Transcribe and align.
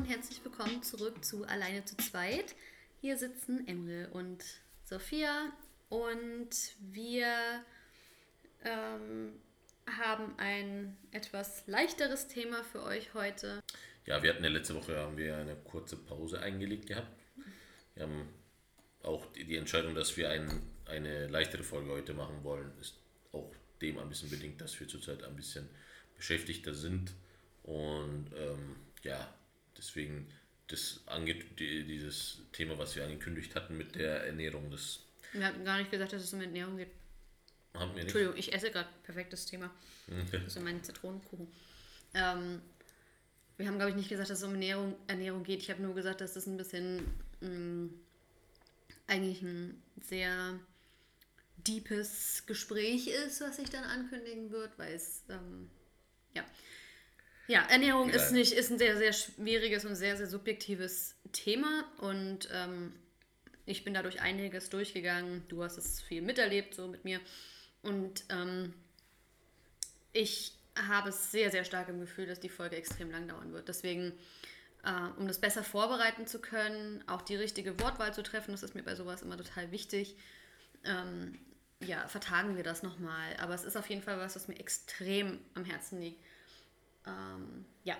Und 0.00 0.08
herzlich 0.08 0.42
willkommen 0.42 0.82
zurück 0.82 1.22
zu 1.22 1.44
Alleine 1.44 1.84
zu 1.84 1.94
zweit. 1.98 2.54
Hier 3.02 3.18
sitzen 3.18 3.68
Emre 3.68 4.08
und 4.12 4.42
Sophia 4.82 5.52
und 5.90 6.48
wir 6.90 7.62
ähm, 8.64 9.34
haben 9.98 10.32
ein 10.38 10.96
etwas 11.10 11.66
leichteres 11.66 12.28
Thema 12.28 12.64
für 12.64 12.82
euch 12.82 13.12
heute. 13.12 13.60
Ja, 14.06 14.22
wir 14.22 14.30
hatten 14.30 14.42
ja 14.42 14.48
letzte 14.48 14.74
Woche 14.74 14.96
haben 14.96 15.18
wir 15.18 15.36
eine 15.36 15.54
kurze 15.54 15.98
Pause 15.98 16.40
eingelegt 16.40 16.86
gehabt. 16.86 17.12
Wir 17.94 18.04
haben 18.04 18.26
auch 19.02 19.26
die, 19.32 19.44
die 19.44 19.56
Entscheidung, 19.56 19.94
dass 19.94 20.16
wir 20.16 20.30
ein, 20.30 20.62
eine 20.86 21.26
leichtere 21.26 21.62
Folge 21.62 21.90
heute 21.90 22.14
machen 22.14 22.42
wollen, 22.42 22.72
ist 22.80 22.94
auch 23.32 23.54
dem 23.82 23.98
ein 23.98 24.08
bisschen 24.08 24.30
bedingt, 24.30 24.62
dass 24.62 24.80
wir 24.80 24.88
zurzeit 24.88 25.22
ein 25.24 25.36
bisschen 25.36 25.68
beschäftigter 26.16 26.72
sind 26.72 27.12
und 27.64 28.30
ähm, 28.34 28.76
ja, 29.02 29.28
deswegen 29.80 30.28
das 30.68 31.00
angeht, 31.06 31.58
die, 31.58 31.84
dieses 31.84 32.38
Thema, 32.52 32.78
was 32.78 32.94
wir 32.94 33.04
angekündigt 33.04 33.54
hatten 33.56 33.76
mit 33.76 33.94
der 33.96 34.24
Ernährung, 34.26 34.70
das. 34.70 35.00
Wir 35.32 35.46
hatten 35.46 35.64
gar 35.64 35.78
nicht 35.78 35.90
gesagt, 35.90 36.12
dass 36.12 36.22
es 36.22 36.32
um 36.32 36.40
Ernährung 36.40 36.76
geht. 36.76 36.90
Haben 37.74 37.90
wir 37.90 37.94
nicht. 37.94 38.02
Entschuldigung, 38.02 38.36
ich 38.36 38.52
esse 38.52 38.70
gerade 38.70 38.88
perfektes 39.04 39.46
Thema. 39.46 39.70
Das 40.32 40.56
ist 40.56 40.60
mein 40.60 40.82
Zitronenkuchen. 40.82 41.48
Ähm, 42.14 42.60
wir 43.56 43.68
haben, 43.68 43.76
glaube 43.76 43.90
ich, 43.90 43.96
nicht 43.96 44.08
gesagt, 44.08 44.30
dass 44.30 44.38
es 44.38 44.44
um 44.44 44.52
Ernährung, 44.52 44.96
Ernährung 45.06 45.44
geht. 45.44 45.60
Ich 45.60 45.70
habe 45.70 45.82
nur 45.82 45.94
gesagt, 45.94 46.20
dass 46.20 46.34
das 46.34 46.46
ein 46.46 46.56
bisschen 46.56 47.06
mh, 47.40 47.90
eigentlich 49.06 49.42
ein 49.42 49.82
sehr 50.00 50.58
deepes 51.58 52.44
Gespräch 52.46 53.08
ist, 53.08 53.40
was 53.40 53.56
sich 53.56 53.70
dann 53.70 53.84
ankündigen 53.84 54.50
wird, 54.50 54.78
weil 54.78 54.94
es, 54.94 55.24
ähm, 55.28 55.70
ja. 56.34 56.44
Ja, 57.50 57.62
Ernährung 57.68 58.10
Ja. 58.10 58.14
ist 58.14 58.30
nicht, 58.30 58.52
ist 58.52 58.70
ein 58.70 58.78
sehr, 58.78 58.96
sehr 58.96 59.12
schwieriges 59.12 59.84
und 59.84 59.96
sehr, 59.96 60.16
sehr 60.16 60.28
subjektives 60.28 61.16
Thema 61.32 61.84
und 61.98 62.48
ähm, 62.52 62.94
ich 63.66 63.82
bin 63.82 63.92
dadurch 63.92 64.20
einiges 64.20 64.70
durchgegangen. 64.70 65.42
Du 65.48 65.64
hast 65.64 65.76
es 65.76 66.00
viel 66.00 66.22
miterlebt, 66.22 66.76
so 66.76 66.86
mit 66.86 67.04
mir. 67.04 67.20
Und 67.82 68.22
ähm, 68.28 68.72
ich 70.12 70.52
habe 70.76 71.08
es 71.08 71.32
sehr, 71.32 71.50
sehr 71.50 71.64
stark 71.64 71.88
im 71.88 71.98
Gefühl, 71.98 72.26
dass 72.26 72.38
die 72.38 72.48
Folge 72.48 72.76
extrem 72.76 73.10
lang 73.10 73.26
dauern 73.26 73.52
wird. 73.52 73.66
Deswegen, 73.66 74.12
äh, 74.84 75.18
um 75.18 75.26
das 75.26 75.40
besser 75.40 75.64
vorbereiten 75.64 76.28
zu 76.28 76.40
können, 76.40 77.02
auch 77.08 77.22
die 77.22 77.34
richtige 77.34 77.80
Wortwahl 77.80 78.14
zu 78.14 78.22
treffen, 78.22 78.52
das 78.52 78.62
ist 78.62 78.76
mir 78.76 78.84
bei 78.84 78.94
sowas 78.94 79.22
immer 79.22 79.36
total 79.36 79.72
wichtig. 79.72 80.14
Ähm, 80.84 81.36
ja, 81.80 82.06
vertagen 82.06 82.56
wir 82.56 82.62
das 82.62 82.84
nochmal. 82.84 83.36
Aber 83.40 83.54
es 83.54 83.64
ist 83.64 83.76
auf 83.76 83.90
jeden 83.90 84.02
Fall 84.02 84.18
was, 84.18 84.36
was 84.36 84.46
mir 84.46 84.60
extrem 84.60 85.40
am 85.54 85.64
Herzen 85.64 86.00
liegt. 86.00 86.22
Ähm, 87.06 87.64
ja, 87.84 87.96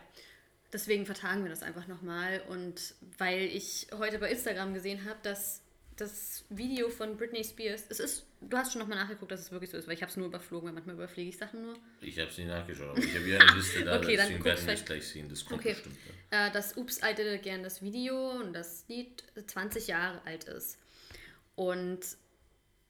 deswegen 0.72 1.06
vertagen 1.06 1.42
wir 1.42 1.50
das 1.50 1.62
einfach 1.62 1.86
nochmal. 1.86 2.42
Und 2.48 2.94
weil 3.18 3.40
ich 3.44 3.86
heute 3.98 4.18
bei 4.18 4.30
Instagram 4.30 4.74
gesehen 4.74 5.04
habe, 5.04 5.18
dass 5.22 5.62
das 5.96 6.44
Video 6.48 6.88
von 6.88 7.18
Britney 7.18 7.44
Spears, 7.44 7.84
es 7.90 8.00
ist, 8.00 8.24
du 8.40 8.56
hast 8.56 8.72
schon 8.72 8.80
nochmal 8.80 8.96
nachgeguckt, 8.98 9.30
dass 9.32 9.40
es 9.40 9.50
wirklich 9.52 9.68
so 9.70 9.76
ist, 9.76 9.86
weil 9.86 9.94
ich 9.94 10.00
habe 10.00 10.10
es 10.10 10.16
nur 10.16 10.28
überflogen, 10.28 10.66
weil 10.68 10.72
manchmal 10.72 10.94
überfliege 10.94 11.28
ich 11.28 11.36
Sachen 11.36 11.60
nur. 11.60 11.74
Ich 12.00 12.18
habe 12.18 12.30
es 12.30 12.38
nicht 12.38 12.46
nachgeschaut, 12.46 12.88
aber 12.88 12.98
ich 12.98 13.14
habe 13.14 13.24
hier 13.26 13.38
eine 13.38 13.52
Liste 13.54 13.84
da, 13.84 13.96
Okay, 13.98 14.16
deswegen 14.16 14.42
werden 14.42 14.66
wir 14.66 14.72
es 14.74 14.84
gleich 14.86 15.06
sehen. 15.06 15.28
Das 15.28 15.44
kommt 15.44 15.60
Okay. 15.60 15.74
bestimmt. 15.74 15.96
Ja. 16.32 16.46
äh, 16.46 16.52
dass 16.52 16.74
Oops, 16.78 16.98
I 17.02 17.14
Did 17.14 17.26
It 17.26 17.40
Again 17.40 17.62
das 17.62 17.82
Video 17.82 18.30
und 18.40 18.54
das 18.54 18.84
Lied 18.88 19.22
20 19.46 19.88
Jahre 19.88 20.22
alt 20.24 20.44
ist. 20.44 20.78
Und 21.54 22.00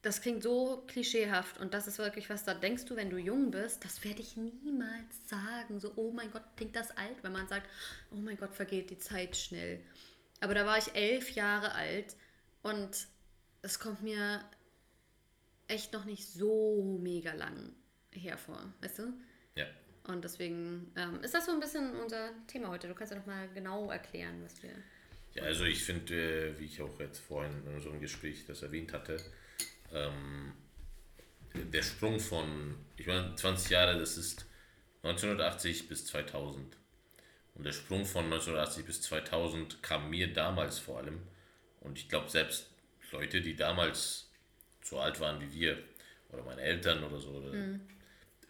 das 0.01 0.21
klingt 0.21 0.41
so 0.41 0.83
klischeehaft 0.87 1.59
und 1.59 1.73
das 1.73 1.87
ist 1.87 1.99
wirklich 1.99 2.29
was, 2.29 2.43
da 2.43 2.53
denkst 2.53 2.85
du, 2.85 2.95
wenn 2.95 3.09
du 3.09 3.17
jung 3.17 3.51
bist, 3.51 3.85
das 3.85 4.03
werde 4.03 4.21
ich 4.21 4.35
niemals 4.35 5.27
sagen. 5.27 5.79
So, 5.79 5.93
oh 5.95 6.11
mein 6.11 6.31
Gott, 6.31 6.43
klingt 6.57 6.75
das 6.75 6.91
alt, 6.97 7.17
wenn 7.21 7.31
man 7.31 7.47
sagt, 7.47 7.69
oh 8.11 8.15
mein 8.15 8.37
Gott, 8.37 8.55
vergeht 8.55 8.89
die 8.89 8.97
Zeit 8.97 9.37
schnell. 9.37 9.79
Aber 10.39 10.55
da 10.55 10.65
war 10.65 10.77
ich 10.77 10.95
elf 10.95 11.31
Jahre 11.31 11.73
alt 11.73 12.15
und 12.63 13.07
es 13.61 13.79
kommt 13.79 14.01
mir 14.01 14.43
echt 15.67 15.93
noch 15.93 16.05
nicht 16.05 16.27
so 16.27 16.97
mega 17.01 17.33
lang 17.33 17.73
hervor, 18.11 18.73
weißt 18.81 18.99
du? 18.99 19.13
ja. 19.55 19.65
Und 20.07 20.23
deswegen 20.23 20.91
ähm, 20.95 21.21
ist 21.21 21.35
das 21.35 21.45
so 21.45 21.51
ein 21.51 21.59
bisschen 21.59 21.95
unser 21.95 22.31
Thema 22.47 22.69
heute. 22.69 22.87
Du 22.87 22.95
kannst 22.95 23.13
ja 23.13 23.19
noch 23.19 23.27
mal 23.27 23.47
genau 23.53 23.91
erklären, 23.91 24.41
was 24.43 24.61
wir. 24.63 24.71
Ja, 25.35 25.43
also 25.43 25.63
ich 25.63 25.83
finde, 25.83 26.49
äh, 26.49 26.59
wie 26.59 26.65
ich 26.65 26.81
auch 26.81 26.99
jetzt 26.99 27.19
vorhin 27.19 27.51
in 27.65 27.75
unserem 27.75 28.01
Gespräch 28.01 28.45
das 28.47 28.63
erwähnt 28.63 28.93
hatte, 28.93 29.17
ähm, 29.93 30.53
der 31.53 31.83
Sprung 31.83 32.19
von, 32.19 32.75
ich 32.97 33.07
meine, 33.07 33.35
20 33.35 33.71
Jahre, 33.71 33.99
das 33.99 34.17
ist 34.17 34.45
1980 35.03 35.87
bis 35.87 36.05
2000. 36.05 36.77
Und 37.55 37.65
der 37.65 37.73
Sprung 37.73 38.05
von 38.05 38.25
1980 38.25 38.85
bis 38.85 39.01
2000 39.01 39.83
kam 39.83 40.09
mir 40.09 40.31
damals 40.31 40.79
vor 40.79 40.99
allem. 40.99 41.21
Und 41.81 41.97
ich 41.97 42.07
glaube, 42.07 42.29
selbst 42.29 42.67
Leute, 43.11 43.41
die 43.41 43.55
damals 43.55 44.29
so 44.83 44.99
alt 44.99 45.19
waren 45.19 45.41
wie 45.41 45.53
wir, 45.53 45.77
oder 46.29 46.43
meine 46.43 46.61
Eltern 46.61 47.03
oder 47.03 47.19
so, 47.19 47.29
oder, 47.31 47.51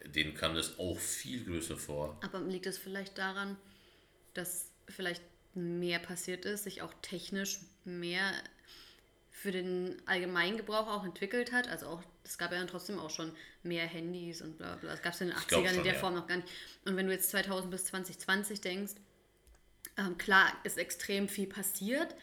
denen 0.06 0.34
kam 0.34 0.56
das 0.56 0.78
auch 0.80 1.00
viel 1.00 1.44
größer 1.46 1.78
vor. 1.78 2.20
Aber 2.24 2.40
liegt 2.42 2.66
es 2.66 2.78
vielleicht 2.78 3.18
daran, 3.18 3.58
dass 4.34 4.72
vielleicht 4.88 5.24
mehr 5.54 6.00
passiert 6.00 6.46
ist, 6.46 6.64
sich 6.64 6.82
auch 6.82 6.94
technisch 7.02 7.60
mehr 7.84 8.34
für 9.42 9.52
den 9.52 10.00
Allgemeingebrauch 10.06 10.88
auch 10.88 11.04
entwickelt 11.04 11.52
hat? 11.52 11.68
Also 11.68 11.88
auch, 11.88 12.04
es 12.24 12.38
gab 12.38 12.52
ja 12.52 12.60
dann 12.60 12.68
trotzdem 12.68 13.00
auch 13.00 13.10
schon 13.10 13.32
mehr 13.64 13.88
Handys 13.88 14.42
und 14.42 14.58
bla 14.58 14.76
bla. 14.76 14.92
Das 14.92 15.02
gab 15.02 15.14
es 15.14 15.22
in 15.22 15.30
den 15.30 15.36
80ern 15.36 15.48
glaub 15.48 15.64
in 15.66 15.74
schon, 15.76 15.84
der 15.84 15.94
ja. 15.94 16.00
Form 16.00 16.14
noch 16.14 16.28
gar 16.28 16.38
nicht. 16.38 16.48
Und 16.86 16.96
wenn 16.96 17.08
du 17.08 17.12
jetzt 17.12 17.32
2000 17.32 17.72
bis 17.72 17.86
2020 17.86 18.62
denkst, 18.62 18.94
ähm, 19.98 20.18
klar 20.18 20.54
ist 20.64 20.78
extrem 20.78 21.28
viel 21.28 21.48
passiert. 21.48 22.16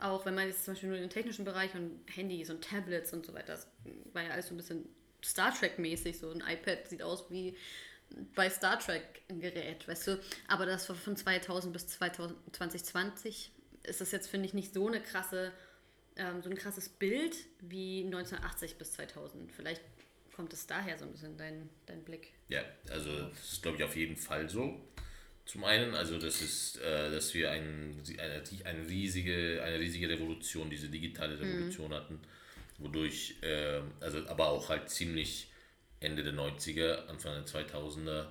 Auch 0.00 0.26
wenn 0.26 0.34
man 0.34 0.48
jetzt 0.48 0.64
zum 0.64 0.74
Beispiel 0.74 0.88
nur 0.88 0.98
den 0.98 1.10
technischen 1.10 1.44
Bereich 1.44 1.72
und 1.74 2.00
Handys 2.12 2.50
und 2.50 2.64
Tablets 2.64 3.12
und 3.12 3.24
so 3.24 3.32
weiter, 3.34 3.52
das 3.52 3.68
war 4.12 4.22
ja 4.22 4.30
alles 4.30 4.48
so 4.48 4.54
ein 4.54 4.56
bisschen 4.56 4.88
Star 5.24 5.54
Trek-mäßig. 5.56 6.18
So 6.18 6.30
ein 6.30 6.42
iPad 6.46 6.88
sieht 6.88 7.02
aus 7.02 7.30
wie 7.30 7.56
bei 8.34 8.50
Star 8.50 8.80
Trek 8.80 9.22
ein 9.28 9.40
Gerät, 9.40 9.86
weißt 9.86 10.08
du. 10.08 10.20
Aber 10.48 10.66
das 10.66 10.88
war 10.88 10.96
von 10.96 11.16
2000 11.16 11.72
bis 11.72 11.86
2020 11.86 13.52
ist 13.84 14.00
das 14.00 14.12
jetzt, 14.12 14.28
finde 14.28 14.46
ich, 14.46 14.54
nicht 14.54 14.74
so 14.74 14.88
eine 14.88 15.00
krasse, 15.00 15.52
ähm, 16.16 16.42
so 16.42 16.50
ein 16.50 16.56
krasses 16.56 16.88
Bild 16.88 17.36
wie 17.60 18.04
1980 18.04 18.76
bis 18.76 18.92
2000. 18.92 19.52
Vielleicht 19.52 19.82
kommt 20.34 20.52
es 20.52 20.66
daher 20.66 20.98
so 20.98 21.04
ein 21.04 21.12
bisschen 21.12 21.36
dein, 21.36 21.68
dein 21.86 22.02
Blick. 22.02 22.32
Ja, 22.48 22.62
also 22.90 23.28
das 23.28 23.52
ist 23.52 23.62
glaube 23.62 23.78
ich 23.78 23.84
auf 23.84 23.96
jeden 23.96 24.16
Fall 24.16 24.48
so. 24.48 24.80
Zum 25.46 25.64
einen, 25.64 25.94
also 25.94 26.18
das 26.18 26.40
ist, 26.40 26.80
äh, 26.80 27.10
dass 27.10 27.34
wir 27.34 27.50
ein, 27.50 28.00
eine, 28.18 28.42
eine, 28.64 28.88
riesige, 28.88 29.62
eine 29.62 29.78
riesige 29.78 30.08
Revolution, 30.08 30.70
diese 30.70 30.88
digitale 30.88 31.38
Revolution 31.38 31.92
hatten, 31.92 32.18
wodurch, 32.78 33.36
äh, 33.42 33.82
also 34.00 34.26
aber 34.26 34.48
auch 34.48 34.70
halt 34.70 34.88
ziemlich 34.88 35.50
Ende 36.00 36.24
der 36.24 36.32
90er, 36.32 37.06
Anfang 37.08 37.34
der 37.34 37.44
2000er, 37.44 38.26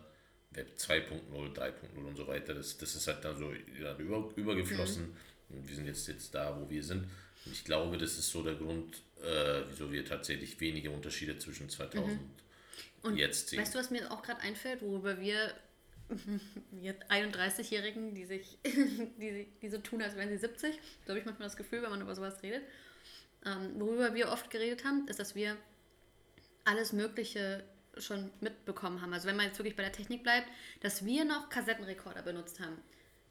Web 0.51 0.69
2.0, 0.77 1.55
3.0 1.55 1.71
und 1.97 2.15
so 2.15 2.27
weiter, 2.27 2.55
das, 2.55 2.77
das 2.77 2.95
ist 2.95 3.07
halt 3.07 3.23
dann 3.23 3.37
so 3.37 3.51
über, 3.51 4.31
übergeflossen 4.35 5.15
und 5.49 5.67
wir 5.67 5.75
sind 5.75 5.85
jetzt, 5.85 6.07
jetzt 6.07 6.33
da, 6.33 6.59
wo 6.59 6.67
wir 6.69 6.83
sind. 6.83 7.05
Ich 7.51 7.65
glaube, 7.65 7.97
das 7.97 8.17
ist 8.17 8.29
so 8.29 8.41
der 8.41 8.55
Grund, 8.55 8.95
äh, 9.21 9.61
wieso 9.69 9.91
wir 9.91 10.05
tatsächlich 10.05 10.59
wenige 10.59 10.91
Unterschiede 10.91 11.37
zwischen 11.37 11.69
2000 11.69 12.19
und 13.03 13.17
jetzt 13.17 13.49
sehen. 13.49 13.59
Weißt 13.59 13.75
du, 13.75 13.79
was 13.79 13.91
mir 13.91 14.11
auch 14.11 14.23
gerade 14.23 14.41
einfällt, 14.41 14.81
worüber 14.81 15.19
wir, 15.19 15.53
wir 16.71 16.95
31-Jährigen, 17.09 18.15
die 18.15 18.25
sich, 18.25 18.57
die, 18.63 19.47
die 19.61 19.69
so 19.69 19.77
tun, 19.77 20.01
als 20.01 20.15
wären 20.15 20.29
sie 20.29 20.37
70, 20.37 20.75
so 21.03 21.09
habe 21.09 21.19
ich 21.19 21.25
manchmal 21.25 21.47
das 21.47 21.57
Gefühl, 21.57 21.81
wenn 21.81 21.89
man 21.89 22.01
über 22.01 22.15
sowas 22.15 22.41
redet, 22.41 22.63
ähm, 23.45 23.79
worüber 23.79 24.13
wir 24.13 24.29
oft 24.29 24.49
geredet 24.49 24.85
haben, 24.85 25.07
ist, 25.07 25.19
dass 25.19 25.35
wir 25.35 25.57
alles 26.63 26.93
Mögliche 26.93 27.63
schon 27.97 28.31
mitbekommen 28.39 29.01
haben. 29.01 29.13
Also 29.13 29.27
wenn 29.27 29.35
man 29.35 29.47
jetzt 29.47 29.59
wirklich 29.59 29.75
bei 29.75 29.83
der 29.83 29.91
Technik 29.91 30.23
bleibt, 30.23 30.47
dass 30.81 31.05
wir 31.05 31.25
noch 31.25 31.49
Kassettenrekorder 31.49 32.23
benutzt 32.23 32.59
haben. 32.59 32.77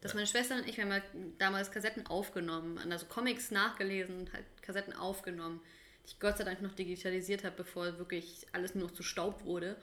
Dass 0.03 0.13
meine 0.13 0.27
Schwester 0.27 0.55
und 0.57 0.67
ich, 0.67 0.75
wir 0.75 0.83
haben 0.83 0.91
halt 0.91 1.05
damals 1.37 1.71
Kassetten 1.71 2.05
aufgenommen, 2.07 2.77
also 2.91 3.05
Comics 3.05 3.51
nachgelesen 3.51 4.17
und 4.17 4.33
halt 4.33 4.43
Kassetten 4.61 4.93
aufgenommen, 4.93 5.61
die 6.03 6.07
ich 6.09 6.19
Gott 6.19 6.37
sei 6.37 6.43
Dank 6.43 6.61
noch 6.61 6.73
digitalisiert 6.73 7.45
habe, 7.45 7.55
bevor 7.55 7.97
wirklich 7.97 8.45
alles 8.51 8.75
nur 8.75 8.89
noch 8.89 8.93
zu 8.93 9.01
Staub 9.01 9.45
wurde. 9.45 9.77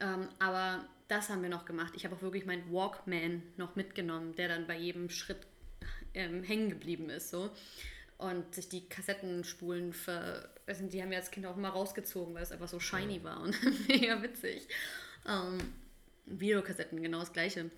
Ähm, 0.00 0.28
aber 0.40 0.84
das 1.06 1.28
haben 1.28 1.40
wir 1.42 1.50
noch 1.50 1.66
gemacht. 1.66 1.92
Ich 1.94 2.04
habe 2.04 2.16
auch 2.16 2.22
wirklich 2.22 2.46
meinen 2.46 2.72
Walkman 2.72 3.44
noch 3.56 3.76
mitgenommen, 3.76 4.34
der 4.34 4.48
dann 4.48 4.66
bei 4.66 4.76
jedem 4.76 5.08
Schritt 5.08 5.46
ähm, 6.14 6.42
hängen 6.42 6.68
geblieben 6.68 7.08
ist. 7.08 7.30
So. 7.30 7.48
Und 8.18 8.56
sich 8.56 8.68
die 8.68 8.88
Kassettenspulen, 8.88 9.92
ver 9.92 10.48
also 10.66 10.84
die 10.88 11.00
haben 11.00 11.10
wir 11.10 11.18
als 11.18 11.30
Kinder 11.30 11.50
auch 11.50 11.56
immer 11.56 11.68
rausgezogen, 11.68 12.34
weil 12.34 12.42
es 12.42 12.50
einfach 12.50 12.66
so 12.66 12.80
shiny 12.80 13.22
war 13.22 13.40
und 13.40 13.56
mega 13.88 14.20
witzig. 14.20 14.66
Ähm, 15.28 15.58
Videokassetten, 16.26 17.00
genau 17.00 17.20
das 17.20 17.32
gleiche. 17.32 17.70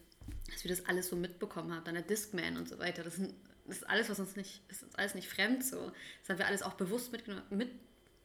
Dass 0.51 0.65
wir 0.65 0.71
das 0.71 0.87
alles 0.87 1.09
so 1.09 1.17
mitbekommen 1.17 1.73
haben. 1.75 1.85
Dann 1.85 1.95
der 1.95 2.03
Discman 2.03 2.57
und 2.57 2.69
so 2.69 2.79
weiter. 2.79 3.03
Das, 3.03 3.17
sind, 3.17 3.35
das 3.67 3.79
ist 3.79 3.89
alles, 3.89 4.09
was 4.09 4.19
uns 4.21 4.37
nicht, 4.37 4.63
ist 4.69 4.85
alles 4.99 5.15
nicht 5.15 5.29
fremd 5.29 5.65
so. 5.65 5.93
Das 6.21 6.31
haben 6.31 6.39
wir 6.39 6.47
alles 6.47 6.63
auch 6.63 6.75
bewusst 6.75 7.13
mitgeno 7.13 7.41
mit, 7.51 7.71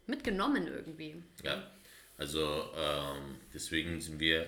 mitgenommen 0.07 0.67
irgendwie. 0.67 1.15
Ja, 1.43 1.71
also 2.17 2.69
ähm, 2.75 3.37
deswegen 3.53 3.99
sind 3.99 4.19
wir, 4.19 4.47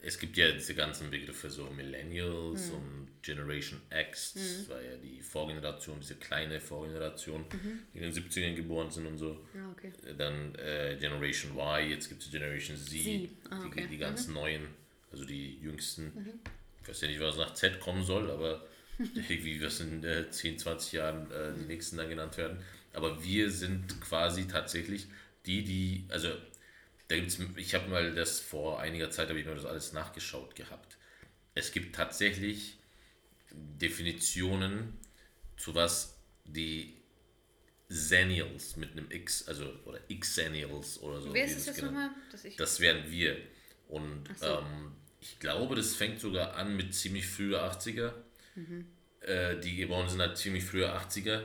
es 0.00 0.18
gibt 0.18 0.36
ja 0.38 0.50
diese 0.52 0.74
ganzen 0.74 1.10
Begriffe, 1.10 1.50
so 1.50 1.68
Millennials 1.68 2.68
mhm. 2.68 2.74
und 2.74 3.08
Generation 3.22 3.82
X, 3.90 4.32
das 4.32 4.42
mhm. 4.42 4.68
war 4.70 4.80
ja 4.82 4.96
die 4.96 5.20
Vorgeneration, 5.20 6.00
diese 6.00 6.14
kleine 6.14 6.58
Vorgeneration, 6.58 7.42
mhm. 7.42 7.80
die 7.92 7.98
in 7.98 8.04
den 8.04 8.12
70ern 8.12 8.54
geboren 8.54 8.90
sind 8.90 9.06
und 9.06 9.18
so. 9.18 9.46
Ah, 9.54 9.70
okay. 9.72 9.92
Dann 10.16 10.54
äh, 10.54 10.96
Generation 10.98 11.52
Y, 11.52 11.90
jetzt 11.90 12.08
gibt 12.08 12.22
es 12.22 12.30
Generation 12.30 12.78
Z, 12.78 12.88
Z. 12.88 13.30
Ah, 13.50 13.66
okay. 13.66 13.82
die, 13.82 13.88
die 13.88 13.98
ganz 13.98 14.26
mhm. 14.28 14.34
neuen, 14.34 14.68
also 15.12 15.24
die 15.24 15.58
jüngsten. 15.58 16.04
Mhm. 16.14 16.40
Ich 16.82 16.88
weiß 16.88 17.00
ja 17.02 17.08
nicht, 17.08 17.20
was 17.20 17.36
nach 17.36 17.54
Z 17.54 17.80
kommen 17.80 18.04
soll, 18.04 18.30
aber 18.30 18.66
irgendwie 18.98 19.62
was 19.62 19.80
in 19.80 20.04
äh, 20.04 20.30
10, 20.30 20.58
20 20.58 20.92
Jahren 20.92 21.30
äh, 21.30 21.52
die 21.58 21.66
nächsten 21.66 21.96
dann 21.96 22.08
genannt 22.08 22.36
werden. 22.36 22.62
Aber 22.92 23.22
wir 23.22 23.50
sind 23.50 24.00
quasi 24.00 24.46
tatsächlich 24.48 25.06
die, 25.46 25.64
die, 25.64 26.04
also 26.08 26.30
da 27.08 27.16
gibt's, 27.16 27.38
ich 27.56 27.74
habe 27.74 27.88
mal 27.88 28.14
das 28.14 28.40
vor 28.40 28.80
einiger 28.80 29.10
Zeit, 29.10 29.28
habe 29.28 29.40
ich 29.40 29.46
mir 29.46 29.54
das 29.54 29.64
alles 29.64 29.92
nachgeschaut 29.92 30.54
gehabt. 30.54 30.96
Es 31.54 31.72
gibt 31.72 31.94
tatsächlich 31.94 32.78
Definitionen, 33.52 34.98
zu 35.56 35.74
was 35.74 36.16
die 36.44 36.94
Xennials 37.88 38.76
mit 38.76 38.92
einem 38.92 39.10
X, 39.10 39.48
also 39.48 39.72
oder 39.84 39.98
Xennials 40.08 41.00
oder 41.00 41.20
so. 41.20 41.34
Wer 41.34 41.44
ist 41.46 41.66
das 41.66 41.82
nochmal? 41.82 42.10
Das 42.56 42.78
wären 42.78 43.10
wir. 43.10 43.36
Und 43.88 44.28
so. 44.38 44.46
ähm, 44.46 44.92
ich 45.20 45.38
glaube, 45.38 45.74
das 45.74 45.94
fängt 45.94 46.20
sogar 46.20 46.54
an 46.56 46.76
mit 46.76 46.94
ziemlich 46.94 47.26
früher 47.26 47.62
80er. 47.62 48.12
Mhm. 48.54 48.86
Äh, 49.20 49.60
die 49.60 49.76
geboren 49.76 50.08
sind 50.08 50.20
halt 50.20 50.36
ziemlich 50.36 50.64
früher 50.64 50.96
80er. 50.96 51.42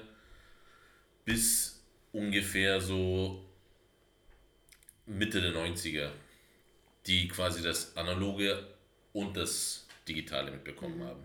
Bis 1.25 1.83
ungefähr 2.12 2.80
so 2.80 3.45
Mitte 5.06 5.42
der 5.42 5.51
90er, 5.51 6.10
die 7.06 7.27
quasi 7.27 7.62
das 7.62 7.95
Analoge 7.98 8.66
und 9.13 9.36
das 9.36 9.88
Digitale 10.07 10.51
mitbekommen 10.51 11.00
mhm. 11.00 11.04
haben, 11.04 11.24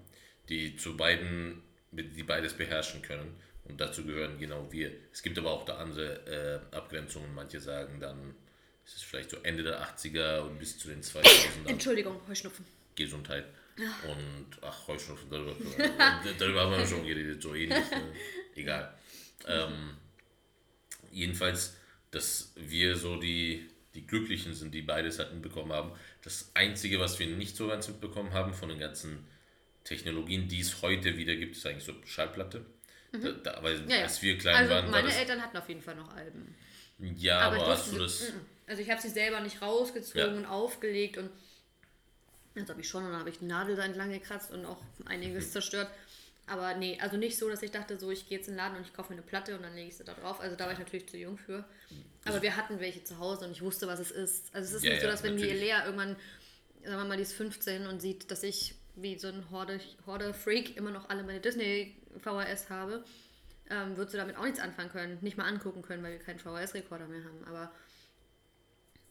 die 0.49 0.77
zu 0.77 0.97
beiden, 0.97 1.63
die 1.93 2.23
beides 2.23 2.55
beherrschen 2.55 3.03
können. 3.03 3.37
Und 3.65 3.81
dazu 3.81 4.05
gehören 4.05 4.39
genau 4.39 4.73
wir. 4.73 4.91
Es 5.13 5.23
gibt 5.23 5.39
aber 5.39 5.53
auch 5.53 5.65
da 5.65 5.77
andere 5.77 6.27
äh, 6.73 6.77
Abgrenzungen. 6.77 7.33
Manche 7.35 7.61
sagen 7.61 8.01
dann, 8.01 8.35
es 8.91 8.97
ist 8.97 9.05
vielleicht 9.05 9.31
so 9.31 9.37
Ende 9.43 9.63
der 9.63 9.81
80er 9.83 10.41
und 10.41 10.59
bis 10.59 10.79
zu 10.79 10.89
den 10.89 11.03
2000 11.03 11.69
Entschuldigung, 11.69 12.21
Heuschnupfen. 12.29 12.65
Gesundheit. 12.97 13.47
Ja. 13.79 14.11
Und 14.11 14.47
ach, 14.63 14.89
Heuschnupfen, 14.89 15.31
darüber, 15.31 15.55
darüber 16.39 16.63
haben 16.63 16.77
wir 16.77 16.87
schon 16.87 17.07
geredet, 17.07 17.41
so 17.41 17.55
ähnlich. 17.55 17.91
Ne? 17.91 18.13
Egal. 18.57 18.95
Ähm, 19.47 19.97
jedenfalls, 21.11 21.77
dass 22.11 22.53
wir 22.57 22.97
so 22.97 23.17
die, 23.17 23.71
die 23.95 24.07
Glücklichen 24.07 24.55
sind, 24.55 24.75
die 24.75 24.83
beides 24.83 25.19
halt 25.19 25.33
mitbekommen 25.33 25.73
haben. 25.73 25.93
Das 26.23 26.51
Einzige, 26.55 27.01
was 27.01 27.19
wir 27.19 27.27
nicht 27.29 27.57
so 27.57 27.69
ganz 27.69 27.89
mitbekommen 27.89 28.33
haben 28.33 28.53
von 28.53 28.69
den 28.69 28.79
ganzen 28.79 29.25
Technologien, 29.85 30.49
die 30.49 30.61
es 30.61 30.83
heute 30.83 31.17
wieder 31.17 31.37
gibt, 31.37 31.57
ist 31.57 31.65
eigentlich 31.65 31.85
so 31.85 31.95
Schallplatte. 32.05 32.67
Mhm. 33.13 33.23
Da, 33.23 33.31
da, 33.53 33.63
weil 33.63 33.89
ja, 33.89 33.97
ja. 33.97 34.03
als 34.03 34.21
wir 34.21 34.37
klein 34.37 34.57
also 34.57 34.75
waren. 34.75 34.91
Meine 34.91 35.09
war 35.09 35.17
Eltern 35.17 35.41
hatten 35.41 35.57
auf 35.57 35.69
jeden 35.69 35.81
Fall 35.81 35.97
noch 35.97 36.15
Alben. 36.15 36.55
Ja, 37.17 37.41
aber, 37.41 37.57
aber 37.57 37.69
hast 37.69 37.93
du 37.93 37.99
das. 37.99 38.33
Also 38.71 38.83
ich 38.83 38.91
habe 38.91 39.03
sie 39.03 39.09
selber 39.09 39.41
nicht 39.41 39.61
rausgezogen 39.61 40.35
ja. 40.35 40.39
und 40.39 40.47
aufgelegt 40.47 41.19
und 41.19 41.29
das 42.55 42.69
habe 42.69 42.81
ich 42.81 42.89
schon 42.89 43.05
und 43.05 43.11
dann 43.11 43.19
habe 43.19 43.31
ich 43.31 43.41
die 43.41 43.47
Nadel 43.47 43.75
da 43.75 43.85
entlang 43.85 44.13
gekratzt 44.13 44.53
und 44.53 44.65
auch 44.65 44.79
einiges 45.07 45.49
mhm. 45.49 45.51
zerstört. 45.51 45.91
Aber 46.47 46.75
nee, 46.75 46.97
also 47.01 47.17
nicht 47.17 47.37
so, 47.37 47.49
dass 47.49 47.63
ich 47.63 47.73
dachte, 47.73 47.99
so 47.99 48.13
ich 48.13 48.29
gehe 48.29 48.39
jetzt 48.39 48.47
in 48.47 48.55
den 48.55 48.59
Laden 48.59 48.77
und 48.77 48.87
ich 48.87 48.93
kaufe 48.93 49.13
mir 49.13 49.19
eine 49.19 49.27
Platte 49.27 49.57
und 49.57 49.63
dann 49.63 49.75
lege 49.75 49.89
ich 49.89 49.97
sie 49.97 50.05
da 50.05 50.15
drauf. 50.15 50.41
Also 50.41 50.55
da 50.55 50.67
war 50.67 50.73
ich 50.73 50.79
natürlich 50.79 51.09
zu 51.09 51.17
jung 51.17 51.37
für. 51.37 51.65
Aber 52.25 52.43
wir 52.43 52.57
hatten 52.57 52.79
welche 52.79 53.03
zu 53.03 53.19
Hause 53.19 53.45
und 53.45 53.51
ich 53.51 53.63
wusste, 53.63 53.89
was 53.89 53.99
es 53.99 54.13
ist. 54.13 54.55
Also 54.55 54.69
es 54.69 54.75
ist 54.75 54.85
ja, 54.85 54.93
nicht 54.93 55.03
so, 55.03 55.09
dass 55.09 55.23
ja, 55.23 55.31
wenn 55.31 55.37
die 55.37 55.45
Lea 55.45 55.75
irgendwann, 55.85 56.15
sagen 56.85 57.03
wir 57.03 57.05
mal, 57.05 57.17
die 57.17 57.25
ist 57.25 57.33
15 57.33 57.89
und 57.89 58.01
sieht, 58.01 58.31
dass 58.31 58.45
ich 58.45 58.77
wie 58.95 59.19
so 59.19 59.29
ein 59.29 59.51
Horde-Freak 59.51 60.07
Horde 60.07 60.35
immer 60.77 60.91
noch 60.91 61.09
alle 61.09 61.25
meine 61.25 61.41
Disney-VHS 61.41 62.71
habe, 62.71 63.05
ähm, 63.69 63.97
wird 63.97 64.13
sie 64.13 64.17
damit 64.17 64.37
auch 64.37 64.45
nichts 64.45 64.61
anfangen 64.61 64.91
können. 64.91 65.19
Nicht 65.23 65.37
mal 65.37 65.47
angucken 65.47 65.83
können, 65.83 66.03
weil 66.05 66.13
wir 66.13 66.19
keinen 66.21 66.39
VHS-Rekorder 66.39 67.07
mehr 67.07 67.25
haben. 67.25 67.45
Aber 67.49 67.73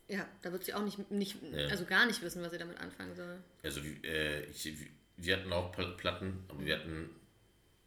ja, 0.10 0.28
da 0.42 0.52
wird 0.52 0.66
sie 0.66 0.74
auch 0.74 0.84
nicht, 0.84 1.12
nicht 1.12 1.38
ja. 1.52 1.68
also 1.68 1.86
gar 1.86 2.06
nicht 2.06 2.22
wissen, 2.22 2.44
was 2.44 2.52
sie 2.52 2.58
damit 2.58 2.78
anfangen 2.80 3.16
soll. 3.16 3.38
Also 3.64 3.80
äh, 4.04 4.44
ich, 4.46 4.74
wir 5.18 5.38
hatten 5.38 5.54
auch 5.54 5.72
Platten, 5.72 6.44
aber 6.50 6.66
wir 6.66 6.76
hatten 6.76 7.10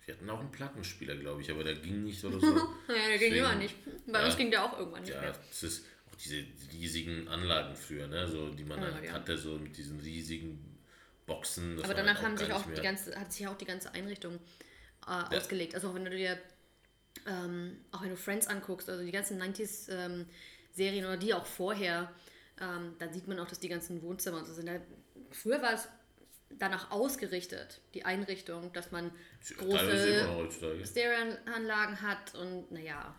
wir 0.04 0.14
hatten 0.14 0.30
auch 0.30 0.40
einen 0.40 0.50
Plattenspieler, 0.50 1.16
glaube 1.16 1.42
ich, 1.42 1.50
aber 1.50 1.62
der 1.62 1.74
ging 1.74 2.02
nicht 2.04 2.24
oder 2.24 2.40
so. 2.40 2.46
ja, 2.88 3.08
der 3.08 3.19
ging 3.19 3.34
immer 3.34 3.54
nicht. 3.54 3.74
Bei 4.06 4.19
ja, 4.19 4.26
uns 4.26 4.36
ging 4.36 4.50
der 4.50 4.64
auch 4.64 4.78
irgendwann 4.78 5.02
nicht 5.02 5.14
ja, 5.14 5.20
mehr. 5.20 5.32
Das 5.32 5.62
ist 5.62 5.84
auch 6.10 6.16
diese 6.16 6.44
riesigen 6.72 7.28
Anlagen 7.28 7.76
früher, 7.76 8.08
ne? 8.08 8.26
so, 8.26 8.48
die 8.50 8.64
man 8.64 8.82
ja, 8.82 8.92
halt 8.92 9.12
hatte, 9.12 9.38
so 9.38 9.58
mit 9.58 9.76
diesen 9.76 10.00
riesigen 10.00 10.58
Boxen. 11.26 11.82
aber 11.82 11.94
danach 11.94 12.20
haben 12.20 12.36
sich 12.36 12.52
auch 12.52 12.64
die 12.66 12.80
ganze, 12.80 13.18
hat 13.18 13.32
sich 13.32 13.46
auch 13.46 13.56
die 13.56 13.64
ganze 13.64 13.94
Einrichtung 13.94 14.40
äh, 15.06 15.36
ausgelegt. 15.36 15.75
Also 15.76 15.90
auch 15.90 15.94
wenn 15.94 16.04
du 16.04 16.10
dir, 16.10 16.36
ähm, 17.26 17.78
auch 17.92 18.02
wenn 18.02 18.10
du 18.10 18.16
Friends 18.16 18.48
anguckst, 18.48 18.90
also 18.90 19.04
die 19.04 19.12
ganzen 19.12 19.40
90s 19.40 19.88
ähm, 19.88 20.26
Serien 20.72 21.04
oder 21.04 21.16
die 21.16 21.34
auch 21.34 21.46
vorher, 21.46 22.12
ähm, 22.60 22.94
dann 22.98 23.12
sieht 23.12 23.28
man 23.28 23.38
auch, 23.38 23.48
dass 23.48 23.60
die 23.60 23.69
ganzen 23.69 24.02
Wohnzimmer 24.02 24.38
und 24.38 24.46
so 24.46 24.52
sind. 24.52 24.70
Früher 25.30 25.62
war 25.62 25.74
es 25.74 25.88
danach 26.58 26.90
ausgerichtet, 26.90 27.80
die 27.94 28.04
Einrichtung, 28.04 28.72
dass 28.72 28.90
man 28.90 29.10
große 29.56 30.46
Stereoanlagen 30.84 32.02
hat 32.02 32.34
und 32.34 32.70
naja. 32.70 33.14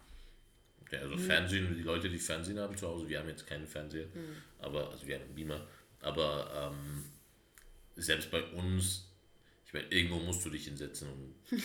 Ja, 0.91 1.00
also 1.00 1.17
Fernsehen, 1.17 1.75
die 1.75 1.81
Leute, 1.81 2.09
die 2.09 2.19
Fernsehen 2.19 2.59
haben 2.59 2.77
zu 2.77 2.88
Hause, 2.88 3.09
wir 3.09 3.19
haben 3.19 3.29
jetzt 3.29 3.47
keinen 3.47 3.65
Fernseher, 3.65 4.06
hm. 4.13 4.35
aber 4.59 4.91
also 4.91 5.07
wir 5.07 5.15
haben 5.15 5.23
einen 5.23 5.35
Beamer, 5.35 5.67
aber 6.01 6.71
ähm, 6.71 7.06
selbst 7.95 8.29
bei 8.29 8.44
uns, 8.51 9.09
ich 9.65 9.73
meine, 9.73 9.88
irgendwo 9.88 10.19
musst 10.19 10.45
du 10.45 10.51
dich 10.51 10.65
hinsetzen. 10.65 11.09
Und 11.09 11.35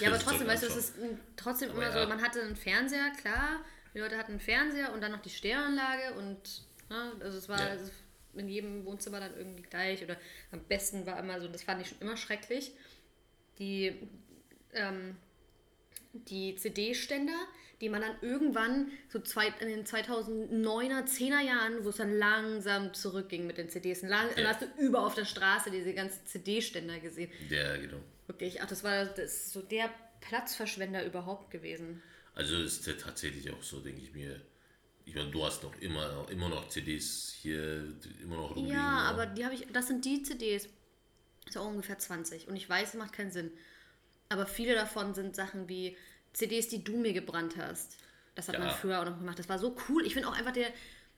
ja, 0.00 0.08
aber 0.08 0.20
trotzdem, 0.20 0.46
weißt 0.46 0.62
du, 0.62 0.66
es 0.68 0.76
ist 0.76 0.94
trotzdem 1.36 1.70
aber 1.70 1.78
immer 1.78 1.96
ja. 1.96 2.02
so, 2.02 2.08
man 2.08 2.22
hatte 2.22 2.42
einen 2.42 2.54
Fernseher, 2.54 3.10
klar, 3.20 3.64
die 3.94 3.98
Leute 3.98 4.18
hatten 4.18 4.32
einen 4.32 4.40
Fernseher 4.40 4.92
und 4.92 5.00
dann 5.00 5.12
noch 5.12 5.22
die 5.22 5.30
Stereoanlage 5.30 6.14
und 6.18 6.62
ne, 6.90 7.12
also 7.20 7.38
es 7.38 7.48
war 7.48 7.60
ja. 7.60 7.68
also 7.68 7.90
in 8.34 8.48
jedem 8.48 8.84
Wohnzimmer 8.84 9.20
dann 9.20 9.36
irgendwie 9.36 9.62
gleich 9.62 10.02
oder 10.02 10.16
am 10.50 10.60
besten 10.64 11.06
war 11.06 11.18
immer 11.18 11.40
so, 11.40 11.48
das 11.48 11.62
fand 11.62 11.80
ich 11.80 11.88
schon 11.88 12.00
immer 12.00 12.16
schrecklich, 12.16 12.72
die, 13.58 14.08
ähm, 14.72 15.16
die 16.12 16.56
CD-Ständer, 16.56 17.38
die 17.80 17.88
man 17.88 18.00
dann 18.00 18.16
irgendwann 18.22 18.90
so 19.08 19.20
zwei, 19.20 19.48
in 19.60 19.68
den 19.68 19.84
2009er, 19.84 21.04
10er 21.04 21.40
Jahren, 21.40 21.84
wo 21.84 21.90
es 21.90 21.96
dann 21.96 22.16
langsam 22.16 22.94
zurückging 22.94 23.46
mit 23.46 23.58
den 23.58 23.68
CDs, 23.68 24.02
lang, 24.02 24.28
ja. 24.30 24.34
dann 24.36 24.46
hast 24.48 24.62
du 24.62 24.66
über 24.82 25.04
auf 25.04 25.14
der 25.14 25.24
Straße 25.24 25.70
diese 25.70 25.94
ganzen 25.94 26.26
CD-Ständer 26.26 26.98
gesehen. 27.00 27.30
Ja, 27.48 27.76
genau. 27.76 27.98
Wirklich, 28.26 28.62
ach, 28.62 28.66
das 28.66 28.82
war 28.82 29.06
das 29.06 29.52
so 29.52 29.60
der 29.60 29.90
Platzverschwender 30.20 31.04
überhaupt 31.04 31.50
gewesen. 31.50 32.02
Also 32.34 32.56
ist 32.56 32.86
ja 32.86 32.94
tatsächlich 32.94 33.50
auch 33.52 33.62
so, 33.62 33.80
denke 33.80 34.00
ich 34.00 34.12
mir, 34.12 34.40
ich 35.06 35.14
meine, 35.14 35.30
du 35.30 35.44
hast 35.44 35.62
noch 35.62 35.76
immer, 35.80 36.26
immer 36.30 36.48
noch 36.48 36.68
CDs 36.68 37.36
hier, 37.40 37.84
immer 38.22 38.36
noch 38.36 38.50
rumliegen. 38.50 38.72
Ja, 38.72 39.00
aber 39.02 39.26
die 39.26 39.44
habe 39.44 39.54
ich, 39.54 39.66
das 39.72 39.86
sind 39.86 40.04
die 40.04 40.22
CDs, 40.22 40.68
so 41.50 41.62
ungefähr 41.62 41.98
20. 41.98 42.48
Und 42.48 42.56
ich 42.56 42.68
weiß, 42.68 42.88
es 42.88 42.94
macht 42.94 43.12
keinen 43.12 43.30
Sinn. 43.30 43.52
Aber 44.28 44.46
viele 44.46 44.74
davon 44.74 45.14
sind 45.14 45.36
Sachen 45.36 45.68
wie 45.68 45.96
CDs, 46.32 46.68
die 46.68 46.82
du 46.82 46.96
mir 46.96 47.12
gebrannt 47.12 47.56
hast. 47.56 47.98
Das 48.34 48.48
hat 48.48 48.54
ja. 48.54 48.60
man 48.60 48.70
früher 48.70 49.00
auch 49.00 49.04
noch 49.04 49.18
gemacht. 49.18 49.38
Das 49.38 49.48
war 49.48 49.58
so 49.58 49.76
cool. 49.88 50.04
Ich 50.06 50.14
finde 50.14 50.28
auch 50.28 50.36
einfach 50.36 50.52
der, 50.52 50.72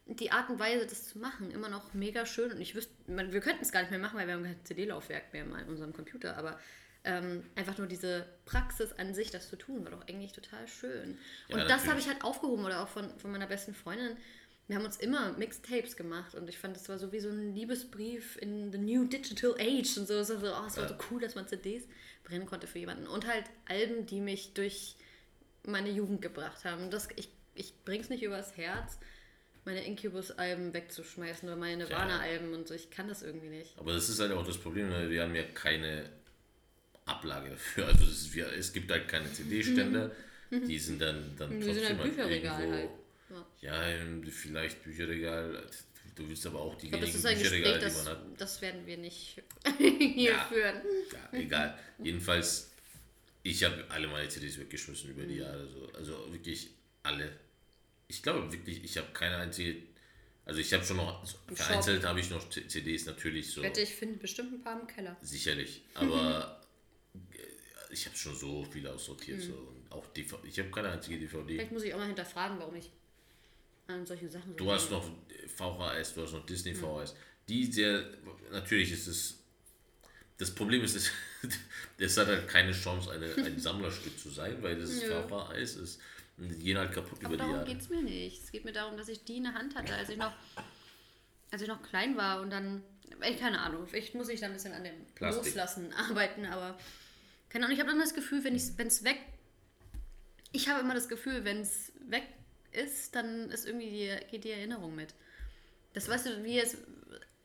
die 0.06 0.32
Art 0.32 0.50
und 0.50 0.58
Weise, 0.58 0.86
das 0.86 1.08
zu 1.08 1.18
machen, 1.18 1.50
immer 1.50 1.68
noch 1.68 1.94
mega 1.94 2.26
schön. 2.26 2.52
Und 2.52 2.60
ich 2.60 2.74
wüsste, 2.74 2.92
wir 3.06 3.40
könnten 3.40 3.62
es 3.62 3.72
gar 3.72 3.80
nicht 3.80 3.90
mehr 3.90 4.00
machen, 4.00 4.18
weil 4.18 4.26
wir 4.26 4.34
haben 4.34 4.44
kein 4.44 4.64
CD-Laufwerk 4.64 5.32
mehr 5.32 5.44
in 5.44 5.68
unserem 5.68 5.92
Computer. 5.92 6.36
Aber 6.36 6.58
ähm, 7.06 7.44
einfach 7.54 7.78
nur 7.78 7.86
diese 7.86 8.26
Praxis 8.44 8.92
an 8.92 9.14
sich, 9.14 9.30
das 9.30 9.48
zu 9.48 9.56
tun, 9.56 9.84
war 9.84 9.92
doch 9.92 10.06
eigentlich 10.08 10.32
total 10.32 10.66
schön. 10.68 11.16
Ja, 11.48 11.56
und 11.56 11.70
das 11.70 11.86
habe 11.86 11.98
ich 11.98 12.08
halt 12.08 12.22
aufgehoben 12.22 12.64
oder 12.64 12.82
auch 12.82 12.88
von, 12.88 13.08
von 13.18 13.30
meiner 13.30 13.46
besten 13.46 13.74
Freundin. 13.74 14.16
Wir 14.66 14.76
haben 14.76 14.84
uns 14.84 14.96
immer 14.96 15.32
Mixtapes 15.38 15.96
gemacht 15.96 16.34
und 16.34 16.48
ich 16.48 16.58
fand, 16.58 16.76
das 16.76 16.88
war 16.88 16.98
so 16.98 17.12
wie 17.12 17.20
so 17.20 17.28
ein 17.28 17.54
Liebesbrief 17.54 18.36
in 18.42 18.72
the 18.72 18.78
new 18.78 19.04
digital 19.04 19.54
age 19.60 19.96
und 19.96 20.08
so. 20.08 20.14
Es 20.14 20.28
war 20.30 20.40
so, 20.40 20.46
oh, 20.46 20.66
es 20.66 20.76
war 20.76 20.88
so 20.88 20.94
cool, 21.10 21.20
dass 21.20 21.36
man 21.36 21.46
CDs 21.46 21.84
brennen 22.24 22.46
konnte 22.46 22.66
für 22.66 22.80
jemanden. 22.80 23.06
Und 23.06 23.26
halt 23.26 23.44
Alben, 23.66 24.06
die 24.06 24.20
mich 24.20 24.54
durch 24.54 24.96
meine 25.64 25.90
Jugend 25.90 26.20
gebracht 26.20 26.64
haben. 26.64 26.90
Das, 26.90 27.08
ich, 27.14 27.28
ich 27.54 27.72
bring's 27.84 28.08
nicht 28.08 28.24
übers 28.24 28.56
Herz, 28.56 28.98
meine 29.64 29.84
Incubus-Alben 29.84 30.74
wegzuschmeißen 30.74 31.48
oder 31.48 31.56
meine 31.56 31.84
Nirvana-Alben 31.84 32.52
und 32.52 32.66
so. 32.66 32.74
Ich 32.74 32.90
kann 32.90 33.06
das 33.06 33.22
irgendwie 33.22 33.48
nicht. 33.48 33.78
Aber 33.78 33.92
das 33.92 34.08
ist 34.08 34.18
halt 34.18 34.32
auch 34.32 34.44
das 34.44 34.58
Problem, 34.58 34.90
wir 35.10 35.22
haben 35.22 35.34
ja 35.36 35.44
keine 35.44 36.10
Ablage 37.06 37.50
dafür. 37.50 37.86
Also 37.86 38.04
ist, 38.04 38.34
wir, 38.34 38.52
es 38.52 38.72
gibt 38.72 38.90
halt 38.90 39.08
keine 39.08 39.32
CD-Stände. 39.32 40.14
Mhm. 40.50 40.68
Die 40.68 40.78
sind 40.78 41.00
dann, 41.00 41.34
dann 41.38 41.50
die 41.50 41.66
trotzdem 41.66 41.86
sind 41.86 41.98
halt 41.98 42.10
Bücherregal 42.10 42.60
irgendwo, 42.60 42.76
halt. 42.76 42.90
Ja. 43.62 43.84
ja, 43.84 44.30
vielleicht 44.30 44.82
Bücherregal. 44.84 45.66
Du 46.14 46.28
willst 46.28 46.46
aber 46.46 46.60
auch 46.60 46.76
die 46.76 46.88
glaub, 46.88 47.02
wenigen 47.02 47.22
Bücherregale, 47.22 47.78
die 47.78 47.96
man 47.96 48.06
hat. 48.06 48.22
Das 48.38 48.62
werden 48.62 48.86
wir 48.86 48.96
nicht 48.96 49.42
hier 49.78 50.32
ja, 50.32 50.44
führen. 50.44 50.76
Ja, 51.12 51.38
egal. 51.38 51.78
Jedenfalls, 52.02 52.70
ich 53.42 53.62
habe 53.64 53.84
alle 53.88 54.08
meine 54.08 54.28
CDs 54.28 54.58
weggeschmissen 54.58 55.10
über 55.10 55.22
die 55.24 55.34
mhm. 55.34 55.40
Jahre. 55.40 55.68
So. 55.68 55.90
Also 55.96 56.32
wirklich 56.32 56.70
alle. 57.02 57.30
Ich 58.08 58.22
glaube 58.22 58.50
wirklich, 58.50 58.84
ich 58.84 58.96
habe 58.98 59.08
keine 59.12 59.36
einzige 59.36 59.82
Also 60.44 60.60
ich 60.60 60.72
habe 60.72 60.84
schon 60.84 60.96
noch, 60.96 61.26
vereinzelt 61.54 62.04
habe 62.04 62.20
ich 62.20 62.30
noch 62.30 62.48
CDs 62.48 63.06
natürlich 63.06 63.50
so. 63.50 63.62
Wette, 63.62 63.80
ich 63.82 63.94
finde 63.94 64.18
bestimmt 64.18 64.54
ein 64.54 64.62
paar 64.62 64.80
im 64.80 64.86
Keller. 64.86 65.16
Sicherlich, 65.20 65.82
aber 65.94 66.60
ich 67.90 68.06
habe 68.06 68.16
schon 68.16 68.34
so 68.34 68.64
viele 68.64 68.92
aussortiert. 68.92 69.38
Mhm. 69.38 69.42
So. 69.42 69.54
Und 69.54 69.92
auch 69.92 70.06
DVD, 70.08 70.46
ich 70.46 70.58
habe 70.58 70.70
keine 70.70 70.90
einzige 70.90 71.18
DVD. 71.18 71.54
Vielleicht 71.54 71.72
muss 71.72 71.82
ich 71.82 71.94
auch 71.94 71.98
mal 71.98 72.06
hinterfragen, 72.06 72.58
warum 72.58 72.74
ich 72.74 72.90
an 73.86 74.04
solche 74.04 74.28
Sachen 74.28 74.52
so 74.52 74.56
Du 74.56 74.70
hast 74.70 74.90
noch 74.90 75.04
VHS, 75.46 76.14
du 76.14 76.22
hast 76.22 76.32
noch 76.32 76.46
Disney 76.46 76.74
mhm. 76.74 76.78
VHS. 76.78 77.14
Die 77.48 77.64
sehr, 77.64 78.04
natürlich 78.50 78.92
ist 78.92 79.06
es, 79.06 79.38
das 80.38 80.54
Problem 80.54 80.82
ist, 80.82 80.96
es, 80.96 81.10
es 81.98 82.16
hat 82.16 82.26
halt 82.26 82.48
keine 82.48 82.72
Chance, 82.72 83.10
eine, 83.10 83.32
ein 83.34 83.58
Sammlerstück 83.58 84.18
zu 84.18 84.30
sein, 84.30 84.62
weil 84.62 84.78
das 84.78 84.90
Nö. 84.90 85.22
VHS 85.28 85.76
ist. 85.76 86.00
Und 86.38 86.50
die 86.50 86.58
gehen 86.58 86.76
halt 86.76 86.92
kaputt 86.92 87.18
Aber 87.24 87.34
über 87.34 87.36
die 87.36 87.50
Jahre. 87.50 87.64
darum 87.64 87.72
geht 87.72 87.80
es 87.80 87.88
mir 87.88 88.02
nicht. 88.02 88.42
Es 88.42 88.52
geht 88.52 88.64
mir 88.64 88.72
darum, 88.72 88.96
dass 88.96 89.08
ich 89.08 89.24
die 89.24 89.38
in 89.38 89.44
der 89.44 89.54
Hand 89.54 89.74
hatte, 89.74 89.94
als 89.94 90.10
ich 90.10 90.18
noch, 90.18 90.32
als 91.50 91.62
ich 91.62 91.68
noch 91.68 91.82
klein 91.82 92.16
war 92.16 92.42
und 92.42 92.50
dann, 92.50 92.82
ich 93.26 93.38
keine 93.38 93.60
Ahnung, 93.60 93.86
vielleicht 93.86 94.14
muss 94.14 94.28
ich 94.28 94.40
da 94.40 94.46
ein 94.46 94.52
bisschen 94.52 94.74
an 94.74 94.84
dem 94.84 95.06
Plastik. 95.14 95.46
Loslassen 95.46 95.92
arbeiten, 95.94 96.44
aber 96.44 96.76
keine 97.56 97.64
Ahnung, 97.64 97.74
ich 97.74 97.80
habe 97.80 97.88
dann 97.88 98.00
das 98.00 98.12
Gefühl, 98.12 98.44
wenn 98.44 98.54
es 98.54 99.02
weg, 99.02 99.18
ich 100.52 100.68
habe 100.68 100.80
immer 100.80 100.92
das 100.92 101.08
Gefühl, 101.08 101.42
wenn 101.44 101.62
es 101.62 101.90
weg 102.00 102.24
ist, 102.70 103.14
dann 103.14 103.48
ist 103.48 103.64
irgendwie 103.64 103.88
die, 103.88 104.26
geht 104.30 104.44
die 104.44 104.50
Erinnerung 104.50 104.94
mit. 104.94 105.14
Das 105.94 106.06
weißt 106.06 106.26
du, 106.26 106.44
wie 106.44 106.58
es, 106.60 106.76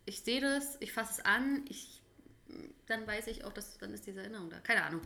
ich 0.04 0.20
sehe 0.20 0.42
das, 0.42 0.76
ich 0.82 0.92
fasse 0.92 1.14
es 1.14 1.26
an, 1.26 1.64
ich, 1.70 2.02
dann 2.88 3.08
weiß 3.08 3.28
ich 3.28 3.46
auch, 3.46 3.54
dass 3.54 3.78
dann 3.78 3.94
ist 3.94 4.06
diese 4.06 4.20
Erinnerung 4.20 4.50
da. 4.50 4.60
Keine 4.60 4.84
Ahnung. 4.84 5.02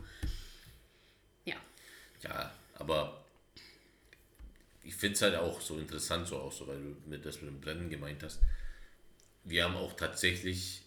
Ja. 1.44 1.54
Ja, 2.22 2.52
aber 2.74 3.24
ich 4.82 4.96
finde 4.96 5.14
es 5.14 5.22
halt 5.22 5.36
auch 5.36 5.60
so 5.60 5.78
interessant, 5.78 6.26
so 6.26 6.38
auch 6.38 6.50
so, 6.50 6.66
weil 6.66 6.82
du 6.82 6.96
mit 7.08 7.24
das 7.24 7.40
mit 7.42 7.52
dem 7.52 7.60
Brennen 7.60 7.90
gemeint 7.90 8.24
hast. 8.24 8.40
Wir 9.44 9.62
haben 9.62 9.76
auch 9.76 9.92
tatsächlich 9.92 10.82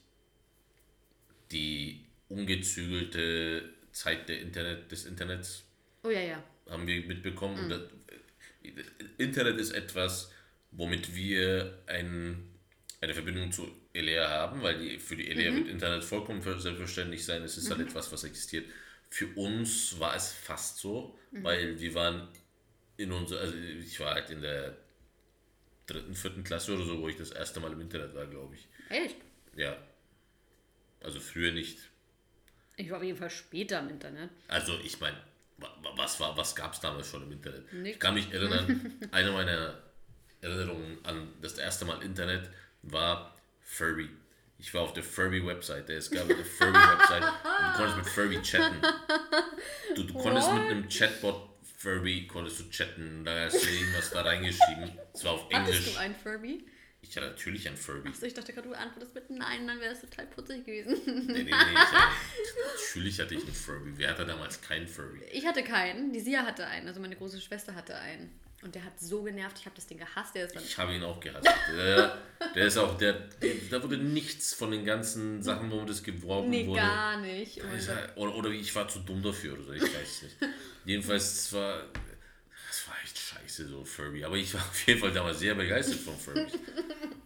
die 1.52 2.04
ungezügelte 2.28 3.79
Zeit 3.92 4.30
der 4.30 4.42
Internet, 4.42 4.92
des 4.92 5.06
Internets. 5.06 5.64
Oh 6.04 6.10
ja, 6.10 6.22
ja. 6.22 6.44
Haben 6.70 6.88
wir 6.88 7.06
mitbekommen. 7.06 7.66
Mhm. 7.66 7.70
Das, 7.70 7.82
Internet 9.18 9.60
ist 9.60 9.72
etwas, 9.72 10.32
womit 10.72 11.16
wir 11.16 11.80
ein, 11.88 12.50
eine 13.02 13.14
Verbindung 13.14 13.52
zu 13.52 13.70
Elea 13.94 14.30
haben, 14.30 14.62
weil 14.62 14.78
die, 14.78 15.00
für 15.00 15.16
die 15.16 15.30
Elea 15.30 15.52
mhm. 15.52 15.58
wird 15.58 15.68
Internet 15.70 16.04
vollkommen 16.04 16.42
selbstverständlich 16.42 17.26
sein. 17.26 17.44
Es 17.44 17.58
ist 17.58 17.70
halt 17.70 17.80
mhm. 17.80 17.84
halt 17.84 17.92
etwas, 17.92 18.12
was 18.12 18.24
existiert. 18.24 18.66
Für 19.10 19.28
uns 19.36 20.00
war 20.00 20.16
es 20.16 20.32
fast 20.32 20.78
so, 20.78 21.18
mhm. 21.32 21.44
weil 21.44 21.80
wir 21.80 21.94
waren 21.96 22.28
in 22.98 23.12
unserer, 23.12 23.42
also 23.42 23.56
ich 23.56 24.00
war 24.00 24.14
halt 24.14 24.30
in 24.30 24.42
der 24.42 24.78
dritten, 25.86 26.14
vierten 26.14 26.44
Klasse 26.44 26.76
oder 26.76 26.86
so, 26.86 27.02
wo 27.02 27.10
ich 27.10 27.16
das 27.16 27.32
erste 27.32 27.60
Mal 27.60 27.72
im 27.72 27.82
Internet 27.82 28.14
war, 28.14 28.28
glaube 28.28 28.56
ich. 28.56 28.68
Echt? 28.90 29.16
Ja. 29.56 29.78
Also 31.02 31.20
früher 31.20 31.52
nicht. 31.52 31.89
Ich 32.80 32.90
war 32.90 32.98
auf 32.98 33.04
jeden 33.04 33.18
Fall 33.18 33.30
später 33.30 33.80
im 33.80 33.90
Internet. 33.90 34.30
Also 34.48 34.74
ich 34.84 35.00
meine, 35.02 35.18
was 35.96 36.20
was 36.20 36.56
gab 36.56 36.74
es 36.74 36.80
damals 36.80 37.10
schon 37.10 37.24
im 37.24 37.32
Internet? 37.34 37.72
Nichts. 37.74 37.96
Ich 37.96 38.00
kann 38.00 38.14
mich 38.14 38.32
erinnern, 38.32 38.98
eine 39.12 39.32
meiner 39.32 39.78
Erinnerungen 40.42 40.98
an 41.04 41.28
das 41.42 41.58
erste 41.58 41.84
Mal 41.84 42.02
Internet 42.02 42.50
war 42.84 43.36
Furby. 43.62 44.10
Ich 44.58 44.74
war 44.74 44.82
auf 44.82 44.94
der 44.94 45.04
Furby-Website. 45.04 45.90
Es 45.90 46.10
gab 46.10 46.24
eine 46.24 46.44
Furby-Website 46.44 47.24
und 47.24 47.34
du 47.44 47.78
konntest 47.78 47.98
mit 47.98 48.06
Furby 48.08 48.42
chatten. 48.42 48.82
Du, 49.96 50.04
du 50.04 50.14
konntest 50.14 50.54
mit 50.54 50.64
einem 50.64 50.88
Chatbot 50.90 51.50
Furby 51.78 52.28
konntest 52.28 52.60
du 52.62 52.70
chatten. 52.70 53.24
Da 53.26 53.46
hast 53.46 53.62
du 53.62 53.70
irgendwas 53.70 54.10
da 54.12 54.22
reingeschrieben. 54.22 54.92
Es 55.14 55.24
war 55.26 55.34
auf 55.34 55.50
Englisch. 55.50 55.78
Hattest 55.78 55.96
du 55.96 56.00
ein 56.00 56.16
Furby? 56.16 56.66
Ich 57.02 57.16
hatte 57.16 57.28
natürlich 57.28 57.68
ein 57.68 57.78
Furby. 57.78 58.10
Achso, 58.10 58.26
ich 58.26 58.34
dachte 58.34 58.54
gerade, 58.54 58.68
du 58.68 58.78
antwortest 58.78 59.16
mit 59.16 59.30
Nein, 59.30 59.66
dann 59.66 59.80
wäre 59.80 59.92
das 59.92 60.02
total 60.02 60.28
putzig 60.28 60.66
gewesen. 60.66 61.02
Nee, 61.06 61.44
nee, 61.44 61.44
nee. 61.44 61.52
natürlich 61.52 63.20
hatte 63.20 63.36
ich 63.36 63.44
einen 63.44 63.54
Furby. 63.54 63.94
Wer 63.96 64.10
hatte 64.10 64.26
damals 64.26 64.62
keinen 64.62 64.88
Furby? 64.88 65.22
Ich 65.32 65.46
hatte 65.46 65.64
keinen. 65.64 66.12
Die 66.12 66.20
Sia 66.20 66.46
hatte 66.46 66.68
einen. 66.68 66.88
Also 66.88 67.00
meine 67.00 67.16
große 67.16 67.40
Schwester 67.40 67.74
hatte 67.74 67.96
einen. 67.96 68.30
Und 68.62 68.76
der 68.76 68.84
hat 68.84 69.00
so 69.00 69.24
genervt, 69.24 69.58
ich 69.60 69.66
habe 69.66 69.76
das 69.76 69.88
Ding 69.88 69.98
gehasst. 69.98 70.36
Der 70.36 70.46
ist 70.46 70.56
dann 70.56 70.64
ich 70.64 70.78
habe 70.78 70.94
ihn 70.94 71.04
auch 71.04 71.20
gehasst. 71.22 71.48
der, 71.74 72.18
der 72.54 72.66
ist 72.66 72.78
auch, 72.78 72.98
der, 72.98 73.30
da 73.72 73.82
wurde 73.82 73.98
nichts 73.98 74.54
von 74.54 74.72
den 74.72 74.84
ganzen 74.84 75.42
Sachen, 75.42 75.72
wo 75.72 75.86
das 75.86 76.04
geworben 76.04 76.50
nee, 76.50 76.68
wurde. 76.68 76.82
gar 76.82 77.22
nicht. 77.22 77.62
Oder, 78.16 78.36
oder 78.36 78.50
ich 78.50 78.76
war 78.76 78.88
zu 78.90 79.00
dumm 79.00 79.24
dafür 79.24 79.54
oder 79.54 79.64
so, 79.64 79.72
ich 79.72 79.82
weiß 79.82 79.92
es 80.04 80.22
nicht. 80.24 80.36
Jedenfalls, 80.86 81.24
es 81.24 81.54
war, 81.54 81.84
scheiße, 83.30 83.68
so 83.68 83.84
Furby. 83.84 84.24
Aber 84.24 84.36
ich 84.36 84.54
war 84.54 84.62
auf 84.62 84.88
jeden 84.88 85.00
Fall 85.00 85.12
damals 85.12 85.40
sehr 85.40 85.56
begeistert 85.56 86.00
von 86.00 86.18
Furby. 86.18 86.48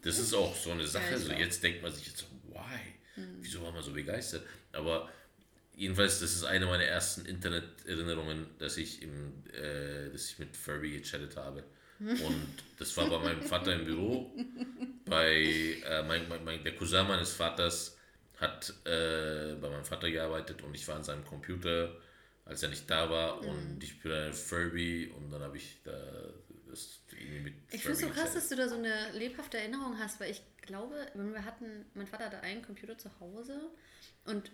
Das 0.01 0.19
ist 0.19 0.33
auch 0.33 0.55
so 0.55 0.71
eine 0.71 0.85
Sache. 0.85 1.13
Also 1.13 1.31
jetzt 1.31 1.63
denkt 1.63 1.81
man 1.81 1.91
sich 1.91 2.07
jetzt, 2.07 2.25
why? 2.49 3.21
Mhm. 3.21 3.37
Wieso 3.41 3.63
war 3.63 3.71
man 3.71 3.81
so 3.83 3.93
begeistert? 3.93 4.45
Aber 4.73 5.09
jedenfalls, 5.75 6.19
das 6.19 6.33
ist 6.33 6.43
eine 6.43 6.65
meiner 6.65 6.83
ersten 6.83 7.25
Internet-Erinnerungen, 7.25 8.47
dass 8.59 8.77
ich, 8.77 9.01
im, 9.01 9.33
äh, 9.53 10.09
dass 10.11 10.29
ich 10.29 10.39
mit 10.39 10.55
Furby 10.57 10.99
gechattet 10.99 11.35
habe. 11.37 11.63
Und 11.99 12.53
das 12.79 12.97
war 12.97 13.09
bei 13.09 13.17
meinem 13.19 13.41
Vater 13.43 13.73
im 13.73 13.85
Büro. 13.85 14.35
Bei 15.05 15.35
äh, 15.35 16.03
mein, 16.03 16.27
mein, 16.27 16.43
mein, 16.43 16.63
der 16.63 16.75
Cousin 16.75 17.07
meines 17.07 17.31
Vaters 17.31 17.97
hat 18.37 18.73
äh, 18.85 19.55
bei 19.61 19.69
meinem 19.69 19.85
Vater 19.85 20.11
gearbeitet 20.11 20.63
und 20.63 20.75
ich 20.75 20.85
war 20.87 20.97
an 20.97 21.03
seinem 21.03 21.23
Computer, 21.23 21.95
als 22.45 22.63
er 22.63 22.69
nicht 22.69 22.89
da 22.89 23.09
war. 23.09 23.41
Mhm. 23.41 23.49
Und 23.49 23.83
ich 23.83 23.99
bin 24.01 24.11
ein 24.11 24.33
Furby 24.33 25.13
und 25.15 25.31
dann 25.31 25.41
habe 25.41 25.57
ich 25.57 25.81
da 25.83 25.93
das 26.67 26.99
irgendwie 27.11 27.39
mit. 27.39 27.53
Ich 27.71 27.81
finde 27.81 27.93
es 27.93 27.99
so 27.99 28.09
krass, 28.09 28.33
dass 28.33 28.49
du 28.49 28.55
da 28.55 28.67
so 28.67 28.75
eine 28.75 29.11
lebhafte 29.13 29.57
Erinnerung 29.57 29.97
hast, 29.99 30.19
weil 30.19 30.31
ich 30.31 30.41
glaube, 30.61 30.95
wenn 31.13 31.33
wir 31.33 31.45
hatten, 31.45 31.85
mein 31.93 32.07
Vater 32.07 32.25
hatte 32.25 32.41
einen 32.41 32.61
Computer 32.61 32.97
zu 32.97 33.09
Hause 33.19 33.69
und 34.25 34.51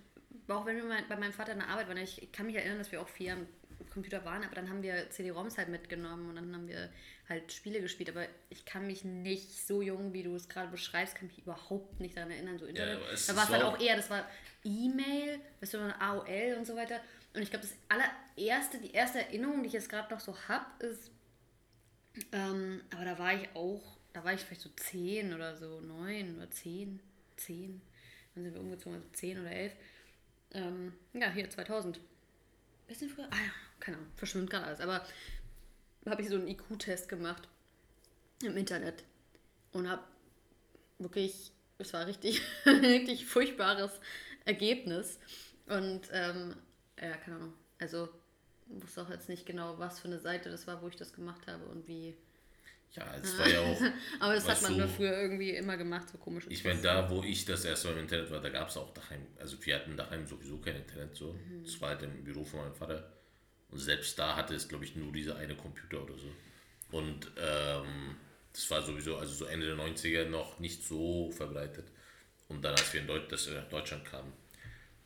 auch 0.47 0.65
wenn 0.65 0.75
wir 0.77 1.03
bei 1.07 1.15
meinem 1.15 1.33
Vater 1.33 1.53
in 1.53 1.59
der 1.59 1.69
Arbeit 1.69 1.87
waren, 1.87 1.97
ich 1.97 2.31
kann 2.31 2.45
mich 2.45 2.55
erinnern, 2.55 2.77
dass 2.77 2.91
wir 2.91 3.01
auch 3.01 3.09
viel 3.09 3.29
am 3.29 3.47
Computer 3.91 4.25
waren, 4.25 4.43
aber 4.43 4.55
dann 4.55 4.69
haben 4.69 4.83
wir 4.83 5.09
CD-ROMs 5.09 5.57
halt 5.57 5.69
mitgenommen 5.69 6.29
und 6.29 6.35
dann 6.35 6.53
haben 6.53 6.67
wir 6.67 6.89
halt 7.27 7.51
Spiele 7.51 7.81
gespielt. 7.81 8.09
Aber 8.09 8.25
ich 8.49 8.65
kann 8.65 8.87
mich 8.87 9.03
nicht 9.03 9.65
so 9.65 9.81
jung, 9.81 10.13
wie 10.13 10.23
du 10.23 10.35
es 10.35 10.49
gerade 10.49 10.69
beschreibst, 10.69 11.15
kann 11.15 11.27
mich 11.27 11.39
überhaupt 11.39 11.99
nicht 11.99 12.17
daran 12.17 12.31
erinnern, 12.31 12.57
so 12.57 12.65
Internet. 12.65 12.99
Ja, 12.99 13.17
da 13.27 13.35
war 13.35 13.43
es 13.43 13.49
halt 13.49 13.63
auch 13.63 13.79
eher, 13.79 13.95
das 13.95 14.09
war 14.09 14.27
E-Mail, 14.63 15.39
weißt 15.61 15.75
du, 15.75 15.77
AOL 15.99 16.55
und 16.57 16.65
so 16.65 16.75
weiter. 16.75 16.99
Und 17.33 17.41
ich 17.41 17.49
glaube, 17.49 17.65
das 17.65 17.75
allererste, 17.87 18.79
die 18.79 18.91
erste 18.91 19.19
Erinnerung, 19.19 19.61
die 19.61 19.67
ich 19.67 19.73
jetzt 19.73 19.89
gerade 19.89 20.13
noch 20.13 20.19
so 20.19 20.35
habe, 20.47 20.65
ist, 20.85 21.11
ähm, 22.31 22.81
aber 22.93 23.05
da 23.05 23.19
war 23.19 23.33
ich 23.33 23.47
auch, 23.53 23.97
da 24.13 24.23
war 24.23 24.33
ich 24.33 24.41
vielleicht 24.41 24.61
so 24.61 24.69
zehn 24.75 25.33
oder 25.33 25.55
so, 25.55 25.79
neun 25.81 26.37
oder 26.37 26.49
zehn, 26.49 26.99
zehn. 27.37 27.81
Dann 28.33 28.43
sind 28.43 28.53
wir 28.53 28.61
umgezogen, 28.61 28.95
also 28.95 29.07
zehn 29.13 29.39
oder 29.39 29.51
elf. 29.51 29.73
Ähm, 30.51 30.93
ja, 31.13 31.29
hier 31.31 31.49
2000. 31.49 31.99
Bisschen 32.87 33.09
früher? 33.09 33.27
Ah 33.29 33.35
ja, 33.35 33.51
keine 33.79 33.97
Ahnung, 33.97 34.11
verschwimmt 34.15 34.49
gerade 34.49 34.65
alles. 34.65 34.79
Aber 34.81 35.05
habe 36.05 36.21
ich 36.21 36.29
so 36.29 36.35
einen 36.35 36.47
IQ-Test 36.47 37.09
gemacht 37.09 37.47
im 38.43 38.55
Internet 38.57 39.03
und 39.73 39.89
habe 39.89 40.03
wirklich, 40.97 41.51
es 41.77 41.93
war 41.93 42.05
richtig, 42.07 42.41
richtig 42.65 43.25
furchtbares 43.25 43.99
Ergebnis. 44.45 45.19
Und 45.67 46.01
ähm, 46.11 46.55
ja, 46.99 47.15
keine 47.17 47.37
Ahnung. 47.37 47.53
Also 47.79 48.09
wusste 48.67 49.01
auch 49.01 49.09
jetzt 49.09 49.29
nicht 49.29 49.45
genau, 49.45 49.79
was 49.79 49.99
für 49.99 50.07
eine 50.07 50.19
Seite 50.19 50.49
das 50.49 50.67
war, 50.67 50.81
wo 50.81 50.87
ich 50.87 50.95
das 50.95 51.13
gemacht 51.13 51.47
habe 51.47 51.65
und 51.65 51.87
wie 51.87 52.15
ja, 52.93 53.05
es 53.21 53.37
war 53.37 53.47
ja 53.47 53.59
auch. 53.59 53.79
Aber 54.19 54.33
das 54.33 54.47
hat 54.47 54.61
man 54.63 54.75
so, 54.75 54.87
früher 54.87 55.15
irgendwie 55.21 55.51
immer 55.51 55.77
gemacht, 55.77 56.09
so 56.09 56.17
komisch. 56.17 56.45
Ich 56.49 56.63
meine, 56.63 56.81
da, 56.81 57.09
wo 57.09 57.21
ich 57.21 57.45
das 57.45 57.63
erste 57.63 57.87
Mal 57.87 57.93
im 57.97 57.99
Internet 57.99 58.31
war, 58.31 58.41
da 58.41 58.49
gab 58.49 58.69
es 58.69 58.77
auch 58.77 58.91
daheim. 58.93 59.27
Also, 59.39 59.63
wir 59.63 59.75
hatten 59.75 59.95
daheim 59.95 60.25
sowieso 60.25 60.57
kein 60.57 60.75
Internet 60.77 61.15
so. 61.15 61.33
Mhm. 61.33 61.63
Das 61.63 61.79
war 61.81 61.89
halt 61.89 62.01
im 62.01 62.23
Büro 62.23 62.43
von 62.43 62.61
meinem 62.61 62.73
Vater. 62.73 63.07
Und 63.71 63.79
selbst 63.79 64.17
da 64.17 64.35
hatte 64.35 64.55
es, 64.55 64.67
glaube 64.67 64.85
ich, 64.85 64.95
nur 64.95 65.11
dieser 65.11 65.35
eine 65.37 65.55
Computer 65.55 66.03
oder 66.03 66.17
so. 66.17 66.31
Und 66.91 67.31
ähm, 67.37 68.15
das 68.51 68.69
war 68.71 68.81
sowieso, 68.81 69.17
also 69.17 69.33
so 69.33 69.45
Ende 69.45 69.67
der 69.67 69.75
90er 69.75 70.25
noch 70.25 70.59
nicht 70.59 70.83
so 70.83 71.31
verbreitet. 71.31 71.87
Und 72.47 72.63
dann, 72.63 72.73
als 72.73 72.91
wir 72.93 73.01
in 73.01 73.07
Deut 73.07 73.31
das 73.31 73.47
nach 73.47 73.69
Deutschland 73.69 74.05
kamen, 74.05 74.33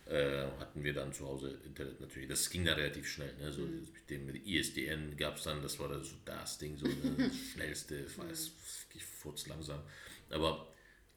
äh, 0.05 0.45
hatten 0.59 0.83
wir 0.83 0.93
dann 0.93 1.13
zu 1.13 1.25
Hause 1.25 1.59
Internet 1.65 1.99
natürlich. 1.99 2.29
Das 2.29 2.49
ging 2.49 2.65
dann 2.65 2.75
relativ 2.75 3.07
schnell. 3.07 3.33
Ne? 3.37 3.51
So, 3.51 3.61
mhm. 3.61 3.87
Mit 3.93 4.09
dem 4.09 4.35
ISDN 4.45 5.15
gab 5.17 5.37
es 5.37 5.43
dann, 5.43 5.61
das 5.61 5.79
war 5.79 5.89
dann 5.89 6.03
so 6.03 6.15
das 6.25 6.57
Ding, 6.57 6.77
so 6.77 6.87
ne? 6.87 7.15
das 7.17 7.35
schnellste, 7.53 8.17
war 8.17 8.29
es 8.29 8.51
wirklich 8.83 9.05
furz 9.05 9.47
langsam. 9.47 9.81
Aber 10.29 10.73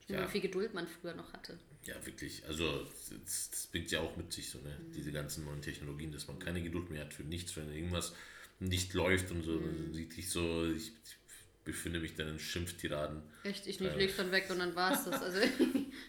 ja, 0.08 0.24
wie 0.24 0.30
viel 0.30 0.40
Geduld 0.40 0.74
man 0.74 0.86
früher 0.86 1.14
noch 1.14 1.32
hatte. 1.32 1.58
Ja, 1.86 1.94
wirklich. 2.04 2.44
Also 2.46 2.86
das, 3.24 3.50
das 3.50 3.66
bringt 3.66 3.90
ja 3.90 4.00
auch 4.00 4.16
mit 4.16 4.32
sich 4.32 4.50
so, 4.50 4.58
ne? 4.58 4.76
Mhm. 4.78 4.92
diese 4.92 5.12
ganzen 5.12 5.44
neuen 5.44 5.62
Technologien, 5.62 6.12
dass 6.12 6.28
man 6.28 6.38
keine 6.38 6.62
Geduld 6.62 6.90
mehr 6.90 7.02
hat 7.02 7.14
für 7.14 7.24
nichts, 7.24 7.56
wenn 7.56 7.72
irgendwas 7.72 8.14
nicht 8.58 8.94
läuft 8.94 9.30
und 9.30 9.42
so. 9.42 9.52
Mhm. 9.52 9.94
sieht 9.94 10.12
sich 10.12 10.30
so, 10.30 10.66
ich, 10.70 10.92
befinde 11.66 11.98
mich 11.98 12.14
dann 12.14 12.28
in 12.28 12.38
Schimpftiraden. 12.38 13.20
Echt, 13.42 13.66
ich 13.66 13.80
äh, 13.80 13.94
leg's 13.94 14.16
dann 14.16 14.30
weg 14.30 14.46
und 14.48 14.60
dann 14.60 14.74
war 14.74 14.92
es 14.92 15.04
das. 15.04 15.20
Also, 15.20 15.38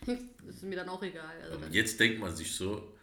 das 0.05 0.17
ist 0.55 0.63
mir 0.63 0.75
dann 0.75 0.87
auch 0.87 1.03
egal. 1.03 1.35
Also 1.41 1.59
jetzt 1.71 1.99
denkt 1.99 2.19
man 2.19 2.33
sich 2.33 2.55
so, 2.55 2.95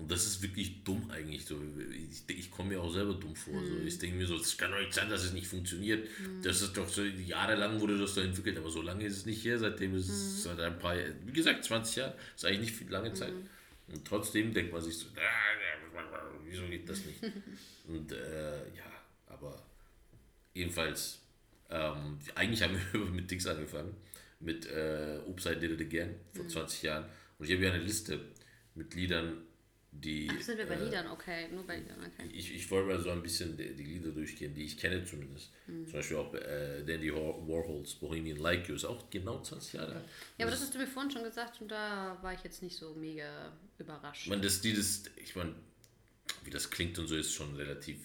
Und 0.00 0.10
das 0.12 0.26
ist 0.26 0.40
wirklich 0.42 0.84
dumm 0.84 1.10
eigentlich. 1.10 1.44
So. 1.44 1.60
Ich, 1.92 2.22
ich 2.36 2.50
komme 2.52 2.70
mir 2.70 2.80
auch 2.80 2.92
selber 2.92 3.14
dumm 3.14 3.34
vor. 3.34 3.60
So. 3.64 3.72
Mhm. 3.74 3.86
Ich 3.86 3.98
denke 3.98 4.16
mir 4.16 4.26
so, 4.28 4.36
es 4.36 4.56
kann 4.56 4.70
doch 4.70 4.78
nicht 4.78 4.94
sein, 4.94 5.10
dass 5.10 5.24
es 5.24 5.32
nicht 5.32 5.48
funktioniert. 5.48 6.06
Das 6.42 6.62
ist 6.62 6.76
doch 6.76 6.88
so, 6.88 7.02
jahrelang 7.02 7.80
wurde 7.80 7.98
das 7.98 8.14
da 8.14 8.22
entwickelt, 8.22 8.58
aber 8.58 8.70
so 8.70 8.80
lange 8.80 9.04
ist 9.04 9.16
es 9.16 9.26
nicht 9.26 9.44
her, 9.44 9.58
seitdem 9.58 9.96
ist 9.96 10.06
Mhm. 10.08 10.14
es 10.14 10.42
seit 10.44 10.60
ein 10.60 10.78
paar, 10.78 10.94
wie 11.26 11.32
gesagt, 11.32 11.64
20 11.64 11.96
Jahre, 11.96 12.14
ist 12.36 12.44
eigentlich 12.44 12.60
nicht 12.60 12.76
viel 12.76 12.88
lange 12.90 13.12
Zeit. 13.12 13.32
Mhm. 13.34 13.94
Und 13.94 14.04
trotzdem 14.06 14.54
denkt 14.54 14.72
man 14.72 14.82
sich 14.82 14.96
so, 14.96 15.06
"Ah, 15.16 16.00
wieso 16.44 16.62
geht 16.68 16.88
das 16.88 17.04
nicht? 17.04 17.18
Und 17.88 18.12
äh, 18.12 18.58
ja, 18.76 18.84
aber 19.26 19.60
jedenfalls, 20.54 21.18
ähm, 21.70 22.18
eigentlich 22.34 22.62
haben 22.62 22.76
wir 22.92 23.00
mit 23.10 23.30
Dings 23.30 23.46
angefangen, 23.46 23.94
mit 24.40 24.66
äh, 24.66 25.18
Upside 25.26 25.56
Did 25.58 25.72
It 25.72 25.80
Again 25.80 26.14
vor 26.34 26.44
Mhm. 26.44 26.48
20 26.50 26.82
Jahren. 26.82 27.04
Und 27.38 27.46
ich 27.46 27.50
habe 27.52 27.62
hier 27.64 27.72
eine 27.72 27.82
Liste 27.82 28.20
mit 28.74 28.94
Liedern, 28.94 29.38
die. 29.92 30.28
Ach, 30.30 30.40
sind 30.40 30.58
wir 30.58 30.66
bei 30.66 30.74
äh, 30.74 30.84
Liedern? 30.84 31.06
Okay, 31.08 31.48
nur 31.52 31.66
bei 31.66 31.78
Liedern, 31.78 31.98
okay. 31.98 32.28
ich, 32.32 32.54
ich 32.54 32.70
wollte 32.70 32.88
mal 32.88 33.00
so 33.00 33.10
ein 33.10 33.22
bisschen 33.22 33.56
die, 33.56 33.74
die 33.74 33.84
Lieder 33.84 34.10
durchgehen, 34.10 34.54
die 34.54 34.64
ich 34.64 34.76
kenne 34.76 35.04
zumindest. 35.04 35.50
Mhm. 35.66 35.84
Zum 35.86 35.92
Beispiel 35.94 36.16
auch 36.16 36.34
äh, 36.34 36.84
Dandy 36.84 37.12
War- 37.12 37.46
Warhols 37.48 37.94
Bohemian 37.94 38.38
Like 38.38 38.68
You 38.68 38.74
ist 38.74 38.84
auch 38.84 39.08
genau 39.10 39.42
20 39.42 39.72
Jahre 39.74 39.94
alt. 39.96 40.04
Ja, 40.36 40.44
aber 40.44 40.50
das 40.50 40.60
hast 40.60 40.74
du 40.74 40.78
mir 40.78 40.86
vorhin 40.86 41.10
schon 41.10 41.24
gesagt 41.24 41.60
und 41.60 41.68
da 41.68 42.18
war 42.22 42.32
ich 42.34 42.42
jetzt 42.44 42.62
nicht 42.62 42.76
so 42.76 42.94
mega 42.94 43.52
überrascht. 43.78 44.22
Ich 44.24 44.30
meine, 44.30 44.42
das 44.42 44.62
Lied 44.62 44.76
ist, 44.78 45.10
ich 45.16 45.34
meine, 45.36 45.54
wie 46.44 46.50
das 46.50 46.70
klingt 46.70 46.98
und 46.98 47.06
so 47.06 47.16
ist 47.16 47.32
schon 47.32 47.54
relativ, 47.56 47.98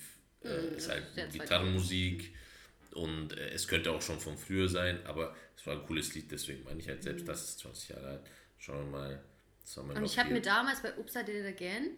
äh, 0.43 0.75
ist 0.75 0.89
halt 0.89 1.05
Gitarrenmusik 1.31 2.33
und 2.91 3.33
äh, 3.33 3.49
es 3.49 3.67
könnte 3.67 3.91
auch 3.91 4.01
schon 4.01 4.19
von 4.19 4.37
früher 4.37 4.67
sein, 4.67 4.99
aber 5.05 5.35
es 5.57 5.65
war 5.65 5.73
ein 5.75 5.85
cooles 5.85 6.13
Lied, 6.15 6.31
deswegen 6.31 6.63
meine 6.63 6.79
ich 6.79 6.87
halt 6.87 7.03
selbst, 7.03 7.27
das 7.27 7.43
ist 7.43 7.59
20 7.59 7.89
Jahre 7.89 8.07
alt. 8.07 8.21
Schauen 8.57 8.85
wir 8.85 8.91
mal, 8.99 9.23
Und 9.77 10.03
ich 10.03 10.20
habe 10.20 10.32
mir 10.32 10.41
damals 10.41 10.82
bei 10.82 10.98
Oops, 10.98 11.15
I 11.15 11.24
Did 11.24 11.36
It 11.36 11.46
Again, 11.46 11.91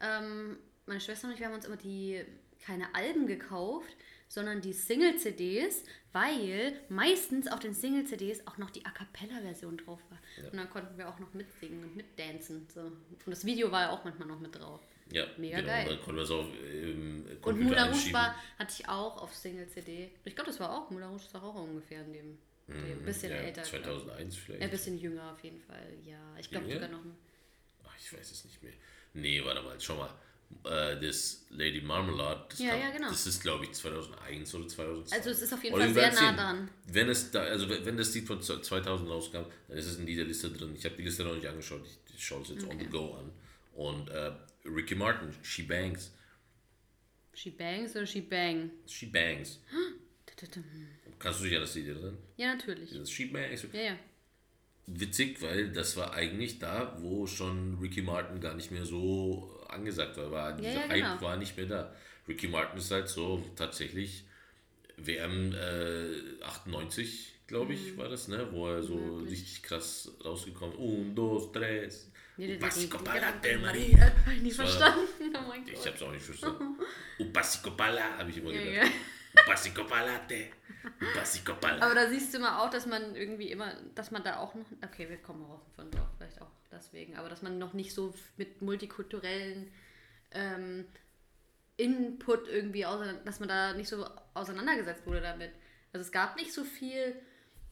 ähm, 0.00 0.58
meine 0.86 1.00
Schwester 1.00 1.28
und 1.28 1.34
ich, 1.34 1.40
wir 1.40 1.46
haben 1.46 1.54
uns 1.54 1.66
immer 1.66 1.76
die, 1.76 2.24
keine 2.64 2.94
Alben 2.94 3.26
gekauft, 3.26 3.96
sondern 4.28 4.60
die 4.60 4.74
Single-CDs, 4.74 5.84
weil 6.12 6.78
meistens 6.88 7.48
auf 7.48 7.60
den 7.60 7.74
Single-CDs 7.74 8.46
auch 8.46 8.58
noch 8.58 8.70
die 8.70 8.84
A 8.84 8.90
Cappella-Version 8.90 9.78
drauf 9.78 10.00
war. 10.10 10.18
Und 10.50 10.56
dann 10.56 10.68
konnten 10.70 10.98
wir 10.98 11.08
auch 11.08 11.18
noch 11.18 11.32
mitsingen 11.34 11.82
und 11.82 11.96
mitdancen. 11.96 12.66
So. 12.72 12.80
Und 12.80 13.26
das 13.26 13.44
Video 13.44 13.72
war 13.72 13.82
ja 13.82 13.90
auch 13.90 14.04
manchmal 14.04 14.28
noch 14.28 14.38
mit 14.38 14.54
drauf. 14.54 14.80
ja, 15.10 15.24
mega 15.38 15.56
genau, 15.60 15.68
geil. 15.68 15.86
Dann 15.88 15.98
konnten 16.00 16.16
wir 16.16 16.22
es 16.22 16.30
auch 16.30 16.46
im 16.62 17.24
Und 17.26 17.42
Computer 17.42 17.86
Moulin 17.86 17.92
Rouge 17.94 18.12
war, 18.12 18.34
hatte 18.58 18.74
ich 18.78 18.88
auch 18.88 19.22
auf 19.22 19.34
Single-CD. 19.34 20.10
Ich 20.24 20.34
glaube, 20.34 20.50
das 20.50 20.60
war 20.60 20.76
auch, 20.76 20.90
Moulin 20.90 21.08
Rouge 21.08 21.24
ist 21.24 21.34
auch 21.34 21.54
ungefähr 21.54 22.02
in 22.04 22.12
dem, 22.12 22.38
dem 22.68 23.02
bisschen 23.04 23.30
Mhm, 23.30 23.36
ja, 23.36 23.42
älter. 23.42 23.62
glaub 23.62 23.74
ich. 23.74 23.80
2001 23.84 24.36
vielleicht. 24.36 24.62
Ein 24.62 24.70
bisschen 24.70 24.98
jünger 24.98 25.32
auf 25.32 25.42
jeden 25.44 25.60
Fall, 25.60 25.92
ja. 26.04 26.36
Ich 26.38 26.50
glaube 26.50 26.72
sogar 26.72 26.88
noch. 26.88 27.00
Ach, 27.84 27.94
ich 27.98 28.12
weiß 28.12 28.30
es 28.30 28.44
nicht 28.44 28.62
mehr. 28.62 28.72
Nee, 29.14 29.42
warte 29.44 29.62
mal, 29.62 29.76
schau 29.80 29.96
mal. 29.96 30.10
Äh, 30.64 30.98
das 31.00 31.44
Lady 31.50 31.80
Marmalade, 31.82 32.46
das, 32.48 32.58
Ja, 32.58 32.74
ja, 32.74 32.90
genau. 32.90 33.08
das 33.10 33.26
ist 33.26 33.42
glaube 33.42 33.64
ich 33.66 33.72
2001 33.72 34.54
oder 34.54 34.66
2002. 34.66 35.14
Also 35.16 35.30
es 35.30 35.42
ist 35.42 35.52
auf 35.52 35.62
jeden 35.62 35.76
Oder 35.76 35.84
Fall 35.84 35.94
sehr 35.94 36.12
nah 36.12 36.32
dran. 36.32 36.70
Wenn 36.86 37.08
es 37.10 37.30
da, 37.30 37.40
also 37.42 37.68
wenn 37.68 37.84
wenn 37.84 37.96
das 37.98 38.14
Lied 38.14 38.26
von 38.26 38.40
2000 38.40 39.10
rauskam, 39.10 39.42
dann 39.68 39.76
ist 39.76 39.86
es 39.86 39.98
in 39.98 40.06
dieser 40.06 40.24
Liste 40.24 40.50
drin. 40.50 40.74
Ich 40.74 40.84
habe 40.86 40.94
die 40.96 41.02
Liste 41.02 41.24
noch 41.24 41.34
nicht 41.34 41.46
angeschaut, 41.46 41.82
ich, 41.84 42.14
ich 42.16 42.24
schaue 42.26 42.42
es 42.42 42.48
jetzt 42.48 42.64
on 42.64 42.78
the 42.78 42.86
go 42.86 43.14
an. 43.14 43.30
Und 43.74 44.08
äh, 44.08 44.32
Ricky 44.64 44.94
Martin, 44.94 45.34
She 45.42 45.62
Bangs, 45.64 46.12
She 47.34 47.50
bangs 47.50 47.94
oder 47.94 48.06
she 48.06 48.20
bang? 48.22 48.70
She 48.86 49.06
Bangs. 49.06 49.60
Kannst 51.18 51.40
du 51.40 51.44
dich 51.44 51.54
an 51.54 51.60
das 51.62 51.74
Lied 51.74 51.88
erinnern? 51.88 52.18
Ja, 52.36 52.54
natürlich. 52.54 52.90
Das 52.96 53.10
She 53.10 53.26
Bangs. 53.26 53.66
Ja, 53.72 53.80
ja. 53.80 53.96
Witzig, 54.86 55.42
weil 55.42 55.70
das 55.72 55.96
war 55.96 56.14
eigentlich 56.14 56.58
da, 56.58 56.96
wo 57.00 57.26
schon 57.26 57.78
Ricky 57.80 58.00
Martin 58.02 58.40
gar 58.40 58.54
nicht 58.54 58.70
mehr 58.70 58.84
so 58.86 59.60
angesagt 59.68 60.16
war. 60.16 60.30
war 60.30 60.52
dieser 60.56 60.72
ja, 60.72 60.88
Hype 60.88 60.94
genau. 60.94 61.20
war 61.20 61.36
nicht 61.36 61.56
mehr 61.56 61.66
da. 61.66 61.94
Ricky 62.26 62.48
Martin 62.48 62.78
ist 62.78 62.90
halt 62.90 63.08
so 63.08 63.44
tatsächlich 63.56 64.24
WM 64.96 65.52
äh, 65.52 66.42
98, 66.44 67.34
glaube 67.46 67.74
ich, 67.74 67.92
Mhm. 67.92 67.96
war 67.98 68.08
das, 68.08 68.28
ne? 68.28 68.48
Wo 68.50 68.68
er 68.68 68.82
so 68.82 69.18
richtig 69.28 69.62
krass 69.62 70.10
rausgekommen 70.24 70.74
ist. 70.74 70.80
Un, 70.80 71.14
dos, 71.14 71.52
tres. 71.52 72.10
Nee, 72.36 72.46
nee, 72.46 72.54
Un 72.54 72.60
pasico 72.60 72.98
nee, 72.98 73.04
pa'lante, 73.04 73.48
nee. 73.48 73.56
Maria. 73.58 74.12
Hab 74.24 74.32
ich 74.42 74.58
war- 74.58 74.66
verstanden. 74.66 75.00
Oh 75.34 75.48
mein 75.48 75.66
Ich 75.66 75.74
Gott. 75.74 75.86
hab's 75.86 76.02
auch 76.02 76.12
nicht 76.12 76.24
verstanden. 76.24 76.76
Un 77.18 77.32
pasico 77.32 77.70
pala, 77.72 78.16
habe 78.18 78.30
ich 78.30 78.36
immer 78.38 78.52
Ja, 78.52 78.62
gedacht. 78.62 78.92
pasico 79.46 79.84
palate. 79.84 80.50
Un 81.00 81.08
pasico 81.14 81.54
pala. 81.54 81.84
Aber 81.84 81.94
da 81.94 82.08
siehst 82.08 82.32
du 82.32 82.38
immer 82.38 82.62
auch, 82.62 82.70
dass 82.70 82.86
man 82.86 83.14
irgendwie 83.14 83.50
immer, 83.50 83.72
dass 83.94 84.10
man 84.10 84.22
da 84.22 84.38
auch 84.38 84.54
noch, 84.54 84.66
okay, 84.84 85.08
wir 85.08 85.18
kommen 85.18 85.44
auch 85.44 85.62
von 85.76 85.90
dort, 85.90 86.08
vielleicht 86.16 86.40
auch 86.40 86.50
deswegen, 86.70 87.16
aber 87.16 87.28
dass 87.28 87.42
man 87.42 87.58
noch 87.58 87.72
nicht 87.72 87.94
so 87.94 88.14
mit 88.36 88.62
multikulturellen 88.62 89.70
ähm, 90.32 90.86
Input 91.76 92.48
irgendwie, 92.48 92.82
dass 93.24 93.40
man 93.40 93.48
da 93.48 93.72
nicht 93.72 93.88
so 93.88 94.06
auseinandergesetzt 94.34 95.06
wurde 95.06 95.20
damit. 95.20 95.52
Also 95.92 96.04
es 96.04 96.12
gab 96.12 96.36
nicht 96.36 96.52
so 96.52 96.64
viel 96.64 97.14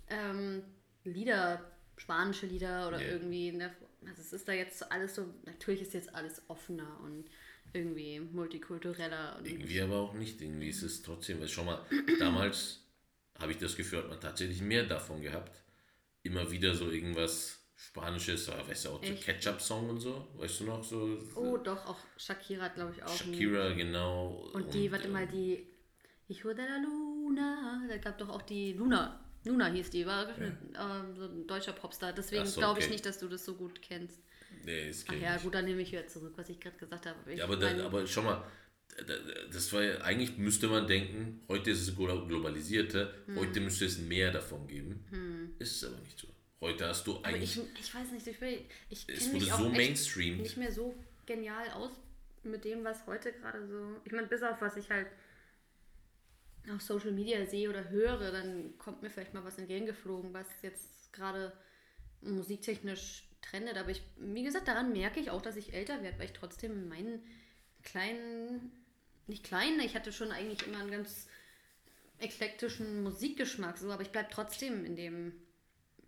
ähm, 0.09 0.63
Lieder, 1.05 1.61
spanische 1.97 2.47
Lieder 2.47 2.89
oder 2.89 2.99
Nee. 2.99 3.09
irgendwie, 3.11 3.53
ne? 3.53 3.75
also 4.07 4.21
es 4.23 4.33
ist 4.33 4.47
da 4.49 4.53
jetzt 4.53 4.91
alles 4.93 5.15
so, 5.15 5.27
natürlich 5.45 5.83
ist 5.83 5.95
jetzt 5.95 6.15
alles 6.15 6.43
offener 6.49 7.01
und 7.03 7.25
irgendwie 7.73 8.21
multikultureller 8.21 9.37
und 9.39 9.47
Irgendwie 9.47 9.81
aber 9.81 9.97
auch 9.97 10.15
nicht. 10.15 10.41
Irgendwie 10.41 10.69
ist 10.69 10.83
es 10.83 11.03
trotzdem, 11.03 11.41
weil 11.41 11.49
schau 11.49 11.65
mal, 11.65 11.85
damals 12.19 12.81
habe 13.39 13.53
ich 13.53 13.59
das 13.59 13.77
Gefühl, 13.77 13.99
hat 14.01 14.09
man 14.09 14.21
tatsächlich 14.21 14.61
mehr 14.63 14.85
davon 14.85 15.21
gehabt. 15.21 15.63
Immer 16.23 16.51
wieder 16.51 16.75
so 16.75 16.91
irgendwas 16.91 17.59
Spanisches, 17.79 18.49
oder 18.49 18.67
weißt 18.67 18.87
du 18.87 18.89
auch, 18.91 19.05
so? 19.05 19.15
Ketchup-Song 19.15 19.91
und 19.91 20.01
so, 20.01 20.29
weißt 20.37 20.61
du 20.61 20.65
noch, 20.65 20.83
so 20.83 21.19
Oh, 21.35 21.59
doch, 21.59 21.85
auch 21.87 21.99
Shakira 22.17 22.69
glaube 22.69 22.95
ich, 22.97 23.03
auch. 23.03 23.09
einen- 23.23 23.35
Shakira, 23.35 23.73
genau. 23.73 24.49
Und 24.55 24.73
die, 24.73 24.91
warte 24.91 25.07
ähm, 25.09 25.13
mal, 25.13 25.27
die 25.27 25.67
Hijo 26.29 26.55
de 26.55 26.65
la 26.65 26.79
Luna, 26.79 27.83
da 27.89 27.99
gab 27.99 28.17
doch 28.19 28.31
auch 28.31 28.43
die 28.43 28.73
Luna. 28.73 29.21
Luna 29.47 29.67
hieß 29.67 29.91
die, 29.91 30.07
war 30.07 30.29
ähm, 30.39 31.17
so 31.17 31.25
ein 31.25 31.47
deutscher 31.47 31.73
Popstar. 31.73 32.13
Deswegen 32.13 32.43
Ach 32.43 32.47
so, 32.47 32.61
glaube 32.61 32.81
ich 32.81 32.87
okay. 32.87 32.93
nicht, 32.95 33.07
dass 33.07 33.19
du 33.19 33.29
das 33.29 33.45
so 33.45 33.55
gut 33.55 33.81
kennst. 33.83 34.19
Nee, 34.65 34.89
das 34.89 35.03
Ach 35.05 35.09
kenn 35.11 35.17
ich 35.19 35.23
ja, 35.25 35.33
nicht. 35.35 35.43
gut, 35.45 35.55
dann 35.55 35.65
nehme 35.65 35.83
ich 35.83 35.93
wieder 35.93 36.07
zurück, 36.09 36.33
was 36.37 36.49
ich 36.49 36.59
gerade 36.61 36.77
gesagt 36.77 37.07
habe. 37.07 37.35
Ja, 37.35 37.45
aber, 37.45 37.57
mein, 37.57 37.79
da, 37.79 37.87
aber 37.87 38.07
schau 38.07 38.23
mal, 38.23 38.45
da- 39.07 39.15
das 39.53 39.73
war 39.73 39.83
ja, 39.83 40.01
eigentlich 40.03 40.37
müsste 40.39 40.69
man 40.69 40.87
denken, 40.87 41.41
heute 41.49 41.71
ist 41.71 41.83
es 41.83 41.97
glo- 41.97 42.27
globalisierte, 42.27 43.15
Hm. 43.27 43.37
heute 43.39 43.61
müsste 43.61 43.85
es 43.87 43.99
mehr 43.99 44.33
davon 44.33 44.67
geben. 44.67 45.55
Ist 45.59 45.77
es 45.83 45.85
aber 45.91 46.01
nicht 46.01 46.19
so. 46.19 46.27
Heute 46.61 46.87
hast 46.89 47.07
du 47.07 47.21
eigentlich, 47.23 47.57
ich, 47.59 47.81
ich 47.81 47.95
weiß 47.95 48.11
nicht, 48.13 48.27
ich, 48.27 48.41
will, 48.41 48.61
ich 48.89 49.07
es 49.09 49.33
wurde 49.33 49.45
so 49.45 49.67
echt 49.67 49.77
mainstreamed. 49.77 50.41
nicht 50.41 50.57
mehr 50.57 50.73
so 50.73 50.95
genial 51.27 51.69
aus 51.73 51.91
mit 52.45 52.65
dem, 52.65 52.83
was 52.83 53.07
heute 53.07 53.33
gerade 53.33 53.67
so. 53.69 54.01
Ich 54.05 54.13
meine, 54.13 54.27
bis 54.27 54.43
auf 54.43 54.61
was 54.61 54.77
ich 54.77 54.89
halt 54.89 55.07
auf 56.75 56.83
Social 56.83 57.13
Media 57.13 57.45
sehe 57.47 57.69
oder 57.69 57.89
höre, 57.91 58.33
dann 58.33 58.77
kommt 58.79 59.03
mir 59.03 59.11
vielleicht 59.11 59.35
mal 59.35 59.45
was 59.45 59.59
entgegengeflogen, 59.59 60.33
was 60.33 60.47
jetzt 60.63 61.13
gerade 61.13 61.53
musiktechnisch 62.21 63.29
trendet. 63.43 63.77
Aber 63.77 63.91
ich, 63.91 64.03
wie 64.19 64.45
gesagt, 64.45 64.69
daran 64.69 64.93
merke 64.93 65.21
ich 65.21 65.31
auch, 65.31 65.43
dass 65.43 65.57
ich 65.57 65.75
älter 65.75 66.03
werde, 66.03 66.19
weil 66.19 66.27
ich 66.27 66.33
trotzdem 66.33 66.89
meinen 66.89 67.25
kleinen, 67.83 68.73
nicht 69.27 69.45
kleinen, 69.45 69.81
ich 69.81 69.95
hatte 69.95 70.13
schon 70.13 70.33
eigentlich 70.33 70.67
immer 70.67 70.79
einen 70.79 70.91
ganz 70.91 71.29
eklektischen 72.19 73.03
Musikgeschmack, 73.03 73.79
so, 73.79 73.91
aber 73.91 74.03
ich 74.03 74.11
bleibe 74.11 74.31
trotzdem 74.31 74.85
in 74.85 74.97
dem, 74.97 75.33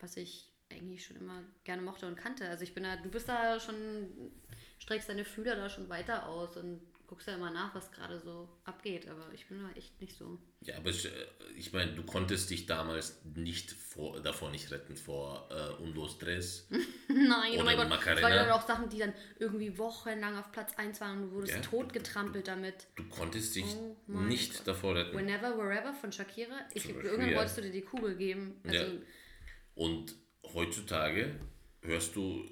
was 0.00 0.16
ich 0.16 0.52
eigentlich 0.70 1.04
schon 1.04 1.16
immer 1.16 1.42
gerne 1.64 1.82
mochte 1.82 2.06
und 2.06 2.16
kannte. 2.16 2.48
Also 2.48 2.64
ich 2.64 2.74
bin 2.74 2.84
da, 2.84 2.96
du 2.96 3.08
bist 3.10 3.28
da 3.28 3.60
schon, 3.60 4.32
streckst 4.78 5.08
deine 5.08 5.24
Fühler 5.24 5.56
da 5.56 5.68
schon 5.68 5.88
weiter 5.88 6.28
aus 6.28 6.56
und 6.56 6.80
guckst 7.08 7.26
ja 7.26 7.34
immer 7.34 7.50
nach, 7.50 7.74
was 7.74 7.90
gerade 7.90 8.20
so 8.20 8.48
abgeht, 8.64 9.08
aber 9.08 9.32
ich 9.32 9.46
bin 9.46 9.62
da 9.62 9.70
echt 9.76 9.98
nicht 10.00 10.16
so. 10.16 10.38
Ja, 10.60 10.76
aber 10.76 10.90
ich, 10.90 11.06
äh, 11.06 11.10
ich 11.56 11.72
meine, 11.72 11.92
du 11.94 12.02
konntest 12.04 12.50
dich 12.50 12.66
damals 12.66 13.20
nicht 13.34 13.72
vor, 13.72 14.20
davor 14.20 14.50
nicht 14.50 14.70
retten 14.70 14.94
vor 14.94 15.48
äh, 15.50 15.82
Un, 15.82 15.94
dos, 15.94 16.18
tres. 16.18 16.68
Nein, 17.08 17.52
Oder 17.54 17.62
oh 17.62 17.64
mein 17.64 17.76
Gott. 17.76 17.98
Es 18.06 18.22
waren 18.22 18.32
dann 18.32 18.50
auch 18.50 18.66
Sachen, 18.66 18.90
die 18.90 18.98
dann 18.98 19.14
irgendwie 19.38 19.76
wochenlang 19.78 20.36
auf 20.36 20.52
Platz 20.52 20.74
1 20.76 21.00
waren 21.00 21.22
und 21.22 21.30
du 21.30 21.36
wurdest 21.36 21.54
Ja. 21.54 21.60
totgetrampelt 21.62 22.46
damit. 22.46 22.86
Du 22.96 23.04
konntest 23.08 23.56
dich 23.56 23.64
Oh 23.74 23.96
nicht 24.06 24.58
Gott. 24.58 24.68
davor 24.68 24.94
retten. 24.94 25.16
Whenever, 25.16 25.56
wherever 25.56 25.94
von 25.94 26.12
Shakira. 26.12 26.60
Ich, 26.74 26.84
Beispiel, 26.84 27.04
irgendwann 27.04 27.30
ja. 27.30 27.36
wolltest 27.38 27.56
du 27.56 27.62
dir 27.62 27.72
die 27.72 27.82
Kugel 27.82 28.16
geben. 28.16 28.60
Also, 28.64 28.76
Ja. 28.84 28.90
Und 29.74 30.14
heutzutage 30.52 31.40
hörst 31.82 32.14
du 32.16 32.44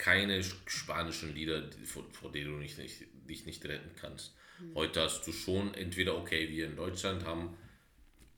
keine 0.00 0.40
sch- 0.40 0.54
spanischen 0.66 1.34
Lieder, 1.34 1.62
vor, 1.84 2.04
vor 2.12 2.32
denen 2.32 2.52
du 2.52 2.56
nicht, 2.58 2.78
nicht, 2.78 3.04
dich 3.28 3.44
nicht 3.44 3.64
retten 3.66 3.90
kannst. 4.00 4.34
Hm. 4.58 4.74
Heute 4.74 5.02
hast 5.02 5.26
du 5.26 5.32
schon 5.32 5.74
entweder, 5.74 6.16
okay, 6.16 6.48
wir 6.48 6.66
in 6.66 6.76
Deutschland 6.76 7.24
haben, 7.26 7.54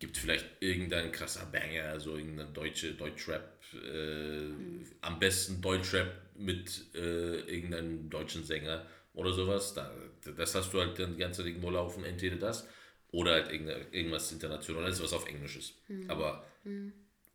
gibt 0.00 0.18
vielleicht 0.18 0.46
irgendein 0.60 1.12
krasser 1.12 1.46
Banger, 1.46 1.84
also 1.84 2.16
irgendein 2.16 2.52
deutsche 2.52 2.94
Deutschrap, 2.94 3.60
äh, 3.74 4.48
Hm. 4.48 4.86
am 5.02 5.18
besten 5.20 5.60
Deutschrap 5.62 6.10
mit 6.36 6.94
äh, 6.94 7.40
irgendeinem 7.42 8.10
deutschen 8.10 8.44
Sänger 8.44 8.84
oder 9.14 9.32
sowas. 9.32 9.72
Da, 9.74 9.94
das 10.36 10.54
hast 10.56 10.72
du 10.74 10.80
halt 10.80 10.98
dann 10.98 11.12
die 11.14 11.20
ganze 11.20 11.42
Zeit 11.42 11.46
irgendwo 11.48 11.70
laufen, 11.70 12.02
entweder 12.04 12.36
das 12.36 12.66
oder 13.12 13.32
halt 13.32 13.52
irgendwas 13.52 14.32
Internationales, 14.32 15.00
was 15.00 15.12
auf 15.12 15.28
Englisch 15.28 15.56
ist. 15.56 15.74
Hm. 15.86 16.10
Aber 16.10 16.44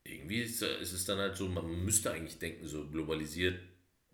irgendwie 0.03 0.41
ist, 0.41 0.61
ist 0.61 0.93
es 0.93 1.05
dann 1.05 1.19
halt 1.19 1.37
so, 1.37 1.47
man 1.47 1.85
müsste 1.85 2.11
eigentlich 2.11 2.39
denken, 2.39 2.65
so 2.67 2.87
globalisiert 2.87 3.59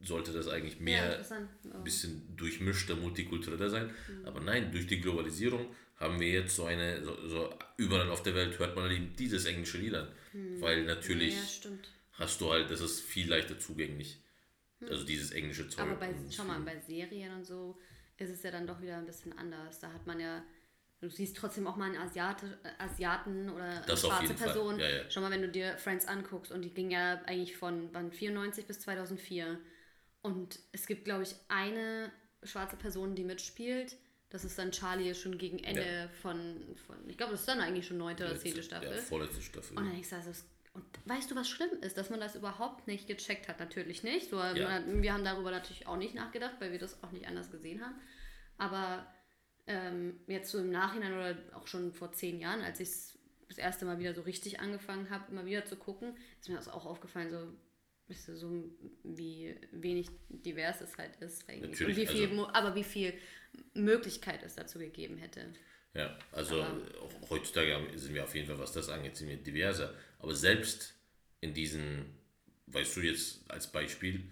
sollte 0.03 0.31
das 0.31 0.47
eigentlich 0.47 0.75
Ja, 0.75 0.81
mehr 0.81 1.25
ein 1.73 1.83
bisschen 1.83 2.35
durchmischter, 2.35 2.95
multikultureller 2.95 3.69
sein. 3.69 3.89
Aber 4.25 4.39
nein, 4.41 4.71
durch 4.71 4.87
die 4.87 4.99
Globalisierung 4.99 5.67
haben 5.97 6.19
wir 6.19 6.29
jetzt 6.29 6.55
so 6.55 6.65
eine, 6.65 7.03
so, 7.03 7.15
so 7.27 7.53
überall 7.77 8.09
auf 8.09 8.23
der 8.23 8.35
Welt 8.35 8.59
hört 8.59 8.75
man 8.75 8.91
eben 8.91 9.15
dieses 9.15 9.45
englische 9.45 9.77
Lied 9.77 9.95
an. 9.95 10.07
Weil 10.59 10.83
natürlich 10.83 11.35
Ja, 11.63 11.69
hast 12.13 12.41
du 12.41 12.51
halt, 12.51 12.69
das 12.69 12.81
ist 12.81 13.01
viel 13.01 13.29
leichter 13.29 13.57
zugänglich. 13.59 14.19
Also 14.89 15.05
dieses 15.05 15.31
englische 15.31 15.69
Zeug. 15.69 15.85
Aber 15.85 15.95
bei, 15.95 16.13
schau 16.29 16.43
mal, 16.43 16.59
bei 16.59 16.77
Serien 16.79 17.33
und 17.35 17.45
so 17.45 17.79
ist 18.17 18.29
es 18.29 18.43
ja 18.43 18.51
dann 18.51 18.67
doch 18.67 18.81
wieder 18.81 18.97
ein 18.97 19.05
bisschen 19.05 19.37
anders. 19.37 19.79
Da 19.79 19.93
hat 19.93 20.05
man 20.05 20.19
ja, 20.19 20.43
du 20.99 21.09
siehst 21.09 21.37
trotzdem 21.37 21.67
auch 21.67 21.77
mal 21.77 21.85
einen 21.85 21.97
Asiate, 21.97 22.57
Asiaten 22.79 23.49
oder 23.49 23.63
eine 23.63 23.85
Das 23.87 24.03
auf 24.03 24.17
schwarze. 24.17 24.33
Person. 24.33 24.79
Ja, 24.79 24.89
ja. 24.89 25.03
Schau 25.09 25.21
mal, 25.21 25.31
wenn 25.31 25.41
du 25.41 25.47
dir 25.49 25.77
Friends 25.77 26.05
anguckst 26.05 26.51
und 26.51 26.63
die 26.63 26.73
ging 26.73 26.91
ja 26.91 27.21
eigentlich 27.25 27.55
von 27.55 27.89
wann, 27.93 28.11
94 28.11 28.65
bis 28.65 28.81
2004. 28.81 29.57
Und 30.23 30.59
es 30.71 30.87
gibt, 30.87 31.05
glaube 31.05 31.23
ich, 31.23 31.35
eine 31.49 32.11
schwarze 32.43 32.75
Person, 32.77 33.13
die 33.13 33.23
mitspielt. 33.23 33.95
Das 34.29 34.43
ist 34.43 34.57
dann 34.57 34.71
Charlie 34.71 35.13
schon 35.13 35.37
gegen 35.37 35.59
Ende 35.59 35.85
Ja. 35.85 36.07
von, 36.07 36.75
von, 36.87 36.97
ich 37.07 37.17
glaube, 37.17 37.33
das 37.33 37.41
ist 37.41 37.47
dann 37.47 37.59
eigentlich 37.59 37.85
schon 37.85 37.97
neunte 37.99 38.25
oder 38.25 38.35
zehnte 38.35 38.63
Staffel. 38.63 38.95
Ja, 38.95 39.01
vorletzte 39.01 39.41
Staffel. 39.43 39.77
Und 39.77 39.83
dann 39.85 39.93
denkst 39.93 40.09
du, 40.09 40.15
also, 40.15 40.31
und 40.73 40.83
weißt 41.05 41.29
du, 41.29 41.35
was 41.35 41.47
schlimm 41.47 41.69
ist, 41.81 41.97
dass 41.97 42.09
man 42.09 42.19
das 42.19 42.35
überhaupt 42.35 42.87
nicht 42.87 43.05
gecheckt 43.05 43.47
hat? 43.47 43.59
Natürlich 43.59 44.01
nicht. 44.01 44.31
So, 44.31 44.37
Ja. 44.39 44.67
man, 44.79 45.03
wir 45.03 45.13
haben 45.13 45.23
darüber 45.23 45.51
natürlich 45.51 45.85
auch 45.85 45.97
nicht 45.97 46.15
nachgedacht, 46.15 46.55
weil 46.59 46.71
wir 46.71 46.79
das 46.79 47.03
auch 47.03 47.11
nicht 47.11 47.27
anders 47.27 47.51
gesehen 47.51 47.85
haben. 47.85 47.93
Aber 48.57 49.05
ähm, 49.67 50.19
jetzt 50.27 50.49
so 50.51 50.57
im 50.57 50.71
Nachhinein 50.71 51.13
oder 51.13 51.37
auch 51.53 51.67
schon 51.67 51.93
vor 51.93 52.11
zehn 52.11 52.39
Jahren, 52.39 52.61
als 52.61 52.79
ich 52.79 52.89
es 52.89 53.19
das 53.49 53.57
erste 53.59 53.85
Mal 53.85 53.99
wieder 53.99 54.15
so 54.15 54.21
richtig 54.21 54.61
angefangen 54.61 55.11
habe, 55.11 55.31
immer 55.31 55.45
wieder 55.45 55.63
zu 55.65 55.75
gucken, 55.75 56.17
ist 56.39 56.49
mir 56.49 56.55
das 56.55 56.69
auch 56.69 56.87
aufgefallen, 56.87 57.29
so, 57.29 57.53
wisst 58.07 58.27
ihr, 58.27 58.35
so 58.35 58.63
wie 59.03 59.55
wenig 59.71 60.07
divers 60.29 60.81
es 60.81 60.97
halt 60.97 61.15
ist 61.17 61.47
eigentlich. 61.49 61.71
Natürlich, 61.71 61.97
Und 61.97 62.01
wie 62.01 62.07
viel, 62.07 62.29
also- 62.29 62.47
aber 62.49 62.75
wie 62.75 62.83
viel 62.83 63.13
Möglichkeit 63.73 64.43
es 64.43 64.55
dazu 64.55 64.79
gegeben 64.79 65.17
hätte. 65.17 65.53
Ja, 65.93 66.17
also 66.31 66.61
auch 66.63 67.29
heutzutage 67.29 67.79
sind 67.97 68.15
wir 68.15 68.23
auf 68.23 68.33
jeden 68.33 68.47
Fall, 68.47 68.57
was 68.57 68.71
das 68.73 68.89
angeht, 68.89 69.15
sind 69.15 69.29
wir 69.29 69.37
diverser. 69.37 69.93
Aber 70.19 70.33
selbst 70.35 70.95
in 71.41 71.53
diesen, 71.53 72.05
weißt 72.67 72.95
du 72.97 73.01
jetzt 73.01 73.49
als 73.49 73.71
Beispiel, 73.71 74.23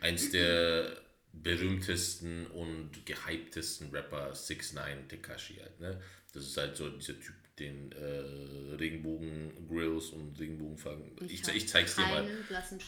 eins 0.00 0.30
der 0.30 1.02
berühmtesten 1.32 2.46
und 2.48 3.04
gehyptesten 3.06 3.90
Rapper, 3.90 4.34
6 4.34 4.72
9 4.72 5.08
Tekashi 5.08 5.54
halt, 5.56 5.80
ne? 5.80 6.00
Das 6.32 6.44
ist 6.44 6.56
halt 6.56 6.76
so 6.76 6.88
dieser 6.90 7.18
Typ, 7.18 7.34
den 7.58 7.92
äh, 7.92 8.74
Regenbogen-Grills 8.74 10.10
und 10.10 10.38
Regenbogenflaggen. 10.38 11.16
Ich, 11.28 11.44
hab 11.44 11.54
ich 11.54 11.68
zeig's 11.68 11.94
dir 11.94 12.02
mal. 12.02 12.28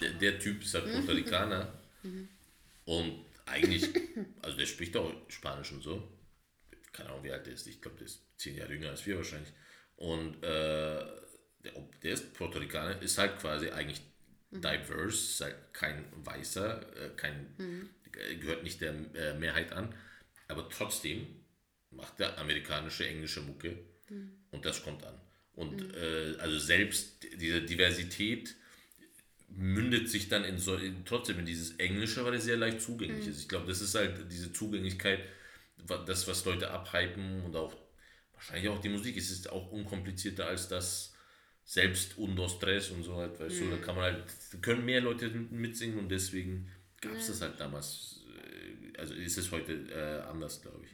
Der, 0.00 0.11
der 0.11 0.38
Typ 0.38 0.62
ist 0.62 0.74
halt 0.74 0.85
Puerto 0.85 1.12
Ricaner. 1.12 1.72
und 2.85 3.24
eigentlich, 3.46 3.88
also 4.42 4.57
der 4.57 4.66
spricht 4.66 4.96
auch 4.96 5.12
Spanisch 5.29 5.72
und 5.72 5.83
so. 5.83 6.02
Keine 6.92 7.11
Ahnung, 7.11 7.24
wie 7.24 7.31
alt 7.31 7.46
der 7.46 7.55
ist. 7.55 7.66
Ich 7.66 7.81
glaube, 7.81 7.96
der 7.98 8.07
ist 8.07 8.22
zehn 8.38 8.57
Jahre 8.57 8.72
jünger 8.72 8.90
als 8.90 9.07
wir 9.07 9.16
wahrscheinlich. 9.16 9.52
Und 9.96 10.42
äh, 10.42 11.05
der, 11.62 11.72
der 12.02 12.12
ist 12.12 12.35
Puerto 12.35 12.59
Ricaner, 12.59 13.00
ist 13.00 13.18
halt 13.18 13.38
quasi 13.38 13.70
eigentlich 13.70 14.00
diverse, 14.50 15.16
ist 15.16 15.40
halt 15.40 15.57
kein 15.72 16.05
Weißer, 16.24 17.05
äh, 17.05 17.11
kein, 17.16 17.90
äh, 18.12 18.37
gehört 18.37 18.64
nicht 18.64 18.81
der 18.81 18.94
äh, 19.14 19.35
Mehrheit 19.38 19.72
an. 19.72 19.94
Aber 20.48 20.68
trotzdem 20.68 21.26
macht 21.90 22.18
er 22.20 22.37
amerikanische, 22.38 23.07
englische 23.07 23.42
Mucke 23.42 23.79
und 24.57 24.64
das 24.64 24.83
kommt 24.83 25.05
an. 25.05 25.14
Und 25.55 25.95
äh, 25.95 26.35
also 26.38 26.59
selbst 26.59 27.25
diese 27.40 27.62
Diversität 27.62 28.55
mündet 29.49 30.11
sich 30.11 30.29
dann 30.29 30.45
in 30.45 30.59
so, 30.59 30.77
in, 30.77 31.05
trotzdem 31.05 31.38
in 31.38 31.47
dieses 31.47 31.77
Englische, 31.77 32.25
weil 32.25 32.35
es 32.35 32.45
sehr 32.45 32.57
leicht 32.57 32.81
zugänglich 32.83 33.27
ist. 33.27 33.40
Ich 33.40 33.49
glaube, 33.49 33.66
das 33.66 33.81
ist 33.81 33.95
halt 33.95 34.31
diese 34.31 34.53
Zugänglichkeit, 34.53 35.21
das, 36.07 36.27
was 36.27 36.45
Leute 36.45 36.71
abhypen 36.71 37.42
und 37.42 37.57
auch 37.57 37.75
wahrscheinlich 38.35 38.69
auch 38.69 38.81
die 38.81 38.88
Musik. 38.88 39.16
Es 39.16 39.31
ist 39.31 39.51
auch 39.51 39.71
unkomplizierter 39.71 40.47
als 40.47 40.69
das 40.69 41.14
selbst 41.64 42.19
Undo 42.19 42.49
Stress 42.49 42.90
und 42.90 43.03
so 43.03 43.16
halt, 43.16 43.40
weißt 43.40 43.61
du, 43.61 43.71
da 43.71 43.77
kann 43.79 43.97
man 43.97 44.05
halt, 44.05 44.25
können 44.62 44.85
mehr 44.85 45.01
Leute 45.01 45.29
mitsingen 45.31 45.99
und 45.99 46.09
deswegen 46.09 46.71
gab 47.01 47.16
es 47.16 47.29
das 47.29 47.40
halt 47.40 47.59
damals, 47.59 48.25
äh, 48.29 48.99
also 48.99 49.14
ist 49.14 49.38
es 49.38 49.51
heute 49.51 49.73
äh, 49.73 50.29
anders, 50.29 50.62
glaube 50.62 50.85
ich. 50.85 50.92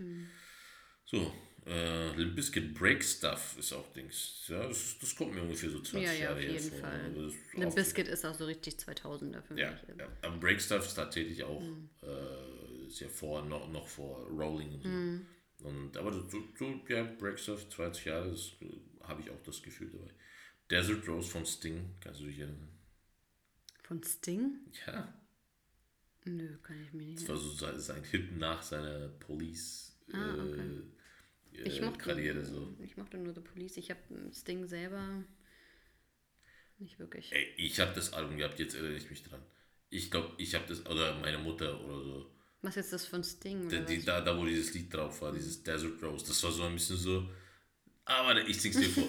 So, 1.04 1.32
äh, 1.66 2.16
Limp 2.16 2.34
Bizkit 2.36 2.74
Break 2.74 3.02
Stuff 3.04 3.56
ist 3.58 3.72
auch 3.72 3.92
Dings. 3.92 4.44
Ja, 4.48 4.66
das, 4.66 4.98
das 5.00 5.14
kommt 5.14 5.34
mir 5.34 5.42
ungefähr 5.42 5.70
so 5.70 5.80
20 5.80 5.94
Ja, 6.02 6.12
ja, 6.12 6.24
Jahre 6.24 6.42
jeden 6.42 6.70
vor. 6.72 6.88
Ist 7.26 7.36
Limp 7.54 7.70
auch- 7.70 7.74
Bizkit 7.74 8.08
ist 8.08 8.24
auch 8.24 8.34
so 8.34 8.44
richtig 8.46 8.74
2000er 8.76 9.42
für 9.42 9.58
ja, 9.58 9.70
mich. 9.70 9.80
ja, 9.98 10.08
aber 10.22 10.36
Break 10.38 10.60
Stuff 10.60 10.86
ist 10.86 10.94
tatsächlich 10.94 11.42
auch 11.44 11.62
äh, 12.02 12.86
ist 12.86 13.00
ja 13.00 13.08
vor, 13.08 13.42
noch, 13.44 13.70
noch 13.70 13.86
vor 13.86 14.26
Rolling 14.28 14.72
und 14.74 14.82
so. 15.58 15.68
Und, 15.68 15.96
aber 15.96 16.12
so, 16.12 16.28
so, 16.58 16.80
ja, 16.88 17.04
Break 17.04 17.38
Stuff, 17.38 17.68
20 17.68 18.04
Jahre, 18.06 18.30
das 18.30 18.52
äh, 18.60 19.04
habe 19.04 19.22
ich 19.22 19.30
auch 19.30 19.40
das 19.44 19.62
Gefühl 19.62 19.90
dabei. 19.92 20.10
Desert 20.70 21.06
Rose 21.08 21.30
von 21.30 21.46
Sting, 21.46 21.94
kannst 22.00 22.20
du 22.20 22.24
dich 22.26 22.38
erinnern? 22.40 22.68
Von 23.84 24.02
Sting? 24.02 24.58
Ja, 24.86 25.12
Nö, 26.24 26.56
kann 26.62 26.80
ich 26.82 26.92
mir 26.92 27.04
nicht 27.06 27.22
das 27.22 27.28
war 27.30 27.36
so 27.36 27.50
sein, 27.50 27.78
sein 27.80 28.04
Hit 28.04 28.36
nach 28.36 28.62
seiner 28.62 29.08
Police 29.08 29.98
Ah, 30.12 30.34
okay 30.34 30.82
äh, 31.54 31.62
ich 31.68 31.80
mochte, 31.80 31.98
gradierte. 31.98 32.44
So. 32.44 32.74
Ich 32.82 32.96
mochte 32.96 33.18
nur 33.18 33.34
The 33.34 33.40
Police. 33.40 33.76
Ich 33.76 33.90
habe 33.90 34.00
Sting 34.32 34.66
selber 34.66 35.24
nicht 36.78 36.98
wirklich. 36.98 37.32
Ey, 37.32 37.54
ich 37.56 37.78
habe 37.80 37.92
das 37.94 38.12
Album 38.12 38.36
gehabt, 38.36 38.58
jetzt 38.58 38.74
erinnere 38.74 38.96
ich 38.96 39.08
mich 39.08 39.22
dran. 39.22 39.40
Ich 39.90 40.10
glaube, 40.10 40.32
ich 40.38 40.54
habe 40.54 40.64
das, 40.66 40.84
oder 40.86 41.18
meine 41.20 41.38
Mutter 41.38 41.80
oder 41.84 42.02
so. 42.02 42.30
Was 42.62 42.76
ist 42.76 42.92
das 42.92 43.06
von 43.06 43.22
Sting? 43.24 43.66
Oder 43.66 43.80
da, 43.80 43.84
die, 43.84 44.04
da, 44.04 44.20
da, 44.20 44.36
wo 44.36 44.44
dieses 44.44 44.72
Lied 44.74 44.92
drauf 44.92 45.20
war, 45.22 45.32
dieses 45.32 45.62
Desert 45.62 46.02
Rose, 46.02 46.26
das 46.26 46.42
war 46.42 46.52
so 46.52 46.62
ein 46.64 46.74
bisschen 46.74 46.96
so. 46.96 47.28
Aber 48.04 48.36
ich 48.46 48.60
sing's 48.60 48.78
dir 48.78 48.88
vor. 48.88 49.08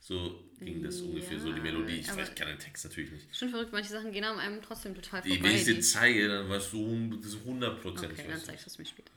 so, 0.00 0.41
das 0.92 1.00
ungefähr, 1.02 1.38
so 1.40 1.50
die 1.52 1.58
Ja, 1.58 1.62
Melodie. 1.62 1.96
Ich 2.00 2.16
weiß, 2.16 2.28
ich 2.28 2.34
kann 2.34 2.48
den 2.48 2.58
Text 2.58 2.84
natürlich 2.84 3.10
nicht. 3.12 3.36
Schon 3.36 3.48
verrückt, 3.48 3.72
manche 3.72 3.90
Sachen 3.90 4.12
gehen 4.12 4.24
an 4.24 4.38
einem 4.38 4.62
trotzdem 4.62 4.94
total 4.94 5.22
vorbei. 5.22 5.38
wenn 5.42 5.54
ich 5.56 5.64
dir 5.64 5.80
zeige, 5.80 6.28
dann 6.28 6.48
weißt 6.48 6.72
du 6.72 7.16
das 7.16 7.26
ist 7.34 7.44
hundertprozentig. 7.44 8.18
okay, 8.18 8.28
dann 8.30 8.40
zeigst 8.40 8.66
du 8.66 8.70
es 8.70 8.78
mir 8.78 8.84
später. 8.86 9.12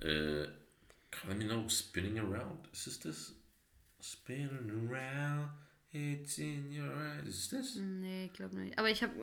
Äh, 0.00 0.48
kann 1.10 1.40
ich 1.40 1.46
know, 1.46 1.68
spinning 1.68 2.18
around. 2.18 2.68
Ist 2.72 2.86
es 2.86 3.00
das? 3.00 3.34
Spinning 4.00 4.70
around, 4.90 5.50
it's 5.92 6.38
in 6.38 6.70
your 6.78 6.92
eyes. 6.94 7.26
Ist 7.28 7.52
das? 7.52 7.74
Nee, 7.76 8.26
ich 8.26 8.32
glaube 8.32 8.56
nicht. 8.56 8.78
Aber 8.78 8.88
ich 8.90 9.02
habe, 9.02 9.14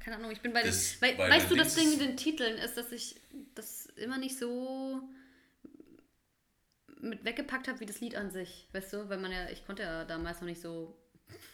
keine 0.00 0.16
Ahnung, 0.16 0.30
ich 0.30 0.40
bin 0.40 0.52
bei 0.52 0.60
den. 0.62 0.68
Das- 0.70 1.00
Wei 1.00 1.16
weißt 1.16 1.50
du, 1.50 1.56
das 1.56 1.74
Ding 1.74 1.90
mit 1.90 2.00
den 2.00 2.16
Titeln 2.16 2.58
ist, 2.58 2.76
dass 2.76 2.92
ich 2.92 3.16
das 3.54 3.86
immer 3.96 4.18
nicht 4.18 4.36
so 4.38 5.02
mit 7.00 7.24
weggepackt 7.24 7.68
habe 7.68 7.80
wie 7.80 7.86
das 7.86 8.00
Lied 8.00 8.16
an 8.16 8.30
sich. 8.30 8.68
Weißt 8.72 8.92
du, 8.92 9.08
weil 9.08 9.18
man 9.18 9.30
ja, 9.32 9.48
ich 9.50 9.64
konnte 9.64 9.82
ja 9.82 10.04
damals 10.04 10.40
noch 10.40 10.48
nicht 10.48 10.60
so 10.60 10.96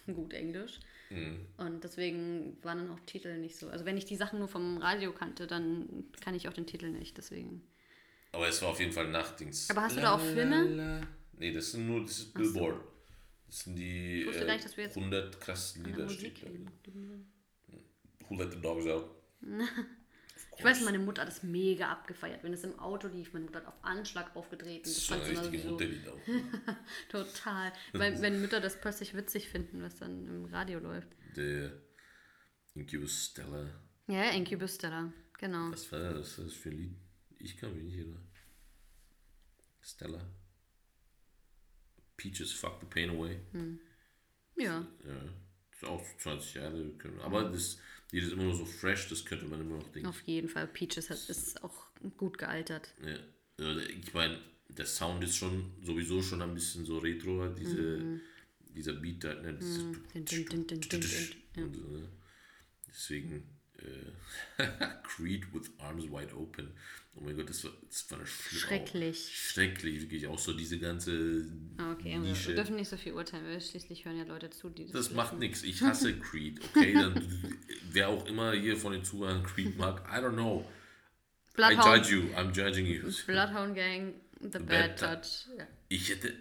gut 0.07 0.33
Englisch. 0.33 0.81
Mhm. 1.11 1.47
Und 1.57 1.85
deswegen 1.85 2.57
waren 2.63 2.79
dann 2.79 2.91
auch 2.91 3.01
Titel 3.07 3.37
nicht 3.39 3.57
so. 3.57 3.69
Also 3.69 3.85
wenn 3.85 3.97
ich 3.97 4.05
die 4.05 4.17
Sachen 4.17 4.39
nur 4.39 4.49
vom 4.49 4.79
Radio 4.79 5.13
kannte, 5.13 5.47
dann 5.47 6.05
kann 6.21 6.35
ich 6.35 6.49
auch 6.49 6.53
den 6.53 6.67
Titel 6.67 6.91
nicht. 6.91 7.17
Deswegen. 7.17 7.63
Aber 8.33 8.49
es 8.49 8.61
war 8.63 8.71
auf 8.71 8.81
jeden 8.81 8.93
Fall 8.93 9.09
Nachtdings. 9.09 9.71
Aber 9.71 9.83
hast 9.83 9.97
du 9.97 10.01
da 10.01 10.15
auch 10.15 10.21
Filme? 10.21 10.65
la. 10.65 11.01
Nee, 11.39 11.53
das 11.53 11.73
sind 11.73 11.87
nur, 11.87 12.03
das 12.03 12.19
ist 12.19 12.35
Billboard. 12.35 12.81
Das 13.47 13.61
sind 13.61 13.77
die 13.77 14.23
äh, 14.23 14.57
jetzt 14.57 14.97
100 14.97 15.41
krassesten 15.41 15.85
Lieder. 15.85 16.05
Musik 16.05 16.37
steht 16.37 16.43
da. 16.43 16.51
reden. 16.51 16.71
Who 18.29 18.37
let 18.37 18.53
the 18.53 18.61
dogs 18.61 18.87
out? 18.87 19.11
Ich 20.57 20.65
weiß, 20.65 20.83
meine 20.83 20.99
Mutter 20.99 21.23
hat 21.23 21.29
das 21.29 21.43
mega 21.43 21.91
abgefeiert, 21.91 22.43
wenn 22.45 22.53
es 22.53 22.65
im 22.65 22.79
Auto 22.79 23.09
lief. 23.09 23.33
Meine 23.33 23.47
Mutter 23.47 23.59
hat 23.61 23.67
auf 23.67 23.83
Anschlag 23.85 24.35
aufgedreht. 24.37 24.87
Und 24.87 24.87
Das 24.87 24.95
das 24.95 24.99
ist 24.99 25.07
schon 25.07 25.19
fand 25.19 25.29
ein 25.29 25.29
sie 25.29 25.33
immer 25.33 25.43
richtiges 25.43 25.63
so 25.65 25.71
Mutterlied 25.73 26.09
auch. 26.09 26.21
total. 27.09 27.73
Weil 27.93 28.21
wenn 28.23 28.41
Mütter 28.41 28.61
das 28.61 28.81
plötzlich 28.81 29.15
witzig 29.15 29.49
finden, 29.49 29.83
was 29.83 29.97
dann 29.99 30.27
im 30.27 30.45
Radio 30.47 30.79
läuft. 30.79 31.09
Der 31.37 31.73
Incubus 32.75 33.27
Stella. 33.31 33.69
Ja, 34.07 34.31
Incubus 34.31 34.77
Stella. 34.77 35.13
Genau. 35.39 35.71
Was 35.71 35.91
war 35.91 36.15
das, 36.15 36.37
das 36.37 36.53
für 36.55 36.71
ein 36.71 36.77
Lied? 36.77 36.97
Ich 37.39 37.57
kann 37.57 37.75
mich 37.75 37.85
nicht 37.85 37.99
erinnern. 37.99 38.27
Stella. 39.81 40.21
Peaches 42.17 42.53
Fuck 42.53 42.81
the 42.81 42.87
Pain 42.87 43.11
Away. 43.11 43.41
Ja. 44.57 44.87
Ja, 45.05 45.21
das 45.71 45.83
ist 45.83 45.85
auch 45.85 46.05
20 46.19 46.55
Jahre. 46.55 46.93
Aber 47.23 47.51
das 47.51 47.79
Lied 48.15 48.25
ist 48.25 48.33
immer 48.33 48.45
noch 48.45 48.55
so 48.55 48.65
fresh, 48.65 49.09
das 49.09 49.25
könnte 49.25 49.45
man 49.47 49.61
immer 49.61 49.77
noch 49.77 49.89
denken. 49.91 50.09
Auf 50.09 50.21
jeden 50.23 50.49
Fall. 50.49 50.69
Peaches 50.69 51.11
hat, 51.11 51.29
ist 51.29 51.63
auch 51.65 51.89
gut 52.17 52.39
gealtert. 52.39 52.95
Ja. 53.05 53.19
Ich 53.89 54.15
meine, 54.15 54.39
der 54.69 54.87
Sound 54.87 55.25
ist 55.25 55.37
schon 55.37 55.73
sowieso 55.83 56.23
schon 56.23 56.41
ein 56.41 56.55
bisschen 56.55 56.85
so 56.85 56.99
retro, 56.99 57.41
halt 57.41 57.59
diese, 57.59 58.21
dieser 58.61 58.93
Beat 58.95 59.25
ne? 59.25 59.59
Dieses 59.61 59.77
so, 61.75 61.89
ne? 61.89 62.09
Deswegen, 62.89 63.43
äh, 63.85 64.67
Creed 65.03 65.53
with 65.53 65.71
Arms 65.79 66.05
Wide 66.05 66.35
Open. 66.37 66.73
Oh 67.17 67.21
mein 67.23 67.37
Gott, 67.37 67.49
das 67.49 67.63
war, 67.63 67.71
das 67.89 68.11
war 68.11 68.19
eine 68.19 68.27
Schrecklich. 68.27 69.17
Auch, 69.29 69.35
schrecklich, 69.53 70.01
wirklich. 70.03 70.27
Auch 70.27 70.39
so 70.39 70.53
diese 70.53 70.79
ganze 70.81 71.47
Ah, 71.79 71.93
Okay, 71.93 72.13
wir, 72.15 72.19
Nische. 72.19 72.49
wir 72.49 72.55
dürfen 72.57 72.75
nicht 72.75 72.89
so 72.89 72.97
viel 72.97 73.13
urteilen, 73.13 73.45
weil 73.47 73.61
schließlich 73.61 74.05
hören 74.05 74.19
ja 74.19 74.25
Leute 74.25 74.51
zu, 74.51 74.69
die 74.69 74.87
Das 74.87 74.95
wissen. 74.95 75.17
macht 75.17 75.39
nichts. 75.39 75.63
Ich 75.63 75.81
hasse 75.83 76.19
Creed, 76.19 76.61
okay? 76.65 76.93
Dann, 76.95 77.15
wer 77.93 78.09
auch 78.09 78.27
immer 78.27 78.53
hier 78.53 78.77
von 78.77 78.93
den 78.93 79.05
Zuhörern 79.05 79.45
Creed 79.45 79.77
mag, 79.79 80.03
I 80.11 80.17
don't 80.25 80.33
know. 80.33 80.69
I 81.53 81.55
Bloodhound, 81.57 81.85
judge 82.07 82.15
you. 82.17 82.23
I'm 82.35 82.53
judging 82.53 82.87
you. 82.87 83.03
Bloodhound 83.27 83.77
Gang, 83.77 84.15
The 84.41 84.59
Bad, 84.59 84.67
Bad 84.67 84.99
Touch. 85.23 85.47
Ja. 85.57 85.69
Ich 85.89 86.09
hätte. 86.09 86.33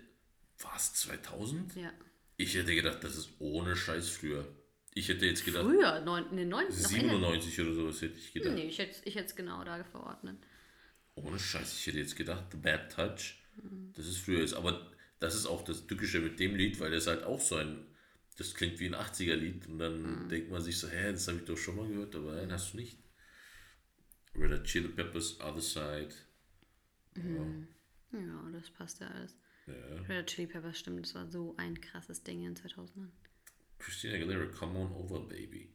War 0.60 0.76
es 0.76 0.94
2000? 0.96 1.76
ja. 1.76 1.92
Ich 2.36 2.56
hätte 2.56 2.74
gedacht, 2.74 3.04
das 3.04 3.16
ist 3.16 3.30
ohne 3.38 3.76
Scheiß 3.76 4.10
früher. 4.10 4.48
Ich 4.96 5.10
hätte 5.10 5.26
jetzt 5.26 5.44
gedacht, 5.44 5.66
Früher, 5.66 6.02
neun, 6.02 6.30
in 6.32 6.38
den 6.38 6.50
90 6.50 6.84
noch 6.84 6.92
eher. 6.92 7.00
97 7.02 7.62
oder 7.62 7.74
sowas 7.74 8.02
hätte 8.02 8.18
ich 8.18 8.34
gedacht. 8.34 8.54
Nee, 8.54 8.68
ich 8.68 8.78
hätte 8.78 8.96
ich 9.04 9.16
es 9.16 9.36
genau 9.36 9.64
da 9.64 9.84
verordnet. 9.84 10.38
Ohne 11.16 11.40
Scheiß, 11.40 11.74
ich 11.80 11.88
hätte 11.88 12.00
jetzt 12.00 12.16
gedacht, 12.16 12.46
The 12.52 12.58
Bad 12.58 12.92
Touch, 12.92 13.36
das 13.96 14.08
ist 14.08 14.18
früher 14.18 14.40
jetzt. 14.40 14.54
Aber 14.54 14.92
das 15.20 15.36
ist 15.36 15.46
auch 15.46 15.64
das 15.64 15.88
Tückische 15.88 16.20
mit 16.20 16.40
dem 16.40 16.56
Lied, 16.56 16.80
weil 16.80 16.92
das 16.92 17.08
halt 17.08 17.24
auch 17.24 17.40
so 17.40 17.56
ein. 17.56 17.86
Das 18.36 18.56
klingt 18.56 18.80
wie 18.80 18.88
ein 18.88 18.96
80er-Lied 18.96 19.68
und 19.68 19.78
dann 19.78 20.28
denkt 20.28 20.50
man 20.50 20.60
sich 20.60 20.80
so, 20.80 20.88
hä, 20.88 21.12
das 21.12 21.28
habe 21.28 21.38
ich 21.38 21.46
doch 21.46 21.56
schon 21.56 21.76
mal 21.76 21.88
gehört, 21.88 22.16
aber 22.16 22.34
nein, 22.34 22.52
hast 22.52 22.74
du 22.74 22.78
nicht. 22.78 22.98
Red 24.36 24.52
Hot 24.52 24.64
Chili 24.64 24.88
Peppers, 24.88 25.40
Other 25.40 25.62
Side. 25.62 26.16
Ja, 28.12 28.50
das 28.52 28.72
passt 28.72 29.02
ja 29.02 29.08
alles. 29.08 29.38
Ja. 29.68 29.74
Red 30.10 30.22
Hot 30.24 30.26
Chili 30.26 30.48
Peppers, 30.48 30.80
stimmt, 30.80 31.06
das 31.06 31.14
war 31.14 31.28
so 31.28 31.54
ein 31.58 31.80
krasses 31.80 32.24
Ding 32.24 32.44
in 32.44 32.56
den 32.56 32.64
2000ern. 32.64 33.12
Christina 33.84 34.16
Aguilera, 34.16 34.46
Come 34.58 34.78
On 34.80 34.92
Over 34.94 35.20
Baby. 35.28 35.70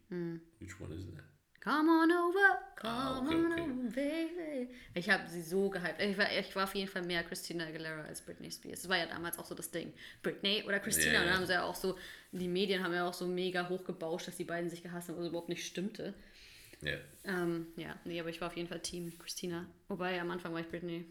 Which 0.60 0.80
one 0.80 0.92
is 0.92 1.04
that? 1.06 1.24
Come 1.60 1.90
on 1.90 2.10
over, 2.10 2.58
come 2.76 2.90
Ah, 2.90 3.18
okay, 3.20 3.34
on 3.34 3.52
okay. 3.52 3.60
over, 3.62 3.90
baby. 3.90 4.68
Ich 4.94 5.10
habe 5.10 5.28
sie 5.28 5.42
so 5.42 5.68
gehypt. 5.68 6.00
Ich 6.00 6.16
war, 6.16 6.26
ich 6.38 6.54
war 6.56 6.64
auf 6.64 6.74
jeden 6.74 6.88
Fall 6.88 7.02
mehr 7.02 7.22
Christina 7.24 7.66
Aguilera 7.66 8.02
als 8.04 8.22
Britney 8.22 8.50
Spears. 8.50 8.82
Das 8.82 8.88
war 8.88 8.96
ja 8.96 9.06
damals 9.06 9.38
auch 9.38 9.44
so 9.44 9.54
das 9.56 9.70
Ding. 9.70 9.92
Britney 10.22 10.62
oder 10.66 10.78
Christina. 10.78 11.14
Ja, 11.14 11.20
Und 11.20 11.26
dann 11.26 11.34
haben 11.36 11.46
sie 11.46 11.52
ja 11.52 11.64
auch 11.64 11.74
so, 11.74 11.98
die 12.32 12.46
Medien 12.48 12.82
haben 12.82 12.94
ja 12.94 13.06
auch 13.06 13.12
so 13.12 13.26
mega 13.26 13.68
hochgebauscht, 13.68 14.28
dass 14.28 14.36
die 14.36 14.44
beiden 14.44 14.70
sich 14.70 14.82
gehasst 14.84 15.08
haben, 15.08 15.18
was 15.18 15.26
überhaupt 15.26 15.48
nicht 15.48 15.66
stimmte. 15.66 16.14
Ja. 16.80 16.96
Ähm, 17.24 17.66
ja, 17.76 17.98
nee, 18.04 18.20
aber 18.20 18.30
ich 18.30 18.40
war 18.40 18.48
auf 18.48 18.56
jeden 18.56 18.68
Fall 18.68 18.80
Team 18.80 19.12
Christina. 19.18 19.66
Wobei 19.88 20.18
am 20.20 20.30
Anfang 20.30 20.52
war 20.54 20.60
ich 20.60 20.68
Britney. 20.68 21.04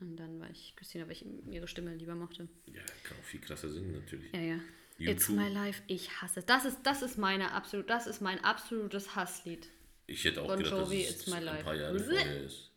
Und 0.00 0.16
dann 0.16 0.40
war 0.40 0.50
ich 0.50 0.74
Christina, 0.76 1.04
weil 1.04 1.12
ich 1.12 1.24
ihre 1.50 1.68
Stimme 1.68 1.94
lieber 1.94 2.16
mochte. 2.16 2.48
Ja, 2.66 2.82
kann 3.04 3.16
auch 3.18 3.24
viel 3.24 3.40
krasser 3.40 3.68
singen 3.70 3.92
natürlich. 3.92 4.32
Ja, 4.32 4.40
ja. 4.40 4.58
You 4.96 5.10
It's 5.10 5.28
my 5.28 5.48
life, 5.48 5.82
ich 5.88 6.20
hasse. 6.22 6.42
Das 6.42 6.64
ist, 6.64 6.78
das 6.84 7.02
ist 7.02 7.18
meine 7.18 7.52
absolut, 7.52 7.90
das 7.90 8.06
ist 8.06 8.20
mein 8.20 8.42
absolutes 8.44 9.16
Hasslied. 9.16 9.68
Ich 10.06 10.24
hätte 10.24 10.42
auch 10.42 10.46
Bon 10.46 10.58
gedacht, 10.58 10.72
dass 10.74 10.80
Jovi, 10.88 11.02
es 11.04 11.10
It's 11.10 11.26
My 11.26 11.36
ein 11.36 11.44
Life. 11.44 11.64
paar 11.64 11.74
Jahre 11.74 11.98
vorher 11.98 12.42
ist. 12.44 12.70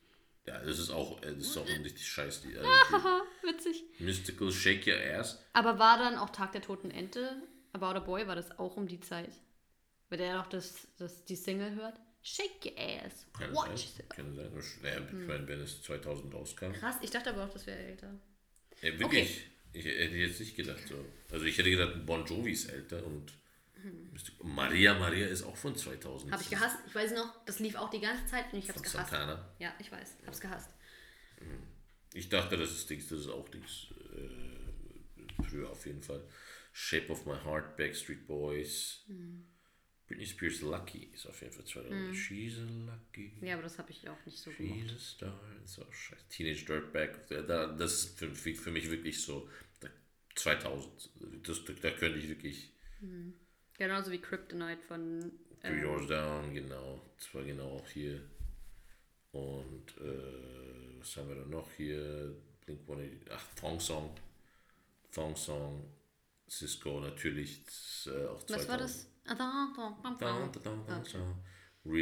Ja, 0.48 0.60
das 0.60 0.80
ist 0.80 0.90
auch, 0.90 1.22
äh, 1.24 1.34
das 1.36 1.48
ist 1.48 1.58
auch 1.58 1.68
ein 1.68 1.82
richtig 1.84 2.08
scheiß 2.08 2.42
die, 2.42 2.58
Haha, 2.58 3.22
witzig. 3.44 3.84
Mystical 4.00 4.52
Shake 4.52 4.88
Your 4.88 4.96
Ass. 5.20 5.44
Aber 5.54 5.78
war 5.78 5.98
dann 6.00 6.16
auch 6.16 6.30
Tag 6.30 6.54
der 6.54 6.62
Toten 6.62 6.90
Ente, 6.90 7.42
About 7.74 7.98
a 7.98 8.00
Boy, 8.00 8.26
war 8.28 8.36
das 8.36 8.58
auch 8.58 8.78
um 8.78 8.88
die 8.88 9.02
Zeit? 9.02 9.32
Weil 10.10 10.18
der 10.20 10.38
noch 10.38 10.48
das, 10.48 10.88
das, 10.98 11.26
die 11.26 11.36
Single 11.36 11.76
hört? 11.76 12.00
Shake 12.24 12.66
your 12.66 12.74
ass. 12.80 13.26
Kann 13.38 13.54
Watch 13.54 13.88
sein. 13.88 14.10
Kann 14.10 14.36
sein. 14.36 14.52
Naja, 14.82 14.98
Hm. 14.98 15.22
ich 15.22 15.28
meine, 15.28 15.48
wenn 15.48 15.60
es 15.62 15.82
2000 15.84 16.34
rauskam. 16.34 16.72
Krass, 16.74 16.96
ich 17.02 17.10
dachte 17.10 17.30
aber 17.30 17.44
auch, 17.46 17.50
das 17.54 17.68
wäre 17.68 17.78
älter. 17.80 18.14
Ja, 18.82 19.00
wirklich. 19.00 19.50
Ich 19.78 19.86
hätte 19.86 20.16
jetzt 20.16 20.40
nicht 20.40 20.56
gedacht 20.56 20.82
so. 20.88 21.04
Also 21.32 21.46
ich 21.46 21.58
hätte 21.58 21.70
gedacht, 21.70 22.06
Bon 22.06 22.26
Jovi 22.26 22.52
ist 22.52 22.70
älter 22.70 23.06
und 23.06 23.32
Mystical- 24.12 24.46
Maria 24.48 24.94
Maria 24.96 25.28
ist 25.28 25.44
auch 25.44 25.56
von 25.56 25.76
2000. 25.76 26.32
Habe 26.32 26.42
ich 26.42 26.50
gehasst. 26.50 26.78
Ich 26.88 26.96
weiß 26.96 27.12
noch, 27.14 27.46
das 27.46 27.60
lief 27.60 27.76
auch 27.76 27.90
die 27.90 28.00
ganze 28.02 28.26
Zeit 28.26 28.52
und 28.52 28.60
ich 28.60 28.68
hab's 28.70 28.82
Von 28.82 28.92
gehasst. 28.92 29.12
Santana. 29.12 29.54
Ja, 29.60 29.74
ich 29.80 29.92
weiß, 29.92 30.18
hab's 30.26 30.42
gehasst. 30.42 30.72
Ich 32.14 32.30
dachte, 32.30 32.58
das 32.58 32.72
ist 32.72 32.90
Dings, 32.90 33.08
das 33.08 33.20
ist 33.20 33.30
auch 33.30 33.48
Dings. 33.50 33.88
Äh, 34.16 35.44
früher 35.44 35.70
auf 35.70 35.86
jeden 35.86 36.02
Fall. 36.02 36.24
Shape 36.74 37.12
of 37.12 37.26
My 37.26 37.36
Heart, 37.46 37.78
Backstreet 37.78 38.26
Boys. 38.26 39.04
Hm. 39.08 39.46
Britney 40.18 40.26
Spears 40.26 40.62
Lucky 40.62 41.10
ist 41.14 41.28
auf 41.28 41.40
jeden 41.42 41.54
Fall 41.54 41.66
2000. 41.66 42.16
She's 42.16 42.58
a 42.58 42.62
lucky. 42.64 43.34
Ja, 43.42 43.54
aber 43.54 43.64
das 43.64 43.78
habe 43.78 43.92
ich 43.92 44.10
auch 44.10 44.26
nicht 44.26 44.40
so 44.40 44.50
gemacht. 44.52 44.80
She's 44.90 44.96
a 44.96 45.00
star. 45.00 45.40
Auch 45.86 45.94
scheiße. 45.94 46.28
Teenage 46.30 46.66
Dirtbag. 46.66 47.28
Da- 47.28 47.42
Da, 47.44 47.68
das 47.68 47.94
ist 47.94 48.20
für, 48.20 48.34
für, 48.34 48.72
mich 48.72 48.90
wirklich 48.90 49.22
so 49.22 49.48
da, 49.80 49.90
2000. 50.36 51.10
Das, 51.44 51.62
da 51.82 51.92
könnte 51.92 52.18
ich 52.20 52.30
wirklich 52.30 52.72
Genauso 53.78 54.12
wie 54.12 54.18
Kryptonite 54.18 54.82
von. 54.88 55.32
Three 55.62 55.78
Äh, 55.78 55.82
Doors 55.82 56.08
Down, 56.08 56.54
genau. 56.54 57.00
Das 57.18 57.34
war 57.36 57.44
genau 57.44 57.78
auch 57.78 57.88
hier. 57.90 58.20
Und 59.32 59.98
äh, 60.00 61.00
was 61.00 61.16
haben 61.16 61.30
wir 61.30 61.36
da 61.36 61.46
noch 61.46 61.70
hier? 61.74 62.36
Blink 62.66 62.82
182. 62.90 63.32
Ach, 63.32 63.46
Thong 63.56 63.80
Song. 63.80 64.16
Thong 65.12 65.36
Song. 65.36 65.94
Cisco 66.50 67.02
natürlich. 67.02 67.62
Äh, 68.08 68.26
auch 68.26 68.42
2000. 68.44 68.50
was 68.50 68.68
war 68.68 68.78
das? 68.80 69.08
Ah, 69.28 71.04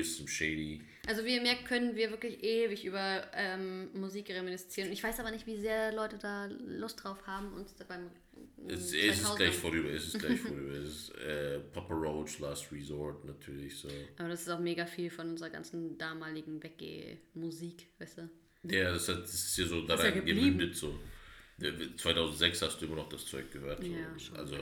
Some 0.04 0.28
Shady. 0.28 0.82
Also 1.08 1.24
wie 1.26 1.36
ihr 1.36 1.42
merkt, 1.42 1.66
können 1.66 1.96
wir 1.96 2.10
wirklich 2.10 2.44
ewig 2.44 2.86
über 2.86 3.24
ähm, 3.34 3.90
Musik 3.94 4.30
reminiszieren. 4.30 4.92
Ich 4.92 5.04
weiß 5.04 5.20
aber 5.20 5.30
nicht, 5.32 5.46
wie 5.46 5.58
sehr 5.58 5.92
Leute 5.94 6.18
da 6.18 6.46
Lust 6.46 7.04
drauf 7.04 7.26
haben, 7.28 7.54
uns 7.54 7.74
beim 7.88 8.10
Es, 8.68 8.92
es 8.94 8.94
2000ern 8.94 9.30
ist 9.30 9.36
gleich 9.38 9.56
vorüber. 9.56 9.90
Es 9.90 10.08
ist 10.08 10.20
gleich 10.20 10.40
vorüber. 10.42 10.72
Es 10.74 10.88
ist 10.90 11.16
äh, 11.20 11.60
Papa 11.72 11.94
Roach, 11.94 12.40
Last 12.40 12.72
Resort 12.72 13.24
natürlich 13.26 13.78
so. 13.78 13.88
Aber 14.18 14.30
das 14.30 14.42
ist 14.42 14.50
auch 14.50 14.60
mega 14.60 14.86
viel 14.88 15.12
von 15.12 15.30
unserer 15.30 15.52
ganzen 15.52 15.98
damaligen 16.00 16.62
Weggeh-Musik, 16.64 17.88
weißt 18.00 18.18
du? 18.18 18.30
Ja, 18.64 18.92
das, 18.92 19.08
hat, 19.08 19.22
das 19.22 19.34
ist 19.36 19.56
hier 19.56 19.68
so 19.68 19.86
da 19.86 19.94
Ist 19.94 20.04
ja 20.04 20.10
rein 20.10 20.26
gemündet 20.26 20.76
so. 20.76 20.98
Der- 21.58 21.96
2006 21.96 22.62
hast 22.64 22.82
du 22.82 22.86
immer 22.86 22.96
noch 22.96 23.10
das 23.10 23.26
Zeug 23.26 23.52
gehört. 23.52 23.82
So. 23.84 23.88
Ja, 23.92 24.20
schon. 24.20 24.36
Also, 24.38 24.58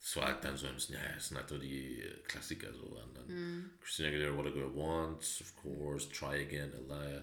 es 0.00 0.16
war 0.16 0.26
halt 0.26 0.44
dann 0.44 0.56
so 0.56 0.66
ein 0.68 0.74
bisschen, 0.74 0.94
ja, 0.94 1.00
es 1.16 1.28
sind 1.28 1.36
halt 1.36 1.48
so 1.48 1.58
die 1.58 2.00
äh, 2.02 2.22
Klassiker 2.22 2.72
so. 2.72 2.84
Und 2.86 3.16
dann 3.16 3.26
Mhm. 3.26 3.70
Christina 3.80 4.08
Aguilera, 4.08 4.36
What 4.36 4.46
a 4.46 4.50
Girl 4.50 4.74
Wants, 4.74 5.40
of 5.40 5.56
course, 5.56 6.08
Try 6.10 6.42
Again, 6.44 6.72
Aliyah. 6.74 7.22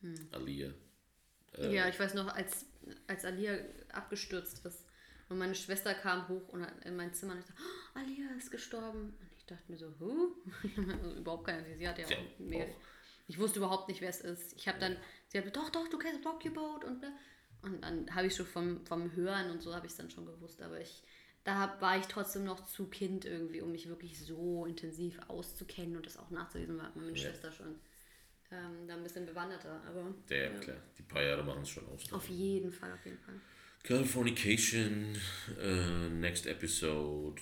Mhm. 0.00 0.28
Aliyah. 0.32 0.72
Ja, 1.58 1.88
ich 1.88 1.98
weiß 1.98 2.14
noch, 2.14 2.28
als, 2.34 2.66
als 3.06 3.24
Alia 3.24 3.56
abgestürzt 3.92 4.64
ist 4.66 4.84
und 5.28 5.38
meine 5.38 5.54
Schwester 5.54 5.94
kam 5.94 6.28
hoch 6.28 6.48
und 6.48 6.62
hat 6.66 6.84
in 6.84 6.96
mein 6.96 7.14
Zimmer 7.14 7.32
und 7.32 7.38
ich 7.40 7.46
dachte, 7.46 7.60
oh, 7.62 7.98
Alia 7.98 8.36
ist 8.36 8.50
gestorben. 8.50 9.14
Und 9.18 9.30
ich 9.38 9.46
dachte 9.46 9.62
mir 9.72 9.78
so, 9.78 9.94
huh? 9.98 10.34
also 11.02 11.14
überhaupt 11.16 11.46
keine 11.46 11.64
Ahnung. 11.64 11.78
Sie 11.78 11.88
hat 11.88 11.98
ja 11.98 12.08
Ja, 12.08 12.16
auch 12.18 12.20
auch. 12.54 12.76
Ich 13.28 13.38
wusste 13.38 13.58
überhaupt 13.58 13.88
nicht, 13.88 14.00
wer 14.02 14.10
es 14.10 14.20
ist. 14.20 14.52
Ich 14.56 14.68
habe 14.68 14.78
dann, 14.78 14.96
sie 15.28 15.38
hat 15.38 15.56
doch, 15.56 15.70
doch, 15.70 15.88
du 15.88 15.98
kennst 15.98 16.24
Rock 16.26 16.44
Your 16.44 16.52
Boat 16.52 16.84
und. 16.84 17.04
Und 17.62 17.82
dann 17.82 18.14
habe 18.14 18.26
ich 18.28 18.36
schon 18.36 18.46
vom, 18.46 18.86
vom 18.86 19.10
Hören 19.16 19.50
und 19.50 19.60
so 19.62 19.74
habe 19.74 19.86
ich 19.86 19.92
es 19.92 19.98
dann 19.98 20.10
schon 20.10 20.26
gewusst. 20.26 20.60
Aber 20.62 20.78
ich, 20.80 21.02
da 21.46 21.76
war 21.80 21.98
ich 21.98 22.06
trotzdem 22.06 22.44
noch 22.44 22.66
zu 22.66 22.86
Kind 22.88 23.24
irgendwie, 23.24 23.62
um 23.62 23.72
mich 23.72 23.88
wirklich 23.88 24.18
so 24.20 24.66
intensiv 24.66 25.18
auszukennen 25.28 25.96
und 25.96 26.06
das 26.06 26.18
auch 26.18 26.30
nachzulesen, 26.30 26.78
war 26.78 26.92
meine 26.96 27.16
Ja. 27.16 27.22
Schwester 27.22 27.52
schon 27.52 27.76
ähm, 28.52 28.86
da 28.88 28.94
ein 28.96 29.02
bisschen 29.04 29.26
bewanderter. 29.26 29.82
Aber 29.88 30.14
Ja, 30.28 30.36
ja, 30.36 30.50
klar. 30.60 30.76
Die 30.98 31.02
paar 31.02 31.22
Jahre 31.22 31.44
machen 31.44 31.62
es 31.62 31.70
schon 31.70 31.86
aus. 31.88 32.12
auf 32.12 32.28
jeden 32.28 32.72
Fall, 32.72 32.92
auf 32.92 33.04
jeden 33.04 33.18
Fall. 33.18 33.40
Californication, 33.84 35.16
äh, 35.60 36.08
Next 36.10 36.46
Episode. 36.46 37.40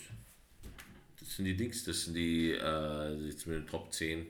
Das 1.19 1.37
sind 1.37 1.47
die 1.47 1.57
Dings, 1.57 1.85
das 1.85 2.05
sind 2.05 2.15
die, 2.15 2.53
äh, 2.53 3.15
jetzt 3.27 3.47
mit 3.47 3.57
den 3.57 3.67
Top 3.67 3.93
10. 3.93 4.27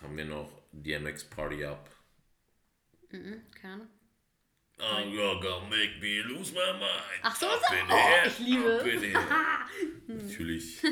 Haben 0.00 0.16
wir 0.16 0.24
noch 0.24 0.62
DMX 0.70 1.24
Party 1.24 1.64
Up. 1.64 1.90
Mhm, 3.12 3.42
keine 3.54 3.74
Ahnung. 3.74 3.88
Oh, 4.80 4.98
you're 5.08 5.40
gonna 5.40 5.68
make 5.70 6.00
me 6.00 6.20
lose 6.22 6.52
my 6.52 6.72
mind. 6.72 7.20
Ach 7.22 7.36
so, 7.36 7.46
so. 7.46 7.74
Oh, 7.88 7.96
here, 7.96 8.26
ich 8.26 8.38
liebe 8.40 8.90
in 8.90 9.02
here. 9.02 9.22
Natürlich. 10.08 10.82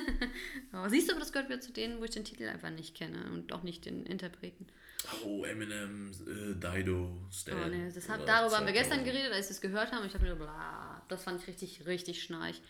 Aber 0.70 0.88
siehst 0.90 1.08
du, 1.08 1.12
aber 1.12 1.20
das 1.20 1.32
gehört 1.32 1.48
wieder 1.48 1.60
zu 1.60 1.72
denen, 1.72 1.98
wo 2.00 2.04
ich 2.04 2.10
den 2.12 2.24
Titel 2.24 2.48
einfach 2.48 2.70
nicht 2.70 2.94
kenne 2.94 3.30
und 3.32 3.52
auch 3.52 3.62
nicht 3.62 3.84
den 3.84 4.06
Interpreten. 4.06 4.66
Oh, 5.24 5.44
Eminem, 5.44 6.12
äh, 6.12 6.54
Dido, 6.54 7.10
Stan. 7.32 7.60
Oh, 7.60 7.68
nee, 7.68 7.90
das 7.92 8.08
hat, 8.08 8.20
Oder 8.20 8.26
darüber 8.26 8.56
haben 8.58 8.66
wir 8.66 8.72
2000. 8.72 8.74
gestern 8.74 9.04
geredet, 9.04 9.32
als 9.32 9.48
wir 9.48 9.54
es 9.54 9.60
gehört 9.60 9.90
haben. 9.90 10.06
Ich 10.06 10.12
dachte 10.12 10.24
mir, 10.24 10.30
so, 10.30 10.36
bla, 10.36 11.04
das 11.08 11.24
fand 11.24 11.40
ich 11.40 11.48
richtig, 11.48 11.86
richtig 11.86 12.22
schnarch. 12.22 12.60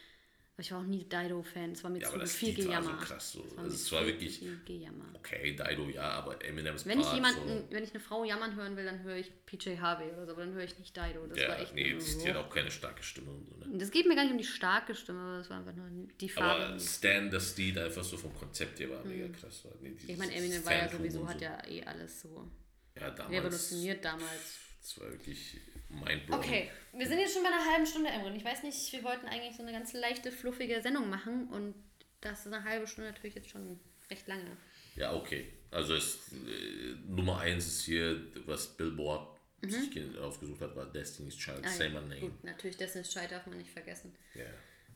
Aber 0.55 0.61
ich 0.63 0.71
war 0.71 0.81
auch 0.81 0.85
nie 0.87 1.05
Dido-Fan. 1.05 1.73
Es 1.73 1.83
war 1.83 1.91
mir 1.91 2.01
Ja, 2.01 2.09
zu 2.09 2.13
aber 2.13 2.21
das 2.23 2.35
viel 2.35 2.51
Lied 2.51 2.59
war 2.69 2.83
Gejammer. 2.83 2.99
so 3.01 3.07
krass. 3.07 3.33
So. 3.33 3.43
Es 3.43 3.57
war 3.57 3.59
Also 3.65 3.71
mir 3.71 3.75
es 3.83 3.93
war 3.93 3.99
viel 4.05 4.09
wirklich, 4.13 4.43
Gejammer. 4.67 5.05
okay, 5.15 5.53
Dido, 5.57 5.89
ja, 5.89 6.11
aber 6.11 6.45
Eminems 6.45 6.85
Wenn 6.85 6.99
ich 7.01 7.07
Part, 7.07 7.15
jemanden, 7.17 7.65
wenn 7.71 7.83
ich 7.83 7.91
eine 7.91 8.01
Frau 8.01 8.25
jammern 8.25 8.55
hören 8.55 8.77
will, 8.77 8.85
dann 8.85 9.03
höre 9.03 9.17
ich 9.17 9.33
PJ 9.47 9.79
Harvey 9.79 10.13
oder 10.13 10.27
so, 10.27 10.33
aber 10.33 10.45
dann 10.45 10.53
höre 10.53 10.65
ich 10.65 10.79
nicht 10.79 10.95
Dido. 10.95 11.27
Das 11.27 11.39
So. 11.39 11.49
war 11.49 11.57
Ja, 11.57 11.63
echt. 11.63 11.75
nee, 11.75 11.97
die 12.23 12.29
hat 12.29 12.37
auch 12.37 12.51
keine 12.51 12.71
starke 12.71 13.03
Stimme 13.03 13.31
und 13.31 13.47
so, 13.47 13.57
ne? 13.57 13.79
das 13.79 13.91
geht 13.91 14.07
mir 14.07 14.15
gar 14.15 14.25
nicht 14.25 14.33
um 14.33 14.39
die 14.39 14.45
starke 14.45 14.95
Stimme, 14.95 15.21
aber 15.21 15.39
das 15.39 15.49
war 15.49 15.59
einfach 15.59 15.75
nur 15.75 15.89
die 16.21 16.29
Farbe. 16.29 16.67
Aber 16.67 16.79
Stan, 16.79 17.31
das 17.31 17.57
Lied 17.57 17.79
einfach 17.79 18.05
so 18.05 18.19
vom 18.19 18.35
Konzept 18.35 18.79
her 18.79 18.91
war 18.91 19.03
mega 19.07 19.29
krass. 19.29 19.67
Nee, 19.81 19.89
Mhm. 19.89 19.97
ich 20.07 20.19
meine, 20.19 20.35
Eminem 20.35 20.63
war 20.67 20.75
ja 20.75 20.89
sowieso, 20.91 21.21
und 21.21 21.29
hat 21.29 21.39
so. 21.39 21.45
ja 21.47 21.67
eh 21.67 21.83
alles 21.85 22.21
so 22.21 22.51
ja, 22.95 23.11
damals, 23.11 23.33
revolutioniert 23.33 24.05
damals. 24.05 24.59
Das 24.83 25.01
war 25.01 25.11
wirklich 25.13 25.57
mindblowing. 25.93 26.33
Okay, 26.33 26.71
wir 26.93 27.07
sind 27.07 27.19
jetzt 27.19 27.35
schon 27.35 27.43
bei 27.43 27.49
einer 27.51 27.65
halben 27.73 27.87
Stunde, 27.87 28.11
Emrin. 28.11 28.35
Ich 28.37 28.45
weiß 28.45 28.63
nicht, 28.63 28.93
wir 28.93 29.03
wollten 29.05 29.27
eigentlich 29.27 29.57
so 29.57 29.63
eine 29.63 29.73
ganz 29.73 29.93
leichte, 29.93 30.33
fluffige 30.33 30.81
Sendung 30.83 31.09
machen 31.09 31.49
und 31.49 31.75
das 32.21 32.47
ist 32.47 32.53
eine 32.53 32.65
halbe 32.65 32.87
Stunde 32.87 33.11
natürlich 33.11 33.35
jetzt 33.35 33.51
schon 33.51 33.79
recht 34.11 34.27
lange. 34.29 34.57
Ja, 34.97 35.15
okay. 35.15 35.53
Also 35.71 35.95
es, 35.95 36.33
äh, 36.33 36.95
Nummer 37.07 37.39
1 37.41 37.67
ist 37.67 37.83
hier, 37.83 38.21
was 38.47 38.77
Billboard 38.77 39.39
sich 39.63 40.19
ausgesucht 40.19 40.61
hat, 40.61 40.75
war 40.75 40.87
Destiny's 40.87 41.37
Child, 41.37 41.61
Mhm. 41.61 41.65
Ah, 41.67 41.71
Say 41.71 41.89
ja. 41.89 42.01
Name. 42.01 42.21
Gut, 42.21 42.45
natürlich, 42.45 42.77
Destiny's 42.77 43.11
Child 43.11 43.31
darf 43.31 43.47
man 43.47 43.59
nicht 43.59 43.71
vergessen. 43.71 44.15
Ja. 44.35 44.45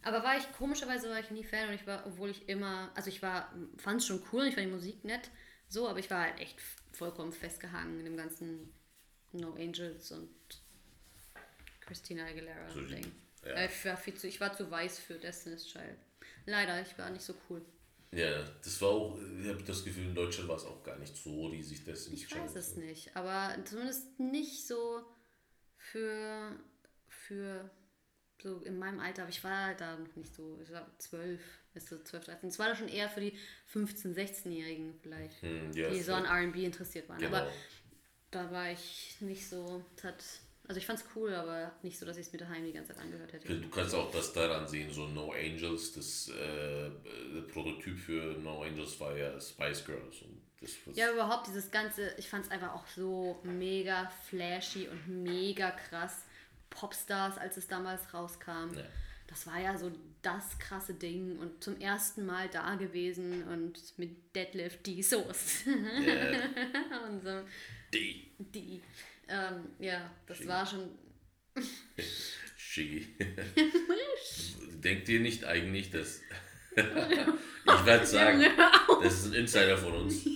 Aber 0.02 0.22
war 0.22 0.36
ich, 0.36 0.52
komischerweise 0.52 1.08
war 1.08 1.20
ich 1.20 1.30
nie 1.30 1.44
Fan 1.44 1.68
und 1.68 1.74
ich 1.74 1.86
war, 1.86 2.06
obwohl 2.06 2.30
ich 2.30 2.48
immer, 2.48 2.90
also 2.94 3.08
ich 3.08 3.22
war, 3.22 3.52
fand 3.76 4.00
es 4.00 4.06
schon 4.06 4.22
cool, 4.32 4.46
ich 4.46 4.54
fand 4.54 4.66
die 4.66 4.72
Musik 4.72 5.04
nett, 5.04 5.30
so, 5.68 5.88
aber 5.88 5.98
ich 5.98 6.10
war 6.10 6.22
halt 6.22 6.40
echt 6.40 6.60
vollkommen 6.92 7.32
festgehangen 7.32 7.98
in 7.98 8.04
dem 8.04 8.16
ganzen 8.16 8.72
No 9.32 9.54
Angels 9.54 10.12
und 10.12 10.30
Christina 11.86 12.26
Aguilera 12.26 12.68
So 12.68 12.80
Ding. 12.82 13.10
ja. 13.44 13.52
Äh, 13.52 13.66
Ich, 13.66 13.84
war 13.84 13.96
viel 13.96 14.14
zu, 14.14 14.26
ich 14.28 14.40
war 14.40 14.52
zu 14.56 14.70
weiß 14.70 14.98
für 14.98 15.14
Destiny's 15.14 15.66
Child. 15.66 15.96
Leider, 16.46 16.80
ich 16.82 16.96
war 16.98 17.10
nicht 17.10 17.22
so 17.24 17.34
cool. 17.48 17.64
Ja, 18.12 18.42
das 18.62 18.80
war 18.80 18.88
auch, 18.90 19.18
ich 19.40 19.48
habe 19.48 19.62
das 19.64 19.84
Gefühl, 19.84 20.04
in 20.04 20.14
Deutschland 20.14 20.48
war 20.48 20.56
es 20.56 20.64
auch 20.64 20.82
gar 20.82 20.96
nicht 20.98 21.16
so 21.16 21.46
riesig, 21.48 21.84
Destiny's 21.84 22.22
Ich 22.22 22.28
Child. 22.28 22.42
weiß 22.44 22.56
es 22.56 22.76
nicht, 22.76 23.14
aber 23.16 23.56
zumindest 23.64 24.18
nicht 24.18 24.66
so 24.66 25.04
für, 25.76 26.58
für 27.08 27.70
so 28.42 28.60
in 28.60 28.78
meinem 28.78 29.00
Alter, 29.00 29.22
aber 29.22 29.30
ich 29.30 29.42
war 29.44 29.74
da 29.74 29.96
noch 29.96 30.14
nicht 30.16 30.34
so, 30.34 30.58
ich 30.62 30.70
war 30.70 30.86
zwölf, 30.98 31.40
ist 31.74 31.88
so 31.88 31.98
12, 31.98 32.24
13. 32.26 32.48
Es 32.48 32.58
war 32.58 32.68
da 32.68 32.76
schon 32.76 32.88
eher 32.88 33.08
für 33.08 33.20
die 33.20 33.36
15-, 33.72 34.14
16-Jährigen 34.14 34.94
vielleicht, 35.02 35.42
Hm, 35.42 35.72
ja, 35.72 35.90
die 35.90 36.00
so 36.00 36.14
an 36.14 36.24
vielleicht. 36.26 36.48
RB 36.54 36.56
interessiert 36.64 37.08
waren. 37.08 37.18
Genau. 37.18 37.36
Aber 37.36 37.50
da 38.30 38.50
war 38.50 38.70
ich 38.70 39.16
nicht 39.20 39.48
so, 39.48 39.84
es 39.96 40.04
hat, 40.04 40.24
also 40.68 40.78
ich 40.78 40.86
fand's 40.86 41.04
cool, 41.14 41.32
aber 41.32 41.72
nicht 41.82 41.98
so, 41.98 42.04
dass 42.04 42.16
ich 42.16 42.26
es 42.26 42.32
mir 42.32 42.38
daheim 42.38 42.64
die 42.64 42.72
ganze 42.72 42.92
Zeit 42.92 43.02
angehört 43.02 43.32
hätte. 43.32 43.60
Du 43.60 43.68
kannst 43.68 43.94
auch 43.94 44.10
das 44.10 44.32
daran 44.32 44.66
sehen, 44.66 44.92
so 44.92 45.06
No 45.06 45.32
Angels, 45.32 45.92
das 45.92 46.28
äh, 46.28 46.90
Prototyp 47.52 47.96
für 47.96 48.36
No 48.38 48.62
Angels 48.62 48.98
war 48.98 49.16
ja 49.16 49.40
Spice 49.40 49.84
Girls. 49.84 50.22
Und 50.22 50.42
das 50.60 50.72
was, 50.84 50.96
Ja, 50.96 51.12
überhaupt 51.12 51.46
dieses 51.46 51.70
ganze, 51.70 52.14
ich 52.18 52.28
fand 52.28 52.46
es 52.46 52.50
einfach 52.50 52.74
auch 52.74 52.86
so 52.88 53.38
mega 53.44 54.10
flashy 54.28 54.88
und 54.88 55.22
mega 55.22 55.70
krass. 55.70 56.24
Popstars, 56.68 57.38
als 57.38 57.56
es 57.56 57.68
damals 57.68 58.12
rauskam. 58.12 58.74
Ja. 58.74 58.82
Das 59.28 59.46
war 59.46 59.60
ja 59.60 59.76
so 59.76 59.90
das 60.22 60.58
krasse 60.58 60.94
Ding 60.94 61.38
und 61.38 61.62
zum 61.62 61.80
ersten 61.80 62.26
Mal 62.26 62.48
da 62.48 62.74
gewesen 62.74 63.44
und 63.44 63.98
mit 63.98 64.34
Deadlift 64.34 64.84
die 64.86 65.02
Soße. 65.02 65.70
und 67.08 67.22
so, 67.22 67.42
die 67.92 68.30
die. 68.38 68.82
Ähm, 69.28 69.66
ja, 69.78 70.10
das 70.26 70.38
Schön. 70.38 70.48
war 70.48 70.66
schon. 70.66 70.90
Shiggy. 72.56 73.06
Denkt 74.84 75.08
ihr 75.08 75.20
nicht 75.20 75.44
eigentlich, 75.44 75.90
dass. 75.90 76.20
ich 76.76 77.86
werde 77.86 78.06
sagen, 78.06 78.44
das 79.02 79.14
ist 79.14 79.26
ein 79.28 79.32
Insider 79.32 79.78
von 79.78 79.94
uns. 79.94 80.26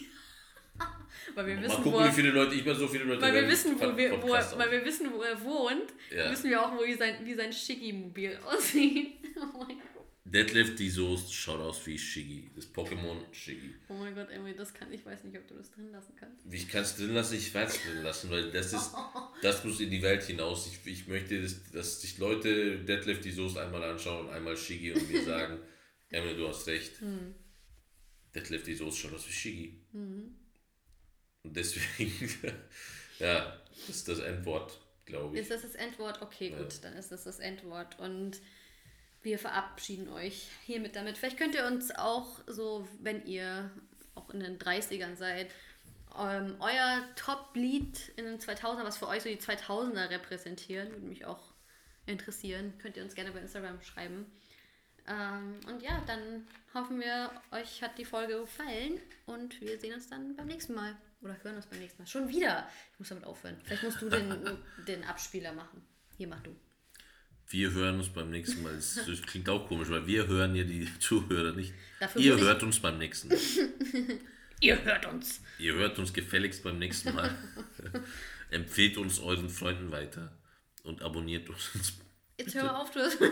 Weil 1.35 1.47
wir 1.47 1.55
Mal 1.57 1.63
wissen, 1.65 1.77
gucken, 1.77 1.93
wo 1.93 1.99
wie 2.01 2.05
er, 2.05 2.13
viele 2.13 2.31
Leute, 2.31 2.55
ich 2.55 2.65
meine, 2.65 2.77
so 2.79 2.89
viele 2.89 3.05
Leute. 3.05 3.23
weil 3.23 3.35
wir 3.35 3.49
wissen, 3.49 3.79
wo 3.79 3.97
wir, 3.97 4.23
wo 4.23 4.35
er, 4.35 4.59
weil 4.59 4.71
wir 4.73 4.85
wissen, 4.85 5.13
wo 5.13 5.23
er 5.23 5.41
wohnt, 5.45 5.93
Ja. 6.11 6.31
wissen 6.31 6.51
wir 6.51 6.61
auch, 6.61 6.73
wo 6.77 6.85
wie 6.85 6.95
sein, 6.95 7.25
wie 7.25 7.35
sein 7.35 7.53
Shiggy-Mobil 7.53 8.39
aussieht. 8.47 9.15
Oh 9.37 9.59
mein 9.59 9.79
Gott. 9.79 9.90
Deadlift 10.33 10.79
die 10.79 10.89
Soße 10.91 11.33
schaut 11.33 11.61
aus 11.61 11.85
wie 11.87 11.99
Shiggy. 11.99 12.51
Das 12.55 12.73
Pokémon 12.73 13.17
Shiggy. 13.33 13.75
Oh 13.89 13.95
mein 13.95 14.15
Gott, 14.15 14.31
Emily, 14.31 14.55
das 14.57 14.73
kann 14.73 14.93
ich 14.93 15.05
weiß 15.05 15.25
nicht, 15.25 15.37
ob 15.37 15.49
du 15.49 15.55
das 15.55 15.71
drin 15.73 15.91
lassen 15.91 16.15
kannst. 16.15 16.49
Wie 16.51 16.57
ich 16.57 16.69
kann 16.69 16.83
es 16.83 16.97
drin 16.97 17.15
lassen? 17.15 17.35
Ich 17.37 17.53
werde 17.53 17.73
es 17.73 17.83
drin 17.83 18.03
lassen, 18.03 18.31
weil 18.31 18.51
das 18.53 18.73
ist, 18.73 18.93
das 19.43 19.65
muss 19.65 19.81
in 19.81 19.91
die 19.91 20.03
Welt 20.03 20.23
hinaus. 20.23 20.69
Ich, 20.69 20.91
ich 20.93 21.09
möchte, 21.09 21.43
dass, 21.43 21.71
dass 21.73 22.01
sich 22.01 22.19
Leute 22.19 22.79
Deadlift 22.85 23.25
die 23.25 23.33
Soße 23.33 23.61
einmal 23.61 23.83
anschauen 23.83 24.27
und 24.29 24.33
einmal 24.33 24.57
Shiggy 24.57 24.93
und 24.93 25.11
mir 25.11 25.25
sagen, 25.25 25.59
Emily, 26.11 26.37
du 26.37 26.47
hast 26.49 26.67
recht. 26.69 27.01
Hm. 27.01 27.35
Deadlift 28.35 28.67
die 28.69 28.75
Soße 28.77 28.97
schaut 28.99 29.15
aus 29.15 29.27
wie 29.27 29.33
Shiggy. 29.33 29.81
Und 29.93 31.57
deswegen, 31.57 32.31
ja, 33.19 33.61
das 33.87 33.97
ist 33.97 34.09
das 34.09 34.19
Endwort, 34.21 34.79
glaube 35.07 35.35
ich. 35.35 35.43
Ist 35.43 35.51
das 35.51 35.63
das 35.63 35.75
Endwort? 35.75 36.23
Okay, 36.23 36.51
Ja. 36.51 36.59
gut, 36.63 36.75
dann 36.83 36.93
ist 36.97 37.11
das 37.11 37.25
das 37.25 37.41
Endwort. 37.41 37.99
Und 37.99 38.41
wir 39.23 39.39
verabschieden 39.39 40.09
euch 40.09 40.49
hiermit 40.65 40.97
damit. 40.97 41.19
Vielleicht 41.19 41.39
könnt 41.39 41.55
ihr 41.55 41.67
uns 41.67 41.91
auch 41.91 42.41
so, 42.47 42.89
wenn 43.01 43.25
ihr 43.27 43.71
auch 44.15 44.31
in 44.31 44.41
den 44.41 44.59
30ern 44.59 45.17
seid, 45.17 45.51
ähm, 46.19 46.57
euer 46.59 47.05
Top-Lied 47.17 48.13
in 48.17 48.25
den 48.25 48.39
2000er, 48.39 48.85
was 48.85 48.99
für 48.99 49.09
euch 49.09 49.23
so 49.23 49.29
die 49.29 49.37
2000er 49.37 50.11
repräsentieren, 50.11 50.91
würde 50.91 51.07
mich 51.07 51.25
auch 51.25 51.53
interessieren. 52.07 52.75
Könnt 52.79 52.97
ihr 52.97 53.05
uns 53.05 53.15
gerne 53.15 53.31
bei 53.31 53.41
Instagram 53.41 53.81
schreiben. 53.83 54.27
Ähm, 55.07 55.61
und 55.67 55.83
ja, 55.83 56.03
dann 56.07 56.47
hoffen 56.75 57.01
wir, 57.01 57.31
euch 57.53 57.83
hat 57.83 57.99
die 57.99 58.05
Folge 58.05 58.41
gefallen 58.41 59.01
und 59.27 59.61
wir 59.61 59.79
sehen 59.79 59.95
uns 59.95 60.09
dann 60.09 60.37
beim 60.37 60.47
nächsten 60.47 60.75
Mal. 60.75 60.97
Oder 61.23 61.37
hören 61.43 61.57
uns 61.57 61.67
beim 61.67 61.79
nächsten 61.79 62.03
Mal. 62.03 62.07
Schon 62.07 62.29
wieder. 62.29 62.69
Ich 62.93 62.99
muss 62.99 63.09
damit 63.11 63.25
aufhören. 63.25 63.59
Vielleicht 63.65 63.83
musst 63.83 64.01
du 64.01 64.09
den, 64.09 64.59
den 64.87 65.05
Abspieler 65.05 65.53
machen. 65.53 65.87
Hier 66.17 66.29
mach 66.29 66.41
du. 66.41 66.57
Wir 67.51 67.73
hören 67.73 67.97
uns 67.97 68.09
beim 68.09 68.31
nächsten 68.31 68.63
Mal. 68.63 68.75
Das, 68.77 68.95
das 69.07 69.23
klingt 69.23 69.49
auch 69.49 69.67
komisch, 69.67 69.91
weil 69.91 70.07
wir 70.07 70.29
hören 70.29 70.55
ja 70.55 70.63
die 70.63 70.89
Zuhörer 71.01 71.51
nicht. 71.53 71.75
Dafür 71.99 72.21
Ihr 72.21 72.39
hört 72.39 72.63
uns 72.63 72.79
beim 72.79 72.97
nächsten 72.99 73.29
Mal. 73.29 73.39
Ihr 74.61 74.85
hört 74.85 75.07
uns. 75.07 75.41
Ihr 75.59 75.75
hört 75.75 75.99
uns 75.99 76.13
gefälligst 76.13 76.63
beim 76.63 76.79
nächsten 76.79 77.13
Mal. 77.13 77.37
Empfehlt 78.51 78.97
uns 78.99 79.19
euren 79.19 79.49
Freunden 79.49 79.91
weiter 79.91 80.31
und 80.85 81.03
abonniert 81.03 81.49
uns. 81.51 81.71
Jetzt 82.39 82.55
hör 82.55 82.65
mal 82.65 82.77
auf, 82.77 82.91
du 82.93 83.01
hast. 83.01 83.19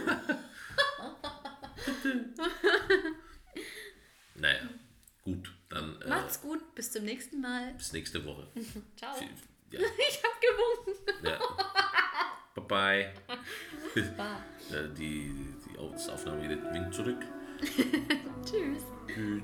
Naja, 4.34 4.68
gut, 5.22 5.52
dann 5.68 6.00
äh, 6.02 6.08
Macht's 6.08 6.40
gut. 6.40 6.74
Bis 6.76 6.92
zum 6.92 7.04
nächsten 7.04 7.40
Mal. 7.40 7.74
bis 7.74 7.92
nächste 7.92 8.24
Woche. 8.24 8.46
Ciao. 8.96 9.16
Ja, 9.70 9.80
Ich 9.80 10.22
hab 10.22 10.40
gewunken. 10.40 11.26
ja. 11.26 11.40
Bye 12.54 12.64
bye. 12.64 13.14
Bah. 14.16 14.40
Äh, 14.70 14.86
die, 14.98 15.32
die, 15.64 15.78
das 15.92 16.10
Aufnahmegerät 16.10 16.58
winkt 16.74 16.92
zurück. 16.92 17.24
Tschüss. 18.44 18.84
Tschüss. 19.06 19.42